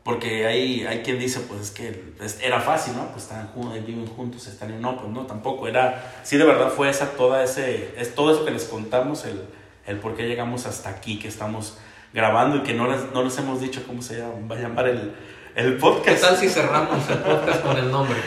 porque 0.05 0.47
hay, 0.47 0.87
hay 0.87 1.03
quien 1.03 1.19
dice, 1.19 1.41
pues 1.41 1.61
es 1.61 1.71
que 1.71 2.15
era 2.43 2.61
fácil, 2.61 2.95
¿no? 2.97 3.09
Pues 3.09 3.25
están 3.25 3.49
juntos, 3.49 3.85
viven 3.87 4.07
juntos, 4.07 4.47
están 4.47 4.71
en 4.71 4.81
no, 4.81 4.97
pues 4.97 5.11
no, 5.11 5.27
tampoco, 5.27 5.67
era, 5.67 6.21
sí 6.23 6.37
de 6.37 6.45
verdad 6.45 6.71
fue 6.71 6.91
esa, 6.91 7.13
toda 7.13 7.43
ese, 7.43 7.95
es 7.97 8.15
todo 8.15 8.33
eso 8.33 8.45
que 8.45 8.51
les 8.51 8.65
contamos, 8.65 9.25
el, 9.25 9.43
el 9.87 9.99
por 9.99 10.15
qué 10.15 10.29
llegamos 10.29 10.67
hasta 10.67 10.91
aquí, 10.91 11.19
que 11.19 11.29
estamos 11.29 11.79
grabando 12.13 12.57
y 12.57 12.63
que 12.63 12.75
no 12.75 12.87
les, 12.91 13.11
no 13.13 13.23
les 13.23 13.37
hemos 13.39 13.61
dicho 13.61 13.83
cómo 13.87 14.03
se 14.03 14.21
va 14.21 14.57
a 14.57 14.59
llamar 14.59 14.89
el, 14.89 15.15
el 15.55 15.77
podcast. 15.79 16.21
¿Qué 16.21 16.27
tal 16.27 16.37
si 16.37 16.49
cerramos 16.49 17.09
el 17.09 17.19
podcast 17.19 17.63
con 17.63 17.77
el 17.77 17.91
nombre? 17.91 18.19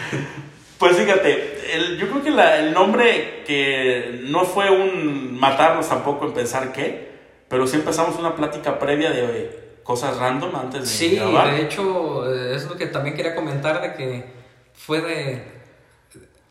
Pues 0.80 0.98
fíjate, 0.98 1.76
el, 1.76 1.98
yo 1.98 2.10
creo 2.10 2.24
que 2.24 2.32
la, 2.32 2.58
el 2.58 2.74
nombre 2.74 3.44
que 3.46 4.22
no 4.24 4.44
fue 4.44 4.70
un 4.70 5.40
matarnos 5.40 5.88
tampoco 5.88 6.26
en 6.26 6.34
pensar 6.34 6.74
qué, 6.74 7.13
pero 7.54 7.68
sí 7.68 7.76
empezamos 7.76 8.18
una 8.18 8.36
plática 8.36 8.80
previa 8.80 9.12
de 9.12 9.78
cosas 9.84 10.18
random 10.18 10.56
antes 10.56 10.82
de 10.82 10.88
sí, 10.88 11.16
grabar. 11.18 11.52
Sí, 11.52 11.56
de 11.56 11.62
hecho, 11.62 12.34
eh, 12.34 12.56
es 12.56 12.68
lo 12.68 12.76
que 12.76 12.88
también 12.88 13.16
quería 13.16 13.36
comentar 13.36 13.80
de 13.80 13.94
que 13.94 14.26
fue 14.74 15.02
de... 15.02 15.44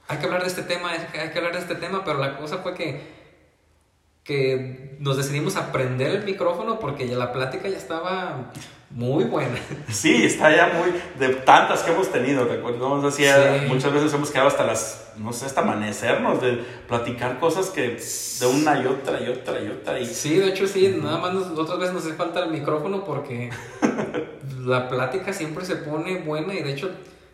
Hay 0.06 0.18
que 0.18 0.26
hablar 0.26 0.42
de 0.42 0.46
este 0.46 0.62
tema, 0.62 0.92
hay 0.92 1.30
que 1.30 1.38
hablar 1.38 1.54
de 1.54 1.58
este 1.58 1.74
tema, 1.74 2.04
pero 2.04 2.18
la 2.18 2.36
cosa 2.36 2.58
fue 2.58 2.74
que, 2.74 3.00
que 4.22 4.96
nos 5.00 5.16
decidimos 5.16 5.56
a 5.56 5.72
prender 5.72 6.12
el 6.12 6.22
micrófono 6.22 6.78
porque 6.78 7.08
ya 7.08 7.16
la 7.16 7.32
plática 7.32 7.68
ya 7.68 7.78
estaba 7.78 8.52
muy 8.94 9.24
buena. 9.24 9.56
Sí, 9.88 10.24
está 10.24 10.54
ya 10.54 10.72
muy. 10.74 10.92
de 11.18 11.34
tantas 11.34 11.82
que 11.82 11.92
hemos 11.92 12.10
tenido, 12.10 12.44
recuerdo. 12.44 13.00
Decía, 13.02 13.64
muchas 13.68 13.92
veces 13.92 14.12
hemos 14.12 14.30
quedado 14.30 14.48
hasta 14.48 14.64
las. 14.64 15.12
no 15.16 15.32
sé, 15.32 15.46
hasta 15.46 15.60
amanecernos, 15.60 16.40
de 16.40 16.64
platicar 16.88 17.38
cosas 17.38 17.70
que 17.70 17.98
de 18.40 18.46
una 18.46 18.82
y 18.82 18.86
otra 18.86 19.20
y 19.20 19.28
otra 19.28 19.60
y 19.60 19.68
otra. 19.68 19.98
Y... 19.98 20.06
Sí, 20.06 20.36
de 20.36 20.48
hecho, 20.48 20.66
sí, 20.66 20.98
nada 21.02 21.18
más 21.18 21.34
otras 21.34 21.78
veces 21.78 21.94
nos 21.94 22.04
hace 22.04 22.14
falta 22.14 22.44
el 22.44 22.50
micrófono 22.50 23.04
porque 23.04 23.50
la 24.60 24.88
plática 24.88 25.32
siempre 25.32 25.64
se 25.64 25.76
pone 25.76 26.18
buena 26.20 26.54
y 26.54 26.62
de 26.62 26.72
hecho. 26.72 26.90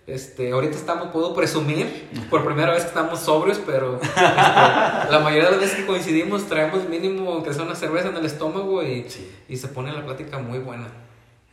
Este, 0.07 0.53
ahorita 0.53 0.75
estamos, 0.75 1.09
puedo 1.09 1.35
presumir, 1.35 2.09
por 2.31 2.43
primera 2.43 2.73
vez 2.73 2.81
que 2.81 2.89
estamos 2.89 3.21
sobrios, 3.21 3.61
pero 3.67 4.01
este, 4.03 4.23
la 4.23 5.21
mayoría 5.23 5.45
de 5.45 5.51
las 5.51 5.61
veces 5.61 5.77
que 5.77 5.85
coincidimos 5.85 6.47
traemos 6.47 6.89
mínimo 6.89 7.43
que 7.43 7.53
sea 7.53 7.65
una 7.65 7.75
cerveza 7.75 8.09
en 8.09 8.17
el 8.17 8.25
estómago 8.25 8.83
y, 8.83 9.07
y 9.51 9.57
se 9.59 9.69
pone 9.69 9.93
la 9.93 10.07
plática 10.07 10.39
muy 10.39 10.61
buena. 10.61 10.87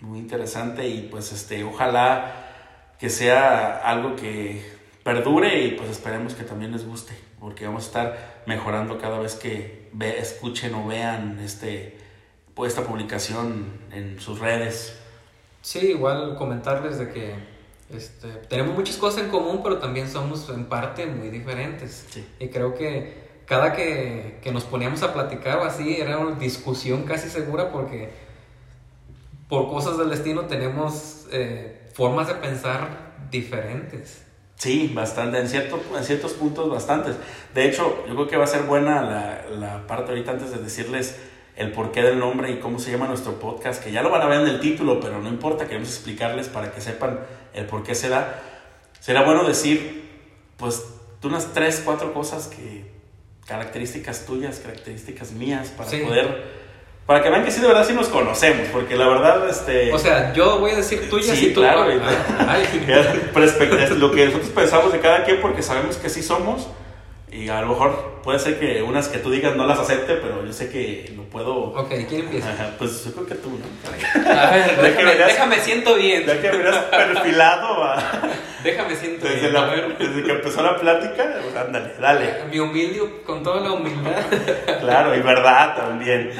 Muy 0.01 0.19
interesante 0.19 0.87
y 0.87 1.07
pues 1.09 1.31
este, 1.31 1.63
ojalá 1.63 2.45
que 2.99 3.09
sea 3.09 3.77
algo 3.77 4.15
que 4.15 4.61
perdure 5.03 5.63
y 5.63 5.71
pues 5.71 5.89
esperemos 5.89 6.33
que 6.33 6.43
también 6.43 6.71
les 6.71 6.85
guste, 6.85 7.13
porque 7.39 7.65
vamos 7.65 7.83
a 7.83 7.87
estar 7.87 8.43
mejorando 8.47 8.97
cada 8.97 9.19
vez 9.19 9.35
que 9.35 9.89
ve, 9.93 10.19
escuchen 10.19 10.73
o 10.73 10.87
vean 10.87 11.39
este, 11.39 11.97
pues, 12.53 12.73
esta 12.73 12.87
publicación 12.87 13.71
en 13.91 14.19
sus 14.19 14.39
redes. 14.39 14.97
Sí, 15.61 15.91
igual 15.91 16.35
comentarles 16.35 16.97
de 16.97 17.09
que 17.09 17.35
este, 17.89 18.27
tenemos 18.49 18.75
muchas 18.75 18.97
cosas 18.97 19.23
en 19.23 19.29
común, 19.29 19.61
pero 19.63 19.77
también 19.77 20.09
somos 20.09 20.49
en 20.49 20.65
parte 20.65 21.05
muy 21.05 21.29
diferentes. 21.29 22.07
Y 22.39 22.47
creo 22.49 22.73
que 22.73 23.25
cada 23.45 23.73
que, 23.73 24.39
que, 24.41 24.51
nos 24.51 24.63
poníamos 24.63 25.03
a 25.03 25.13
platicar 25.13 25.59
o 25.59 25.63
así, 25.63 25.97
era 26.01 26.17
una 26.17 26.35
discusión 26.37 27.03
casi 27.03 27.29
segura 27.29 27.71
porque 27.71 28.09
por 29.47 29.69
cosas 29.69 29.97
del 29.97 30.09
destino 30.09 30.45
tenemos 30.45 31.27
eh, 31.31 31.87
formas 31.93 32.27
de 32.27 32.35
pensar 32.35 33.15
diferentes. 33.29 34.23
Sí, 34.55 34.91
bastante, 34.93 35.37
en, 35.39 35.49
cierto, 35.49 35.81
en 35.95 36.03
ciertos 36.03 36.33
puntos 36.33 36.69
bastantes. 36.69 37.15
De 37.53 37.67
hecho, 37.67 38.05
yo 38.07 38.15
creo 38.15 38.27
que 38.27 38.37
va 38.37 38.45
a 38.45 38.47
ser 38.47 38.63
buena 38.63 39.01
la, 39.01 39.45
la 39.49 39.87
parte 39.87 40.11
ahorita 40.11 40.31
antes 40.31 40.51
de 40.51 40.59
decirles 40.59 41.19
el 41.57 41.71
porqué 41.71 42.01
del 42.01 42.19
nombre 42.19 42.51
y 42.51 42.59
cómo 42.59 42.79
se 42.79 42.91
llama 42.91 43.07
nuestro 43.07 43.39
podcast, 43.39 43.83
que 43.83 43.91
ya 43.91 44.01
lo 44.01 44.09
van 44.09 44.21
a 44.21 44.27
ver 44.27 44.41
en 44.41 44.47
el 44.47 44.59
título, 44.59 44.99
pero 44.99 45.21
no 45.21 45.29
importa, 45.29 45.67
queremos 45.67 45.89
explicarles 45.89 46.47
para 46.47 46.71
que 46.71 46.81
sepan 46.81 47.19
el 47.53 47.65
por 47.65 47.83
qué 47.83 47.95
se 47.95 48.09
da. 48.09 48.41
Será 48.99 49.23
bueno 49.23 49.43
decir, 49.43 50.09
pues, 50.57 50.83
unas 51.23 51.53
tres, 51.53 51.81
cuatro 51.83 52.13
cosas 52.13 52.47
que, 52.47 52.91
características 53.45 54.25
tuyas, 54.25 54.59
características 54.59 55.31
mías, 55.31 55.69
para 55.69 55.89
poder... 55.89 56.64
Para 57.05 57.21
que 57.21 57.29
vean 57.29 57.45
que 57.45 57.51
sí, 57.51 57.61
de 57.61 57.67
verdad 57.67 57.85
sí 57.85 57.93
nos 57.93 58.07
conocemos, 58.07 58.67
porque 58.71 58.95
la 58.95 59.07
verdad, 59.07 59.47
este... 59.47 59.93
O 59.93 59.99
sea, 59.99 60.33
yo 60.33 60.59
voy 60.59 60.71
a 60.71 60.75
decir 60.75 61.07
tuyas 61.07 61.39
y 61.39 61.53
tú... 61.53 61.61
claro. 61.61 61.85
Ah, 62.39 62.57
lo 63.97 64.11
que 64.11 64.25
nosotros 64.25 64.49
pensamos 64.49 64.91
de 64.91 64.99
cada 64.99 65.23
quien, 65.23 65.39
porque 65.39 65.61
sabemos 65.61 65.97
que 65.97 66.09
sí 66.09 66.23
somos, 66.23 66.67
y 67.35 67.49
a 67.49 67.59
lo 67.61 67.67
mejor 67.67 68.21
puede 68.23 68.39
ser 68.39 68.57
que 68.59 68.81
unas 68.81 69.09
que 69.09 69.17
tú 69.17 69.29
digas 69.29 69.55
no 69.57 69.67
las 69.67 69.77
acepte, 69.77 70.15
pero 70.15 70.45
yo 70.45 70.53
sé 70.53 70.69
que 70.69 71.11
lo 71.17 71.23
puedo. 71.23 71.53
Ok, 71.53 71.89
¿quién 72.07 72.21
empieza? 72.21 72.47
pues 72.77 73.03
yo 73.03 73.11
creo 73.11 73.27
que 73.27 73.35
tú, 73.35 73.49
¿no? 73.49 74.31
A 74.31 74.51
ver, 74.51 74.81
déjame, 74.81 75.15
déjame, 75.15 75.59
siento 75.59 75.95
bien. 75.95 76.25
Ya 76.25 76.39
que 76.39 76.49
perfilado, 76.49 77.93
Déjame 78.63 78.95
siento 78.95 79.27
desde 79.27 79.49
bien. 79.49 79.53
La, 79.53 79.67
desde 79.99 80.23
que 80.23 80.31
empezó 80.31 80.63
la 80.63 80.77
plática, 80.77 81.35
pues 81.43 81.55
ándale, 81.55 81.93
dale. 81.99 82.35
Mi 82.49 82.59
humilde, 82.59 83.21
con 83.25 83.43
toda 83.43 83.59
la 83.59 83.73
humildad. 83.73 84.23
claro, 84.79 85.13
y 85.13 85.19
verdad 85.19 85.75
también. 85.75 86.31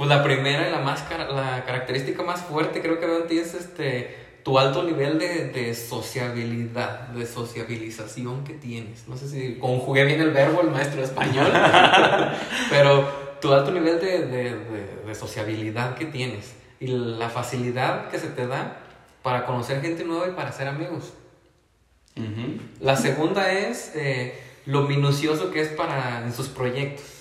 Pues 0.00 0.08
la 0.08 0.22
primera 0.22 0.66
y 0.66 0.70
la 0.70 0.78
más 0.78 1.04
la 1.10 1.62
característica 1.66 2.22
más 2.22 2.40
fuerte 2.40 2.80
creo 2.80 2.98
que 2.98 3.04
veo 3.04 3.20
en 3.20 3.26
ti 3.28 3.36
es 3.36 3.52
este 3.52 4.16
tu 4.42 4.58
alto 4.58 4.82
nivel 4.82 5.18
de, 5.18 5.48
de, 5.48 5.74
sociabilidad, 5.74 7.08
de 7.08 7.26
sociabilización 7.26 8.42
que 8.42 8.54
tienes. 8.54 9.06
No 9.08 9.18
sé 9.18 9.28
si 9.28 9.58
conjugué 9.58 10.06
bien 10.06 10.22
el 10.22 10.30
verbo, 10.30 10.62
el 10.62 10.70
maestro 10.70 11.02
español, 11.02 11.52
pero 12.70 13.36
tu 13.42 13.52
alto 13.52 13.72
nivel 13.72 14.00
de, 14.00 14.24
de, 14.24 14.54
de, 15.06 15.14
sociabilidad 15.14 15.96
que 15.96 16.06
tienes 16.06 16.54
y 16.80 16.86
la 16.86 17.28
facilidad 17.28 18.08
que 18.08 18.18
se 18.18 18.28
te 18.28 18.46
da 18.46 18.78
para 19.22 19.44
conocer 19.44 19.82
gente 19.82 20.04
nueva 20.04 20.28
y 20.28 20.30
para 20.30 20.50
ser 20.50 20.68
amigos. 20.68 21.12
La 22.80 22.96
segunda 22.96 23.52
es 23.52 23.92
eh, 23.94 24.40
lo 24.64 24.80
minucioso 24.84 25.50
que 25.50 25.60
es 25.60 25.68
para 25.68 26.24
en 26.24 26.32
sus 26.32 26.48
proyectos. 26.48 27.19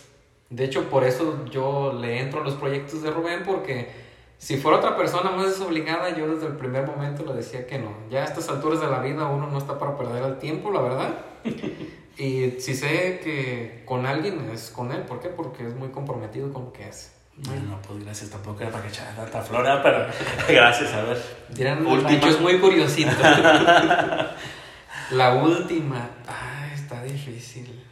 De 0.50 0.66
hecho, 0.66 0.90
por 0.90 1.04
eso 1.04 1.46
yo 1.46 1.94
le 1.94 2.20
entro 2.20 2.42
a 2.42 2.44
los 2.44 2.56
proyectos 2.56 3.04
de 3.04 3.12
Rubén 3.12 3.44
porque 3.46 4.10
si 4.40 4.58
fuera 4.58 4.78
otra 4.78 4.96
persona 4.96 5.32
más 5.32 5.48
desobligada, 5.48 6.16
yo 6.16 6.34
desde 6.34 6.48
el 6.48 6.54
primer 6.54 6.88
momento 6.88 7.26
le 7.26 7.34
decía 7.34 7.68
que 7.68 7.78
no. 7.78 7.94
Ya 8.10 8.22
a 8.22 8.26
estas 8.26 8.50
alturas 8.50 8.80
de 8.80 8.88
la 8.88 9.00
vida 9.00 9.28
uno 9.28 9.48
no 9.48 9.58
está 9.58 9.78
para 9.78 9.98
perder 9.98 10.24
el 10.24 10.38
tiempo, 10.40 10.72
la 10.72 10.82
verdad. 10.82 11.14
y 12.18 12.52
si 12.60 12.74
sé 12.74 13.20
que 13.24 13.84
con 13.86 14.06
alguien 14.06 14.50
es 14.52 14.72
con 14.72 14.92
él, 14.92 15.02
¿por 15.02 15.20
qué? 15.20 15.28
Porque 15.28 15.68
es 15.68 15.76
muy 15.76 15.90
comprometido 15.90 16.52
con 16.52 16.66
lo 16.66 16.74
que 16.74 16.86
hace. 16.86 17.12
Bueno, 17.36 17.80
pues 17.88 18.04
gracias, 18.04 18.32
tampoco 18.32 18.62
era 18.62 18.72
para 18.72 18.84
que 18.84 18.90
echara 18.90 19.16
tanta 19.16 19.42
flora, 19.42 19.84
pero 19.84 20.08
gracias, 20.50 20.94
a 20.94 21.04
ver. 21.04 21.22
Dirán, 21.50 21.86
última. 21.86 22.28
es 22.28 22.40
muy 22.40 22.60
curiosito. 22.60 23.12
la 25.12 25.34
última. 25.36 26.10
Ay, 26.28 26.72
está 26.76 27.04
difícil. 27.04 27.86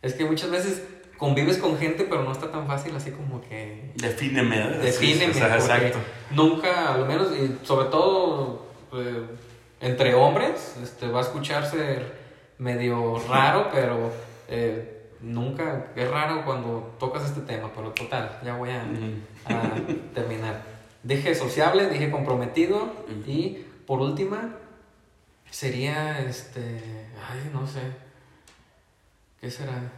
Es 0.00 0.14
que 0.14 0.24
muchas 0.24 0.50
veces 0.50 0.82
convives 1.18 1.58
con 1.58 1.76
gente, 1.76 2.04
pero 2.04 2.22
no 2.22 2.32
está 2.32 2.50
tan 2.50 2.66
fácil 2.66 2.96
así 2.96 3.10
como 3.10 3.42
que... 3.42 3.90
Defíneme. 3.96 4.78
Defíneme. 4.78 5.32
exacto. 5.36 5.98
Nunca, 6.30 6.94
al 6.94 7.06
menos, 7.06 7.28
y 7.36 7.66
sobre 7.66 7.88
todo 7.88 8.66
eh, 8.94 9.26
entre 9.80 10.14
hombres, 10.14 10.76
este, 10.82 11.08
va 11.08 11.18
a 11.18 11.22
escucharse 11.22 12.02
medio 12.58 13.20
raro, 13.28 13.68
pero 13.72 14.12
eh, 14.48 15.08
nunca, 15.20 15.88
es 15.96 16.08
raro 16.08 16.44
cuando 16.44 16.96
tocas 16.98 17.24
este 17.24 17.40
tema, 17.42 17.70
pero 17.74 17.90
total, 17.90 18.38
ya 18.44 18.54
voy 18.54 18.70
a, 18.70 18.84
terminar. 20.14 20.62
Dije 21.02 21.34
sociable, 21.34 21.88
dije 21.88 22.10
comprometido 22.10 22.92
y 23.26 23.64
por 23.86 24.00
última 24.00 24.56
sería 25.50 26.20
este, 26.20 26.60
ay, 26.60 27.50
no 27.52 27.66
sé, 27.66 27.80
¿qué 29.40 29.50
será? 29.50 29.90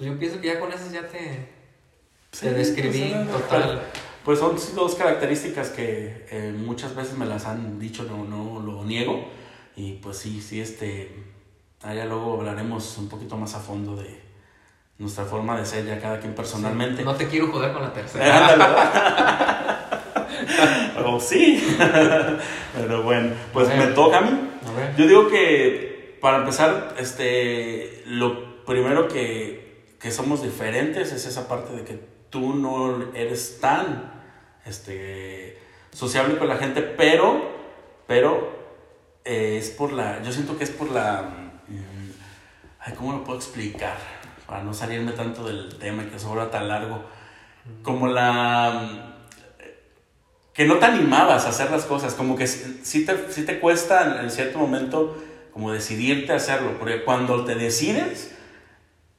Pues 0.00 0.10
yo 0.10 0.18
pienso 0.18 0.40
que 0.40 0.46
ya 0.46 0.58
con 0.58 0.72
eso 0.72 0.90
ya 0.90 1.06
te, 1.06 1.46
te 2.40 2.52
describí 2.54 3.14
pues, 3.30 3.42
total. 3.42 3.82
Pues 4.24 4.38
son 4.38 4.56
dos 4.74 4.94
características 4.94 5.68
que 5.68 6.24
eh, 6.30 6.54
muchas 6.56 6.94
veces 6.94 7.18
me 7.18 7.26
las 7.26 7.44
han 7.44 7.78
dicho, 7.78 8.04
no, 8.04 8.24
no 8.24 8.60
lo 8.60 8.82
niego. 8.86 9.28
Y 9.76 9.96
pues 9.96 10.16
sí, 10.16 10.40
sí, 10.40 10.58
este. 10.58 11.14
Allá 11.82 12.06
luego 12.06 12.38
hablaremos 12.38 12.96
un 12.96 13.10
poquito 13.10 13.36
más 13.36 13.54
a 13.54 13.58
fondo 13.58 13.94
de 13.94 14.18
nuestra 14.96 15.26
forma 15.26 15.58
de 15.60 15.66
ser 15.66 15.84
ya 15.84 16.00
cada 16.00 16.18
quien 16.18 16.34
personalmente. 16.34 17.04
no 17.04 17.14
te 17.14 17.28
quiero 17.28 17.52
joder 17.52 17.74
con 17.74 17.82
la 17.82 17.92
tercera. 17.92 19.76
o 21.04 21.16
oh, 21.16 21.20
sí. 21.20 21.76
Pero 22.74 23.02
bueno, 23.02 23.34
pues 23.52 23.68
me 23.68 23.88
toca 23.88 24.16
a 24.16 24.20
mí. 24.22 24.30
Yo 24.96 25.06
digo 25.06 25.28
que 25.28 26.16
para 26.22 26.38
empezar, 26.38 26.94
este, 26.98 28.02
lo 28.06 28.64
primero 28.64 29.06
que 29.06 29.59
que 30.00 30.10
somos 30.10 30.42
diferentes 30.42 31.12
es 31.12 31.26
esa 31.26 31.46
parte 31.46 31.74
de 31.74 31.84
que 31.84 32.00
tú 32.30 32.54
no 32.54 33.12
eres 33.14 33.60
tan 33.60 34.10
este, 34.64 35.58
sociable 35.92 36.38
con 36.38 36.48
la 36.48 36.56
gente, 36.56 36.80
pero, 36.80 37.50
pero 38.06 38.50
eh, 39.24 39.58
es 39.58 39.68
por 39.70 39.92
la, 39.92 40.22
yo 40.22 40.32
siento 40.32 40.56
que 40.56 40.64
es 40.64 40.70
por 40.70 40.90
la, 40.90 41.22
mm, 41.68 42.10
ay, 42.80 42.94
¿cómo 42.94 43.12
lo 43.12 43.24
puedo 43.24 43.38
explicar? 43.38 43.98
Para 44.46 44.62
no 44.62 44.72
salirme 44.72 45.12
tanto 45.12 45.46
del 45.46 45.76
tema 45.78 46.02
y 46.04 46.06
que 46.06 46.18
sobra 46.18 46.50
tan 46.50 46.68
largo, 46.68 47.04
como 47.82 48.08
la, 48.08 48.88
mm, 48.88 49.10
que 50.54 50.64
no 50.64 50.78
te 50.78 50.86
animabas 50.86 51.44
a 51.44 51.50
hacer 51.50 51.70
las 51.70 51.84
cosas, 51.84 52.14
como 52.14 52.36
que 52.36 52.46
sí 52.46 53.04
te, 53.04 53.30
sí 53.30 53.44
te 53.44 53.60
cuesta 53.60 54.22
en 54.22 54.30
cierto 54.30 54.58
momento 54.58 55.16
como 55.52 55.72
decidirte 55.72 56.32
a 56.32 56.36
hacerlo, 56.36 56.78
porque 56.78 57.04
cuando 57.04 57.44
te 57.44 57.54
decides, 57.54 58.34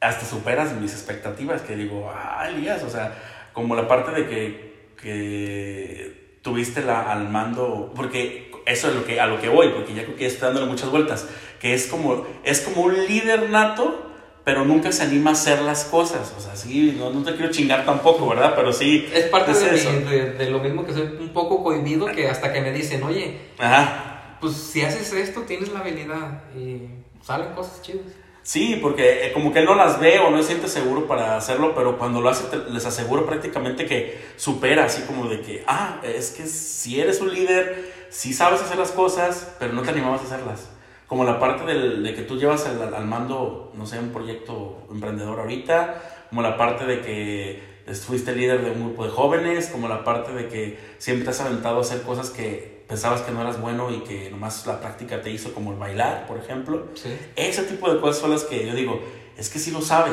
hasta 0.01 0.25
superas 0.25 0.73
mis 0.73 0.91
expectativas, 0.91 1.61
que 1.61 1.75
digo, 1.75 2.11
ah, 2.13 2.49
Elías, 2.49 2.83
o 2.83 2.89
sea, 2.89 3.15
como 3.53 3.75
la 3.75 3.87
parte 3.87 4.11
de 4.11 4.27
que, 4.27 4.93
que 4.99 6.39
tuviste 6.41 6.81
la, 6.81 7.11
al 7.11 7.29
mando, 7.29 7.93
porque 7.95 8.51
eso 8.65 8.89
es 8.89 8.95
lo 8.95 9.05
que, 9.05 9.21
a 9.21 9.27
lo 9.27 9.39
que 9.39 9.47
voy, 9.47 9.69
porque 9.69 9.93
ya 9.93 10.03
creo 10.03 10.15
que 10.15 10.25
estoy 10.25 10.47
dándole 10.47 10.65
muchas 10.65 10.89
vueltas, 10.89 11.27
que 11.59 11.75
es 11.75 11.85
como, 11.85 12.25
es 12.43 12.61
como 12.61 12.81
un 12.81 13.05
líder 13.05 13.51
nato, 13.51 14.07
pero 14.43 14.65
nunca 14.65 14.91
se 14.91 15.03
anima 15.03 15.29
a 15.29 15.33
hacer 15.33 15.61
las 15.61 15.83
cosas, 15.83 16.33
o 16.35 16.41
sea, 16.41 16.55
sí, 16.55 16.95
no, 16.97 17.11
no 17.11 17.23
te 17.23 17.35
quiero 17.35 17.51
chingar 17.51 17.85
tampoco, 17.85 18.27
¿verdad? 18.27 18.53
Pero 18.55 18.73
sí. 18.73 19.07
Es 19.13 19.25
parte 19.25 19.53
de, 19.53 20.31
de, 20.31 20.49
lo 20.49 20.60
mismo 20.60 20.83
que 20.83 20.93
soy 20.93 21.04
un 21.19 21.29
poco 21.29 21.63
cohibido, 21.63 22.08
que 22.08 22.27
hasta 22.27 22.52
que 22.52 22.62
me 22.62 22.71
dicen, 22.71 23.04
oye, 23.04 23.37
Ajá. 23.60 24.37
pues 24.41 24.54
si 24.56 24.81
haces 24.81 25.13
esto, 25.13 25.41
tienes 25.41 25.69
la 25.69 25.81
habilidad, 25.81 26.41
y 26.58 26.87
salen 27.23 27.54
cosas 27.54 27.83
chidas. 27.83 28.21
Sí, 28.44 28.79
porque 28.81 29.27
eh, 29.27 29.33
como 29.33 29.54
que 29.54 29.60
él 29.60 29.65
no 29.65 29.75
las 29.75 30.00
ve 30.00 30.17
o 30.19 30.31
no 30.31 30.37
se 30.37 30.50
siente 30.50 30.67
seguro 30.67 31.08
para 31.08 31.37
hacerlo, 31.37 31.75
pero 31.75 32.00
cuando 32.00 32.21
lo 32.21 32.29
hace 32.29 32.46
les 32.69 32.85
aseguro 32.85 33.25
prácticamente 33.25 33.85
que 33.85 34.19
supera, 34.35 34.85
así 34.85 35.04
como 35.04 35.27
de 35.27 35.42
que, 35.42 35.63
ah, 35.67 36.00
es 36.04 36.31
que 36.31 36.48
si 36.48 37.00
eres 37.00 37.21
un 37.21 37.31
líder, 37.31 38.08
sí 38.10 38.33
sabes 38.33 38.62
hacer 38.62 38.77
las 38.77 38.92
cosas, 38.92 39.56
pero 39.60 39.73
no 39.73 39.83
te 39.83 39.92
animabas 39.92 40.21
a 40.21 40.23
hacerlas. 40.25 40.69
Como 41.06 41.23
la 41.23 41.39
parte 41.39 41.65
del, 41.65 42.04
de 42.04 42.15
que 42.15 42.23
tú 42.23 42.37
llevas 42.37 42.65
al, 42.65 42.94
al, 42.94 43.06
mando, 43.06 43.71
no 43.75 43.85
sé, 43.85 44.00
un 44.00 44.12
proyecto 44.12 44.87
emprendedor 44.89 45.39
ahorita, 45.39 46.02
como 46.29 46.42
la 46.42 46.58
parte 46.58 46.85
de 46.85 47.02
que 47.02 47.71
fuiste 47.94 48.33
líder 48.33 48.63
de 48.63 48.71
un 48.71 48.85
grupo 48.85 49.04
de 49.04 49.12
jóvenes, 49.12 49.67
como 49.67 49.87
la 49.87 50.04
parte 50.04 50.31
de 50.31 50.48
que 50.48 50.79
siempre 50.98 51.25
te 51.25 51.31
has 51.31 51.42
aventado 51.42 51.77
a 51.77 51.81
hacer 51.81 52.02
cosas 52.02 52.29
que 52.29 52.71
pensabas 52.92 53.21
que 53.21 53.31
no 53.31 53.39
eras 53.39 53.62
bueno 53.62 53.89
y 53.89 54.02
que 54.02 54.29
nomás 54.29 54.67
la 54.67 54.81
práctica 54.81 55.21
te 55.21 55.31
hizo 55.31 55.54
como 55.54 55.71
el 55.71 55.79
bailar, 55.79 56.27
por 56.27 56.37
ejemplo. 56.37 56.89
Sí. 56.94 57.17
Ese 57.37 57.63
tipo 57.63 57.89
de 57.89 58.02
cosas 58.02 58.21
son 58.21 58.31
las 58.31 58.44
que 58.44 58.67
yo 58.67 58.75
digo, 58.75 59.02
es 59.37 59.50
que 59.50 59.60
sí 59.60 59.71
lo 59.71 59.81
sabe 59.81 60.12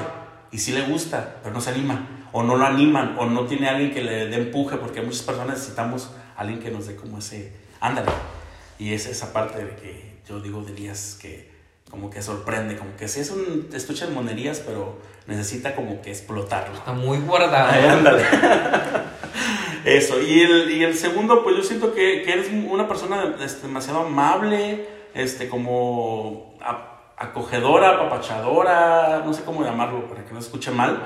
y 0.53 0.59
sí 0.59 0.71
le 0.71 0.83
gusta, 0.83 1.39
pero 1.43 1.53
no 1.53 1.61
se 1.61 1.71
anima, 1.71 2.29
o 2.31 2.45
no 2.45 2.57
lo 2.57 2.65
animan, 2.65 3.17
o 3.19 3.27
no 3.27 3.47
tiene 3.47 3.69
alguien 3.69 3.91
que 3.91 4.01
le 4.01 4.29
dé 4.29 4.37
empuje, 4.37 4.77
porque 4.77 5.03
muchas 5.03 5.23
personas 5.23 5.57
necesitamos 5.57 6.11
alguien 6.37 6.61
que 6.61 6.71
nos 6.71 6.87
dé 6.87 6.95
como 6.95 7.19
ese, 7.19 7.53
ándale. 7.81 8.13
Y 8.79 8.93
es 8.93 9.07
esa 9.07 9.33
parte 9.33 9.65
de 9.65 9.75
que 9.75 10.21
yo 10.29 10.39
digo 10.39 10.63
de 10.63 10.71
Elías 10.71 11.19
que 11.21 11.51
como 11.91 12.11
que 12.11 12.23
sorprende, 12.23 12.77
como 12.77 12.95
que 12.95 13.09
sí 13.09 13.19
es 13.19 13.33
un 13.33 13.71
estuche 13.73 14.07
de 14.07 14.13
monerías, 14.13 14.61
pero 14.65 15.01
necesita 15.27 15.75
como 15.75 16.01
que 16.01 16.11
explotarlo. 16.11 16.77
Está 16.77 16.93
muy 16.93 17.19
guardado. 17.19 17.71
Ay, 17.73 17.85
ándale. 17.89 18.25
Eso, 19.89 20.21
y 20.21 20.41
el, 20.41 20.71
y 20.71 20.85
el 20.85 20.95
segundo, 20.95 21.43
pues 21.43 21.57
yo 21.57 21.63
siento 21.63 21.95
que, 21.95 22.23
que 22.23 22.33
eres 22.33 22.49
una 22.53 22.87
persona 22.87 23.37
este, 23.43 23.67
demasiado 23.67 24.01
amable, 24.01 24.87
este, 25.15 25.49
como 25.49 26.55
a- 26.61 27.13
acogedora, 27.17 27.91
apapachadora, 27.97 29.23
no 29.25 29.33
sé 29.33 29.43
cómo 29.45 29.63
llamarlo 29.65 30.07
para 30.09 30.25
que 30.25 30.33
no 30.35 30.41
se 30.41 30.47
escuche 30.49 30.71
mal, 30.71 31.05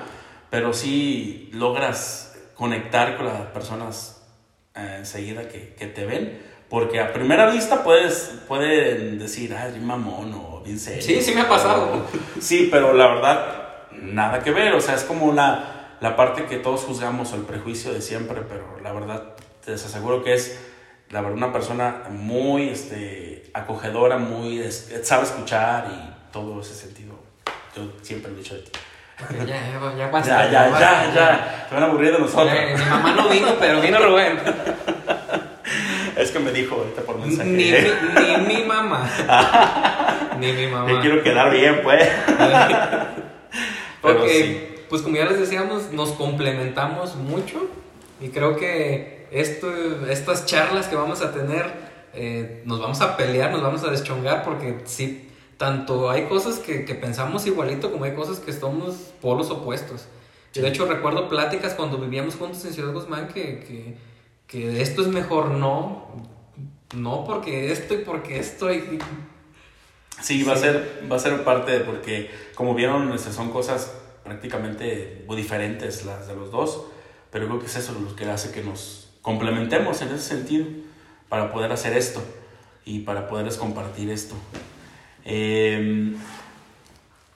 pero 0.51 0.73
sí 0.73 1.49
logras 1.53 2.37
conectar 2.55 3.17
con 3.17 3.27
las 3.27 3.41
personas 3.53 4.23
eh, 4.75 4.97
enseguida 4.99 5.49
que, 5.49 5.75
que 5.75 5.87
te 5.87 6.05
ven, 6.05 6.43
porque 6.69 7.01
a 7.01 7.13
primera 7.13 7.51
vista 7.51 7.85
puedes, 7.85 8.41
pueden 8.49 9.19
decir, 9.19 9.55
ay, 9.55 9.79
mamón 9.81 10.33
o 10.35 10.61
bien 10.65 10.79
serio. 10.79 11.03
Sí, 11.03 11.21
sí 11.23 11.33
me 11.35 11.43
ha 11.43 11.49
pasado. 11.49 12.07
Sí, 12.41 12.69
pero 12.71 12.93
la 12.95 13.07
verdad, 13.09 13.47
nada 13.93 14.43
que 14.43 14.51
ver. 14.51 14.75
O 14.75 14.81
sea, 14.81 14.95
es 14.95 15.05
como 15.05 15.33
la, 15.33 15.82
la 16.03 16.17
parte 16.17 16.45
que 16.45 16.57
todos 16.59 16.81
juzgamos 16.83 17.33
o 17.33 17.37
el 17.37 17.43
prejuicio 17.43 17.93
de 17.95 18.03
siempre, 18.03 18.43
pero 18.49 18.79
la 18.83 18.93
verdad, 18.93 19.35
te 19.65 19.73
aseguro 19.75 20.23
que 20.23 20.35
es 20.35 20.59
la 21.11 21.21
verdad, 21.21 21.37
una 21.37 21.53
persona 21.53 22.03
muy 22.11 22.69
este, 22.71 23.45
acogedora, 23.55 24.17
muy 24.19 24.59
es- 24.61 24.93
sabe 25.05 25.25
escuchar 25.25 25.87
y 25.93 26.33
todo 26.33 26.61
ese 26.61 26.75
sentido. 26.75 27.15
Yo 27.77 27.83
siempre 28.03 28.31
lo 28.31 28.37
he 28.39 28.41
dicho 28.41 28.55
de 28.55 28.63
ti. 28.63 28.71
Ya, 29.39 29.45
ya, 29.47 29.95
ya 29.97 30.09
basta. 30.09 30.45
Ya, 30.47 30.51
ya, 30.51 30.69
basta, 30.71 31.05
ya, 31.07 31.15
ya. 31.15 31.67
Se 31.69 31.75
van 31.75 31.85
a 31.85 31.87
aburrir 31.87 32.13
de 32.13 32.19
nosotros. 32.19 32.49
Eh, 32.53 32.75
mi 32.77 32.85
mamá 32.85 33.13
no 33.15 33.29
vino, 33.29 33.49
pero 33.61 33.81
vino 33.81 33.99
Rubén. 34.03 34.41
Es 36.17 36.31
que 36.31 36.39
me 36.39 36.51
dijo 36.51 36.75
ahorita 36.77 37.03
por 37.03 37.17
Ni, 37.19 37.27
mensaje. 37.37 37.49
mi, 37.51 38.23
ni 38.51 38.55
mi 38.57 38.65
mamá. 38.65 39.09
ni 40.41 40.53
mi 40.53 40.67
mamá. 40.67 40.87
Que 40.89 41.01
quiero 41.01 41.23
quedar 41.23 41.51
bien, 41.51 41.81
pues. 41.85 42.09
Pero 44.03 44.29
sí. 44.29 44.72
Pues 44.93 45.01
como 45.01 45.17
ya 45.17 45.25
les 45.25 45.41
decíamos, 45.41 45.91
nos 45.91 46.11
complementamos 46.11 47.17
mucho 47.17 47.67
y 48.21 48.29
creo 48.29 48.57
que 48.59 49.27
esto, 49.31 49.73
estas 50.07 50.45
charlas 50.45 50.87
que 50.87 50.97
vamos 50.97 51.23
a 51.23 51.33
tener, 51.33 51.73
eh, 52.13 52.63
nos 52.67 52.79
vamos 52.79 53.01
a 53.01 53.17
pelear, 53.17 53.51
nos 53.53 53.63
vamos 53.63 53.83
a 53.85 53.91
deschongar 53.91 54.45
porque 54.45 54.83
sí, 54.85 55.31
tanto 55.57 56.11
hay 56.11 56.25
cosas 56.27 56.59
que, 56.59 56.85
que 56.85 56.95
pensamos 56.95 57.47
igualito 57.47 57.91
como 57.91 58.05
hay 58.05 58.15
cosas 58.15 58.39
que 58.39 58.53
somos 58.53 58.97
polos 59.23 59.51
opuestos. 59.51 60.09
Y 60.55 60.61
De 60.61 60.69
hecho, 60.69 60.85
recuerdo 60.85 61.31
pláticas 61.31 61.73
cuando 61.73 61.97
vivíamos 61.97 62.35
juntos 62.35 62.63
en 62.67 62.75
Ciudad 62.75 62.93
Guzmán 62.93 63.29
que, 63.29 63.61
que, 63.61 63.97
que 64.47 64.83
esto 64.83 65.01
es 65.01 65.09
mejor 65.09 65.53
no, 65.53 66.09
no 66.95 67.25
porque 67.25 67.73
esto 67.73 67.95
y 67.95 68.05
porque 68.05 68.39
esto 68.39 68.71
y... 68.71 68.99
Sí, 70.21 70.43
va 70.43 70.53
a 70.53 70.57
Sí. 70.57 70.65
ser, 70.65 71.09
va 71.11 71.17
a 71.17 71.19
ser 71.19 71.45
parte 71.45 71.73
de, 71.73 71.81
porque 71.81 72.31
como 72.55 72.75
vieron, 72.75 73.19
son 73.19 73.51
cosas 73.51 73.91
prácticamente 74.25 75.25
diferentes 75.37 76.05
las 76.05 76.29
de 76.29 76.35
los 76.35 76.51
dos, 76.51 76.87
pero 77.31 77.47
creo 77.47 77.59
que 77.59 77.67
es 77.67 77.77
eso 77.77 77.95
lo 77.99 78.15
que 78.15 78.31
hace 78.31 78.53
que 78.53 78.63
nos 78.63 79.11
complementemos 79.23 80.03
en 80.03 80.09
ese 80.09 80.37
sentido 80.37 80.67
para 81.29 81.53
poder 81.53 81.73
hacer 81.73 81.97
esto 81.97 82.23
y 82.85 83.01
para 83.01 83.29
poderles 83.29 83.57
compartir 83.57 84.11
esto. 84.11 84.35
Eh, 85.25 86.15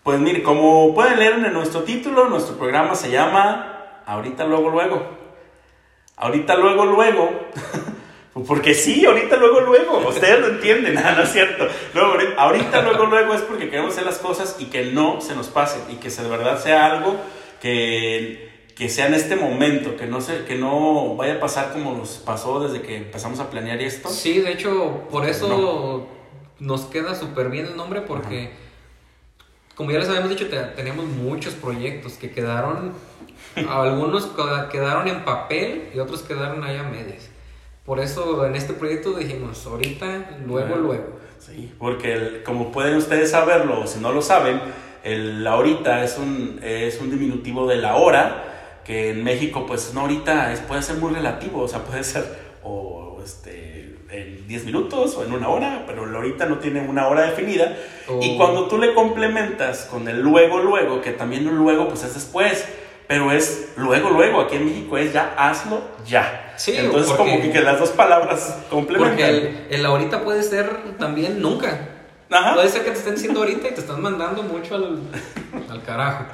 pues 0.03 0.21
mire, 0.21 0.43
como 0.43 0.95
pueden 0.95 1.19
leer 1.19 1.35
en 1.35 1.53
nuestro 1.53 1.83
título, 1.83 2.29
nuestro 2.29 2.57
programa 2.57 2.95
se 2.95 3.11
llama 3.11 4.03
Ahorita, 4.07 4.45
luego, 4.45 4.71
luego. 4.71 5.03
Ahorita, 6.17 6.55
luego, 6.55 6.87
luego. 6.87 7.31
Porque 8.47 8.75
sí, 8.75 9.05
ahorita, 9.07 9.37
luego, 9.37 9.61
luego. 9.61 10.09
Ustedes 10.09 10.41
lo 10.41 10.49
entienden, 10.49 10.95
no, 10.95 11.01
no 11.17 11.23
es 11.23 11.33
cierto. 11.33 11.67
Luego, 11.95 12.15
ahorita- 12.37 12.83
luego, 12.83 13.07
luego 13.07 13.35
es 13.35 13.41
porque 13.43 13.71
queremos 13.71 13.93
hacer 13.93 14.05
las 14.05 14.19
cosas 14.19 14.57
y 14.59 14.67
que 14.67 14.87
no 14.87 15.21
se 15.23 15.35
nos 15.35 15.47
pasen 15.49 15.83
y 15.91 15.95
que 15.97 16.11
de 16.11 16.29
verdad 16.29 16.61
sea 16.63 16.85
algo 16.87 17.17
que, 17.63 18.67
que 18.77 18.89
sea 18.91 19.07
en 19.07 19.15
este 19.15 19.37
momento, 19.37 19.97
que 19.97 20.07
no, 20.07 20.21
se, 20.21 20.45
que 20.45 20.57
no 20.57 21.17
vaya 21.17 21.37
a 21.37 21.41
pasar 21.41 21.73
como 21.73 21.95
nos 21.95 22.11
pasó 22.19 22.61
desde 22.69 22.83
que 22.85 22.97
empezamos 22.97 23.41
a 23.41 23.49
planear 23.49 23.81
esto. 23.81 24.11
Sí, 24.11 24.41
de 24.41 24.53
hecho, 24.53 25.05
por 25.11 25.27
eso 25.27 26.07
nos 26.59 26.83
queda 26.87 27.15
súper 27.15 27.49
bien 27.49 27.65
el 27.67 27.77
nombre 27.77 28.03
porque, 28.03 28.51
como 29.75 29.91
ya 29.93 29.99
les 29.99 30.09
habíamos 30.09 30.29
dicho, 30.31 30.47
te- 30.49 30.57
teníamos 30.75 31.07
muchos 31.07 31.55
proyectos 31.55 32.15
que 32.15 32.31
quedaron, 32.31 32.93
algunos 33.69 34.27
queda- 34.37 34.69
quedaron 34.69 35.09
en 35.09 35.25
papel 35.25 35.89
y 35.95 35.99
otros 36.01 36.21
quedaron 36.23 36.63
ahí 36.65 36.77
a 36.77 36.83
medias. 36.83 37.31
Por 37.87 38.01
eso 38.01 38.45
en 38.47 38.57
este 38.57 38.73
proyecto 38.73 39.15
dijimos, 39.15 39.65
ahorita, 39.67 40.39
luego, 40.47 40.67
Ajá. 40.75 40.77
luego. 40.77 41.07
Sí, 41.39 41.73
porque 41.79 42.13
el- 42.15 42.43
como 42.43 42.73
pueden 42.73 42.97
ustedes 42.97 43.31
saberlo, 43.31 43.81
o 43.83 43.87
si 43.87 44.01
no 44.01 44.13
lo 44.13 44.21
saben, 44.23 44.61
el 45.05 45.47
ahorita 45.47 46.03
es 46.03 46.19
un, 46.19 46.59
es 46.63 47.01
un 47.01 47.11
diminutivo 47.11 47.67
de 47.69 47.77
la 47.77 47.95
hora, 47.97 48.81
que 48.85 49.11
en 49.11 49.23
México 49.23 49.65
pues 49.67 49.93
no 49.95 50.01
ahorita 50.03 50.53
es, 50.53 50.61
puede 50.61 50.83
ser 50.83 50.97
muy 50.97 51.13
relativo, 51.15 51.61
o 51.63 51.69
sea, 51.69 51.81
puede 51.85 52.03
ser 52.05 52.25
o 52.65 53.21
este, 53.25 53.97
en 54.11 54.47
10 54.49 54.65
minutos 54.65 55.15
o 55.17 55.25
en 55.25 55.33
una 55.33 55.49
hora, 55.49 55.85
pero 55.87 56.05
el 56.05 56.15
ahorita 56.15 56.47
no 56.47 56.59
tiene 56.59 56.81
una 56.81 57.07
hora 57.09 57.23
definida. 57.23 57.77
Y 58.21 58.35
O- 58.35 58.37
cuando 58.37 58.67
tú 58.69 58.79
le 58.79 58.95
complementas 58.95 59.87
con 59.91 60.09
el 60.09 60.21
luego, 60.21 60.59
luego, 60.59 61.01
que 61.03 61.13
también 61.13 61.47
el 61.47 61.55
luego 61.57 61.89
pues 61.89 62.03
es 62.05 62.15
después, 62.15 62.65
pero 63.09 63.31
es 63.33 63.69
luego, 63.77 64.11
luego, 64.11 64.41
aquí 64.41 64.57
en 64.57 64.67
México 64.67 64.97
es 64.99 65.13
ya 65.13 65.35
hazlo 65.39 65.81
ya. 66.07 66.55
Sí, 66.57 66.75
Entonces 66.77 67.09
porque- 67.13 67.31
como 67.31 67.43
que, 67.43 67.51
que 67.53 67.61
las 67.61 67.79
dos 67.79 67.91
palabras 67.91 68.57
complementan. 68.71 69.17
Porque 69.17 69.29
el, 69.29 69.67
el 69.71 69.87
ahorita 69.87 70.23
puede 70.25 70.43
ser 70.43 70.71
también 70.99 71.41
nunca. 71.41 71.89
Ajá. 72.31 72.55
Puede 72.55 72.69
ser 72.69 72.83
que 72.85 72.91
te 72.91 72.99
estén 72.99 73.15
diciendo 73.15 73.41
ahorita 73.41 73.69
y 73.69 73.75
te 73.75 73.81
están 73.81 74.01
mandando 74.03 74.43
mucho 74.43 74.75
al, 74.75 74.99
al 75.71 75.83
carajo. 75.83 76.25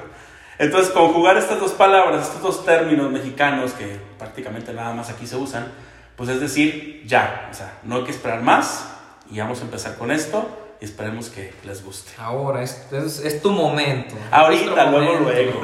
Entonces, 0.57 0.91
conjugar 0.91 1.35
estas 1.37 1.59
dos 1.59 1.71
palabras, 1.71 2.27
estos 2.27 2.41
dos 2.41 2.65
términos 2.65 3.11
mexicanos 3.11 3.73
que 3.73 3.97
prácticamente 4.17 4.71
nada 4.73 4.93
más 4.93 5.09
aquí 5.09 5.27
se 5.27 5.35
usan, 5.35 5.67
pues 6.15 6.29
es 6.29 6.39
decir, 6.39 7.03
ya, 7.05 7.49
o 7.51 7.53
sea, 7.53 7.73
no 7.83 7.97
hay 7.97 8.03
que 8.03 8.11
esperar 8.11 8.41
más 8.41 8.87
y 9.29 9.39
vamos 9.39 9.59
a 9.59 9.63
empezar 9.63 9.97
con 9.97 10.11
esto 10.11 10.47
y 10.81 10.85
esperemos 10.85 11.29
que 11.29 11.53
les 11.65 11.83
guste. 11.83 12.11
Ahora, 12.17 12.61
es, 12.63 12.85
es, 12.91 13.19
es 13.23 13.41
tu 13.41 13.51
momento. 13.51 14.15
Ahorita, 14.31 14.89
luego, 14.91 15.13
momento. 15.19 15.23
luego. 15.31 15.61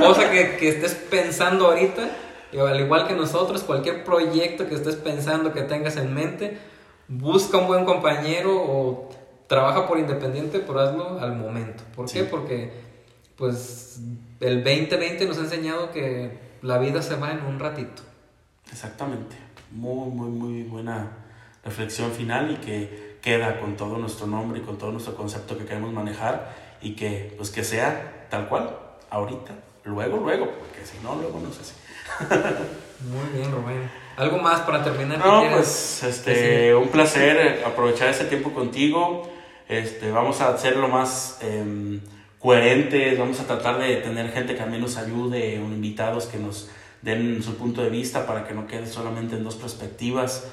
Cosa 0.06 0.30
que, 0.30 0.56
que 0.56 0.68
estés 0.68 0.94
pensando 0.94 1.66
ahorita, 1.66 2.08
y 2.52 2.58
al 2.58 2.80
igual 2.80 3.06
que 3.06 3.14
nosotros, 3.14 3.62
cualquier 3.62 4.04
proyecto 4.04 4.66
que 4.68 4.74
estés 4.74 4.96
pensando, 4.96 5.52
que 5.52 5.62
tengas 5.62 5.96
en 5.96 6.14
mente, 6.14 6.58
busca 7.08 7.58
un 7.58 7.66
buen 7.66 7.84
compañero 7.84 8.54
o 8.56 9.08
trabaja 9.46 9.86
por 9.86 9.98
independiente, 9.98 10.60
pero 10.60 10.80
hazlo 10.80 11.20
al 11.20 11.34
momento. 11.36 11.82
¿Por 11.94 12.08
Sí. 12.08 12.18
qué? 12.18 12.24
Porque 12.24 12.72
pues 13.36 14.00
el 14.40 14.64
2020 14.64 15.26
nos 15.26 15.38
ha 15.38 15.42
enseñado 15.42 15.90
que 15.92 16.38
la 16.62 16.78
vida 16.78 17.02
se 17.02 17.14
va 17.16 17.32
en 17.32 17.44
un 17.44 17.58
ratito. 17.60 18.02
Exactamente. 18.72 19.36
Muy, 19.70 20.10
muy, 20.10 20.28
muy 20.28 20.62
buena 20.64 21.10
reflexión 21.64 22.10
final 22.12 22.50
y 22.50 22.56
que 22.56 23.07
queda 23.28 23.60
con 23.60 23.76
todo 23.76 23.98
nuestro 23.98 24.26
nombre 24.26 24.60
y 24.60 24.62
con 24.62 24.78
todo 24.78 24.90
nuestro 24.90 25.14
concepto 25.14 25.58
que 25.58 25.66
queremos 25.66 25.92
manejar 25.92 26.54
y 26.80 26.94
que, 26.94 27.34
pues, 27.36 27.50
que 27.50 27.62
sea 27.62 28.26
tal 28.30 28.48
cual, 28.48 28.70
ahorita, 29.10 29.52
luego, 29.84 30.16
luego, 30.16 30.46
porque 30.58 30.80
si 30.86 30.96
no, 31.04 31.14
luego 31.16 31.38
no 31.40 31.52
sé 31.52 31.62
si. 31.64 31.72
Muy 33.12 33.28
bien, 33.38 33.52
Rubén. 33.52 33.90
¿Algo 34.16 34.38
más 34.38 34.60
para 34.60 34.82
terminar? 34.82 35.18
No, 35.18 35.42
¿Qué 35.42 35.48
quieres 35.48 35.98
pues 36.00 36.02
este, 36.04 36.30
decir? 36.30 36.74
un 36.74 36.88
placer 36.88 37.36
eh, 37.36 37.62
aprovechar 37.64 38.08
este 38.08 38.24
tiempo 38.24 38.52
contigo. 38.52 39.30
Este, 39.68 40.10
vamos 40.10 40.40
a 40.40 40.48
hacer 40.54 40.76
lo 40.76 40.88
más 40.88 41.38
em, 41.42 42.00
coherentes, 42.38 43.18
vamos 43.18 43.38
a 43.40 43.44
tratar 43.46 43.78
de 43.78 43.96
tener 43.96 44.32
gente 44.32 44.54
que 44.54 44.60
también 44.60 44.80
nos 44.82 44.96
ayude, 44.96 45.60
un- 45.60 45.74
invitados 45.74 46.24
que 46.26 46.38
nos 46.38 46.70
den 47.02 47.42
su 47.42 47.56
punto 47.56 47.82
de 47.82 47.90
vista 47.90 48.26
para 48.26 48.46
que 48.48 48.54
no 48.54 48.66
quede 48.66 48.86
solamente 48.86 49.36
en 49.36 49.44
dos 49.44 49.56
perspectivas 49.56 50.46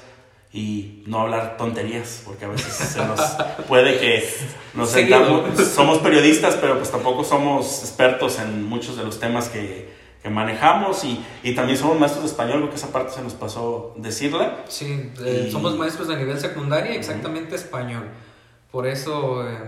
y 0.56 1.02
no 1.06 1.20
hablar 1.20 1.56
tonterías, 1.58 2.22
porque 2.24 2.46
a 2.46 2.48
veces 2.48 2.72
se 2.72 3.04
nos 3.04 3.20
puede 3.68 3.98
que 3.98 4.26
nos 4.74 4.88
sentamos, 4.88 5.42
somos 5.60 5.98
periodistas, 5.98 6.54
pero 6.56 6.78
pues 6.78 6.90
tampoco 6.90 7.24
somos 7.24 7.80
expertos 7.82 8.38
en 8.38 8.64
muchos 8.64 8.96
de 8.96 9.04
los 9.04 9.20
temas 9.20 9.48
que, 9.50 9.92
que 10.22 10.30
manejamos 10.30 11.04
y, 11.04 11.22
y 11.42 11.54
también 11.54 11.76
somos 11.78 12.00
maestros 12.00 12.24
de 12.24 12.30
español, 12.30 12.60
porque 12.62 12.76
esa 12.76 12.90
parte 12.90 13.12
se 13.12 13.22
nos 13.22 13.34
pasó 13.34 13.92
decirla. 13.98 14.64
Sí, 14.68 15.12
eh, 15.22 15.44
Y- 15.48 15.52
somos 15.52 15.76
maestros 15.76 16.08
de 16.08 16.16
nivel 16.16 16.40
secundaria, 16.40 16.94
exactamente 16.94 17.54
español. 17.54 18.08
Por 18.72 18.86
eso 18.86 19.46
eh, 19.46 19.58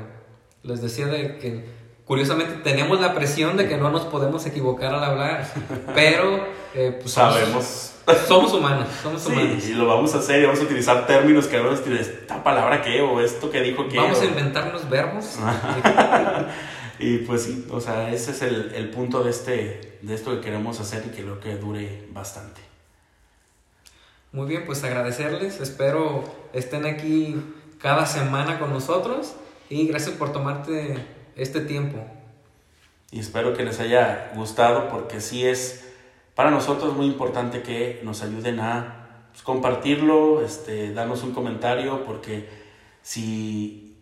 les 0.63 0.81
decía 0.81 1.07
de 1.07 1.37
que 1.39 1.65
curiosamente 2.07 2.55
tenemos 2.65 2.99
la 3.01 3.15
presión 3.15 3.59
de 3.59 3.69
que 3.69 3.77
no 3.77 3.91
nos 3.91 4.05
podemos 4.07 4.47
equivocar 4.47 4.95
al 4.95 5.05
hablar, 5.05 5.47
pero 5.95 6.47
eh, 6.75 6.97
pues 6.99 7.13
Sabemos. 7.13 7.65
Somos 7.65 7.93
humanos, 8.53 8.89
somos 9.03 9.27
humanos. 9.27 9.63
Sí, 9.63 9.73
y 9.73 9.75
lo 9.75 9.87
vamos 9.87 10.15
a 10.15 10.19
hacer 10.19 10.41
y 10.43 10.47
vamos 10.47 10.61
a 10.61 10.65
utilizar 10.65 11.07
términos 11.07 11.47
que 11.47 11.57
a 11.57 11.63
decir, 11.63 11.93
esta 11.93 12.43
palabra 12.43 12.83
qué 12.83 13.01
o 13.01 13.21
esto 13.21 13.51
que 13.51 13.61
dijo 13.61 13.89
qué. 13.89 13.99
Vamos 13.99 14.21
a 14.21 14.25
inventarnos 14.25 14.89
verbos. 14.89 15.39
Y 17.01 17.19
pues 17.19 17.45
sí, 17.45 17.65
o 17.71 17.81
sea, 17.81 18.13
ese 18.13 18.33
es 18.33 18.43
el, 18.43 18.73
el 18.75 18.91
punto 18.91 19.23
de, 19.23 19.31
este, 19.31 19.99
de 20.03 20.15
esto 20.15 20.33
que 20.33 20.41
queremos 20.41 20.81
hacer 20.81 21.05
y 21.07 21.11
que 21.11 21.23
creo 21.23 21.39
que 21.39 21.55
dure 21.57 22.09
bastante. 22.11 22.61
Muy 24.33 24.49
bien, 24.49 24.65
pues 24.67 24.83
agradecerles. 24.83 25.61
Espero 25.61 26.25
estén 26.53 26.87
aquí 26.87 27.37
cada 27.81 28.05
semana 28.05 28.59
con 28.59 28.73
nosotros 28.73 29.35
y 29.71 29.87
gracias 29.87 30.17
por 30.17 30.33
tomarte 30.33 31.07
este 31.37 31.61
tiempo. 31.61 32.05
Y 33.11 33.21
espero 33.21 33.55
que 33.55 33.65
les 33.65 33.79
haya 33.81 34.33
gustado 34.35 34.89
porque 34.89 35.21
sí 35.21 35.47
es 35.47 35.88
para 36.39 36.53
nosotros 36.53 36.95
muy 36.95 37.07
importante 37.07 37.63
que 37.63 38.01
nos 38.05 38.23
ayuden 38.23 38.61
a 38.61 39.27
pues, 39.33 39.43
compartirlo, 39.43 40.41
este, 40.41 40.95
darnos 40.95 41.25
un 41.25 41.33
comentario 41.33 42.05
porque 42.05 42.49
si 43.03 43.97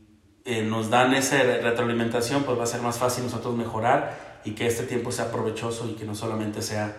eh, 0.45 0.61
nos 0.63 0.91
dan 0.91 1.15
esa 1.15 1.39
retroalimentación 1.39 2.43
pues 2.43 2.59
va 2.59 2.65
a 2.65 2.67
ser 2.67 2.83
más 2.83 2.99
fácil 2.99 3.25
nosotros 3.25 3.57
mejorar 3.57 4.43
y 4.45 4.51
que 4.51 4.67
este 4.67 4.83
tiempo 4.83 5.13
sea 5.13 5.33
provechoso 5.33 5.89
y 5.89 5.95
que 5.95 6.05
no 6.05 6.15
solamente 6.15 6.61
sea 6.61 6.95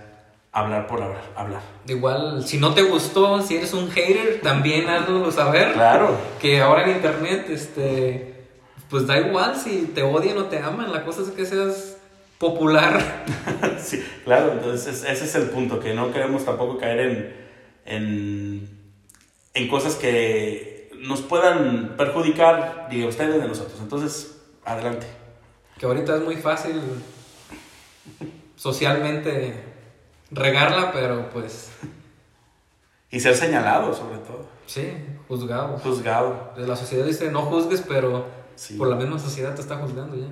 hablar 0.51 0.87
por 0.87 1.03
hablar. 1.03 1.21
hablar. 1.35 1.61
Igual, 1.85 2.43
si 2.43 2.57
no 2.57 2.73
te 2.73 2.81
gustó, 2.81 3.39
si 3.43 3.57
eres 3.57 3.75
un 3.75 3.91
hater, 3.91 4.41
también 4.41 4.89
haznoslo 4.89 5.31
saber. 5.31 5.73
Claro. 5.73 6.17
Que 6.41 6.63
ahora 6.63 6.85
en 6.85 6.95
internet, 6.95 7.45
este, 7.51 8.47
pues 8.89 9.05
da 9.05 9.19
igual 9.19 9.55
si 9.55 9.91
te 9.93 10.01
odian 10.01 10.39
o 10.39 10.45
te 10.45 10.57
aman, 10.57 10.91
la 10.91 11.05
cosa 11.05 11.21
es 11.21 11.29
que 11.29 11.45
seas 11.45 11.96
popular. 12.37 13.25
Sí, 13.79 14.03
claro, 14.25 14.51
entonces 14.53 15.03
ese 15.07 15.25
es 15.25 15.35
el 15.35 15.49
punto, 15.49 15.79
que 15.79 15.93
no 15.93 16.11
queremos 16.11 16.43
tampoco 16.43 16.77
caer 16.77 16.99
en, 16.99 17.35
en, 17.85 18.69
en 19.53 19.67
cosas 19.69 19.95
que 19.95 20.89
nos 20.99 21.21
puedan 21.21 21.95
perjudicar 21.95 22.87
de 22.89 23.05
ustedes 23.05 23.39
de 23.41 23.47
nosotros. 23.47 23.79
Entonces, 23.81 24.41
adelante. 24.65 25.07
Que 25.79 25.85
ahorita 25.85 26.15
es 26.17 26.21
muy 26.23 26.35
fácil 26.35 26.81
socialmente 28.55 29.63
regarla, 30.31 30.91
pero 30.91 31.29
pues 31.29 31.71
Y 33.11 33.19
ser 33.21 33.35
señalado, 33.35 33.93
sobre 33.93 34.17
todo. 34.17 34.47
sí, 34.65 34.91
juzgado. 35.29 35.77
Juzgado. 35.79 36.51
La 36.57 36.75
sociedad 36.75 37.05
dice 37.05 37.31
no 37.31 37.43
juzgues, 37.43 37.83
pero 37.87 38.25
Sí. 38.55 38.73
por 38.75 38.87
la 38.89 38.95
misma 38.95 39.19
sociedad 39.19 39.53
te 39.55 39.61
está 39.61 39.77
juzgando 39.77 40.15
ya. 40.17 40.27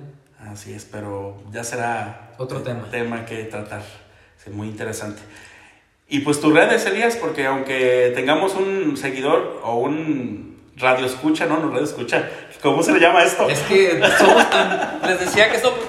Así 0.50 0.72
es, 0.72 0.84
pero 0.84 1.36
ya 1.52 1.64
será 1.64 2.30
Otro 2.38 2.58
eh, 2.58 2.62
tema. 2.64 2.90
tema 2.90 3.24
que 3.24 3.44
tratar. 3.44 3.82
Es 4.44 4.52
muy 4.52 4.68
interesante. 4.68 5.20
Y 6.08 6.20
pues 6.20 6.40
tus 6.40 6.54
redes, 6.54 6.86
Elías, 6.86 7.16
porque 7.16 7.46
aunque 7.46 8.12
tengamos 8.14 8.54
un 8.54 8.96
seguidor 8.96 9.60
o 9.64 9.76
un 9.78 10.56
radio 10.76 11.06
escucha, 11.06 11.46
no, 11.46 11.58
no 11.58 11.70
radio 11.70 11.84
escucha, 11.84 12.28
¿cómo 12.62 12.82
se 12.82 12.92
le 12.92 13.00
llama 13.00 13.24
esto? 13.24 13.48
Es 13.48 13.58
que 13.60 14.00
somos 14.18 14.48
tan, 14.50 15.00
les 15.04 15.18
decía 15.18 15.50
que 15.50 15.58
somos, 15.58 15.80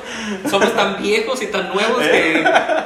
somos 0.49 0.73
tan 0.75 1.01
viejos 1.01 1.41
y 1.43 1.47
tan 1.47 1.69
nuevos 1.69 2.01
que, 2.01 2.43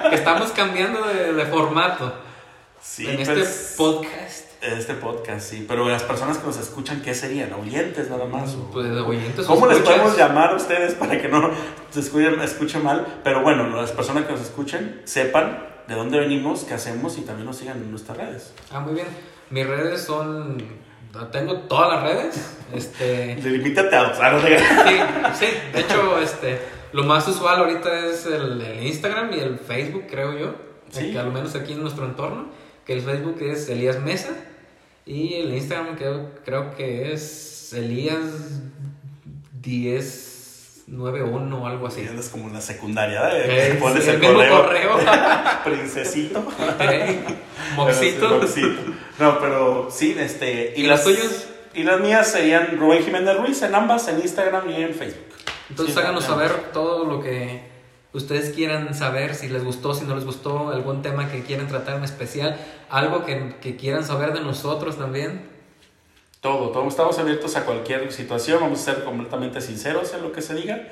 que 0.10 0.16
estamos 0.16 0.52
cambiando 0.52 1.08
de, 1.08 1.34
de 1.34 1.46
formato 1.46 2.14
Sí, 2.82 3.08
en 3.08 3.20
este 3.20 3.34
pues, 3.36 3.76
podcast. 3.78 4.31
Este 4.62 4.94
podcast, 4.94 5.50
sí. 5.50 5.66
Pero 5.68 5.90
las 5.90 6.04
personas 6.04 6.38
que 6.38 6.46
nos 6.46 6.58
escuchan, 6.60 7.02
¿qué 7.02 7.16
serían? 7.16 7.52
¿Oyentes 7.54 8.10
nada 8.12 8.26
más? 8.26 8.54
o- 8.54 8.70
Pues 8.72 8.86
oyentes, 8.92 9.46
¿Cómo 9.48 9.66
les 9.66 9.78
escuchas. 9.78 9.98
podemos 10.00 10.18
llamar 10.20 10.52
a 10.52 10.56
ustedes 10.56 10.94
para 10.94 11.20
que 11.20 11.28
no 11.28 11.50
se 11.90 12.00
escuchen, 12.02 12.40
escuchen 12.42 12.84
mal? 12.84 13.22
Pero 13.24 13.42
bueno, 13.42 13.68
las 13.76 13.92
personas 13.92 14.26
que 14.26 14.34
nos 14.34 14.42
escuchen 14.42 15.02
sepan 15.06 15.66
de 15.88 15.96
dónde 15.96 16.20
venimos, 16.20 16.64
qué 16.64 16.76
hacemos 16.76 17.18
y 17.18 17.22
también 17.22 17.48
nos 17.48 17.58
sigan 17.58 17.78
en 17.78 17.90
nuestras 17.90 18.18
redes. 18.18 18.54
Ah, 18.72 18.80
muy 18.82 18.94
bien. 18.94 19.08
Mis 19.50 19.66
redes 19.66 20.02
son, 20.04 20.64
tengo 21.32 21.56
todas 21.62 21.90
las 21.96 22.04
redes. 22.04 22.58
Este, 22.72 23.36
Limítate 23.38 23.94
a 23.98 24.14
te- 24.14 24.60
Sí, 24.60 25.00
sí, 25.40 25.46
de 25.74 25.80
hecho, 25.82 26.18
este, 26.20 26.58
lo 26.94 27.04
más 27.04 27.28
usual 27.28 27.60
ahorita 27.60 28.06
es 28.06 28.26
el, 28.28 28.62
el 28.62 28.86
Instagram 28.88 29.34
y 29.34 29.40
el 29.40 29.58
Facebook, 29.60 30.06
creo 30.10 30.38
yo. 30.38 30.54
Sí. 30.90 31.12
Que 31.12 31.20
al 31.20 31.32
menos 31.34 31.54
aquí 31.56 31.74
en 31.74 31.82
nuestro 31.82 32.06
entorno. 32.06 32.46
Que 32.86 32.94
el 32.94 33.02
Facebook 33.02 33.38
es 33.42 33.68
Elías 33.68 34.00
Mesa. 34.00 34.30
Y 35.06 35.36
el 35.36 35.54
Instagram 35.54 35.96
creo, 35.96 36.32
creo 36.46 36.76
que 36.76 37.14
es 37.14 37.74
Elías 37.74 38.62
1091 39.66 41.62
o 41.62 41.68
algo 41.68 41.88
así. 41.88 42.02
Sí, 42.02 42.08
andas 42.08 42.30
como 42.30 42.48
en 42.48 42.54
la 42.54 42.62
secundaria, 42.62 43.30
¿eh? 43.34 43.78
Pones 43.80 44.08
el, 44.08 44.20
correo. 44.20 44.64
correo. 44.64 45.00
Princesito. 45.64 46.42
Moxito. 47.76 48.30
Pero 48.30 48.48
sí, 48.48 48.62
Moxito. 48.62 48.94
No, 49.20 49.40
pero 49.40 49.90
sí, 49.92 50.16
este. 50.18 50.74
¿Y 50.76 50.84
las 50.84 51.04
tuyas? 51.04 51.48
Y 51.74 51.84
las 51.84 52.00
mías 52.02 52.28
serían 52.28 52.78
Rubén 52.78 53.04
Jiménez 53.04 53.38
Ruiz 53.38 53.62
en 53.62 53.74
ambas, 53.74 54.08
en 54.08 54.20
Instagram 54.20 54.70
y 54.70 54.84
en 54.84 54.94
Facebook. 54.94 55.26
Entonces 55.70 55.96
Sí, 55.96 56.02
háganos 56.02 56.26
saber 56.26 56.52
todo 56.74 57.06
lo 57.06 57.22
que 57.22 57.62
ustedes 58.14 58.54
quieran 58.54 58.94
saber, 58.94 59.36
si 59.36 59.48
les 59.50 59.64
gustó, 59.64 59.94
si 59.94 60.06
no 60.06 60.16
les 60.16 60.26
gustó, 60.26 60.70
algún 60.70 61.02
tema 61.02 61.30
que 61.30 61.44
quieran 61.44 61.68
tratar 61.68 61.98
en 61.98 62.04
especial, 62.04 62.58
algo 62.90 63.24
que, 63.26 63.56
que 63.62 63.76
quieran 63.78 64.04
saber 64.06 64.34
de 64.34 64.42
nosotros 64.42 64.98
también. 64.98 65.50
Todo, 66.42 66.70
todo, 66.72 66.88
estamos 66.88 67.20
abiertos 67.20 67.56
a 67.56 67.66
cualquier 67.66 68.12
situación, 68.12 68.60
vamos 68.62 68.80
a 68.82 68.94
ser 68.94 69.04
completamente 69.04 69.62
sinceros 69.62 70.14
en 70.14 70.24
lo 70.24 70.32
que 70.32 70.42
se 70.42 70.56
diga 70.56 70.88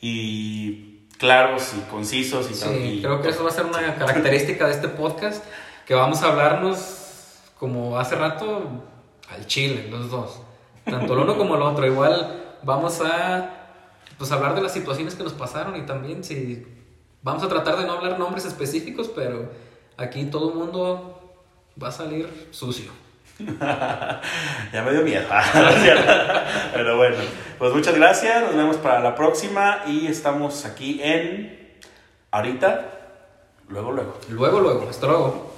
y 0.00 0.98
claros 1.18 1.72
y 1.76 1.80
concisos 1.90 2.50
y 2.50 2.54
Sí, 2.54 2.68
y- 2.98 3.02
creo 3.02 3.20
que 3.22 3.28
eso 3.28 3.42
va 3.44 3.50
a 3.50 3.52
ser 3.52 3.66
una 3.66 3.94
característica 3.96 4.66
de 4.66 4.72
este 4.72 4.88
podcast, 4.88 5.44
que 5.86 5.94
vamos 5.94 6.22
a 6.22 6.28
hablarnos 6.28 7.06
como 7.58 7.98
hace 7.98 8.14
rato 8.16 8.62
al 9.30 9.46
chile, 9.46 9.88
los 9.90 10.10
dos. 10.10 10.40
Tanto 10.84 11.12
el 11.14 11.18
uno 11.20 11.36
como 11.36 11.56
el 11.56 11.62
otro. 11.62 11.86
Igual 11.86 12.56
vamos 12.62 13.00
a 13.00 13.57
pues, 14.18 14.32
hablar 14.32 14.54
de 14.54 14.62
las 14.62 14.72
situaciones 14.72 15.14
que 15.14 15.22
nos 15.22 15.32
pasaron 15.32 15.76
y 15.76 15.82
también 15.82 16.24
si... 16.24 16.66
Vamos 17.22 17.42
a 17.42 17.48
tratar 17.48 17.76
de 17.76 17.84
no 17.84 17.94
hablar 17.94 18.18
nombres 18.18 18.44
específicos, 18.44 19.08
pero 19.08 19.50
aquí 19.96 20.24
todo 20.26 20.50
el 20.50 20.54
mundo 20.54 21.34
va 21.82 21.88
a 21.88 21.92
salir 21.92 22.48
sucio. 22.52 22.92
ya 23.38 24.82
me 24.84 24.92
dio 24.92 25.02
miedo. 25.02 25.26
Cierto. 25.82 26.12
Pero 26.74 26.96
bueno, 26.96 27.16
pues 27.58 27.72
muchas 27.72 27.94
gracias, 27.94 28.42
nos 28.42 28.56
vemos 28.56 28.76
para 28.76 29.00
la 29.00 29.14
próxima 29.14 29.82
y 29.86 30.06
estamos 30.06 30.64
aquí 30.64 31.00
en 31.02 31.78
ahorita, 32.30 32.86
luego, 33.68 33.92
luego. 33.92 34.14
Luego, 34.28 34.60
luego, 34.60 34.88
hasta 34.88 35.06
luego. 35.06 35.57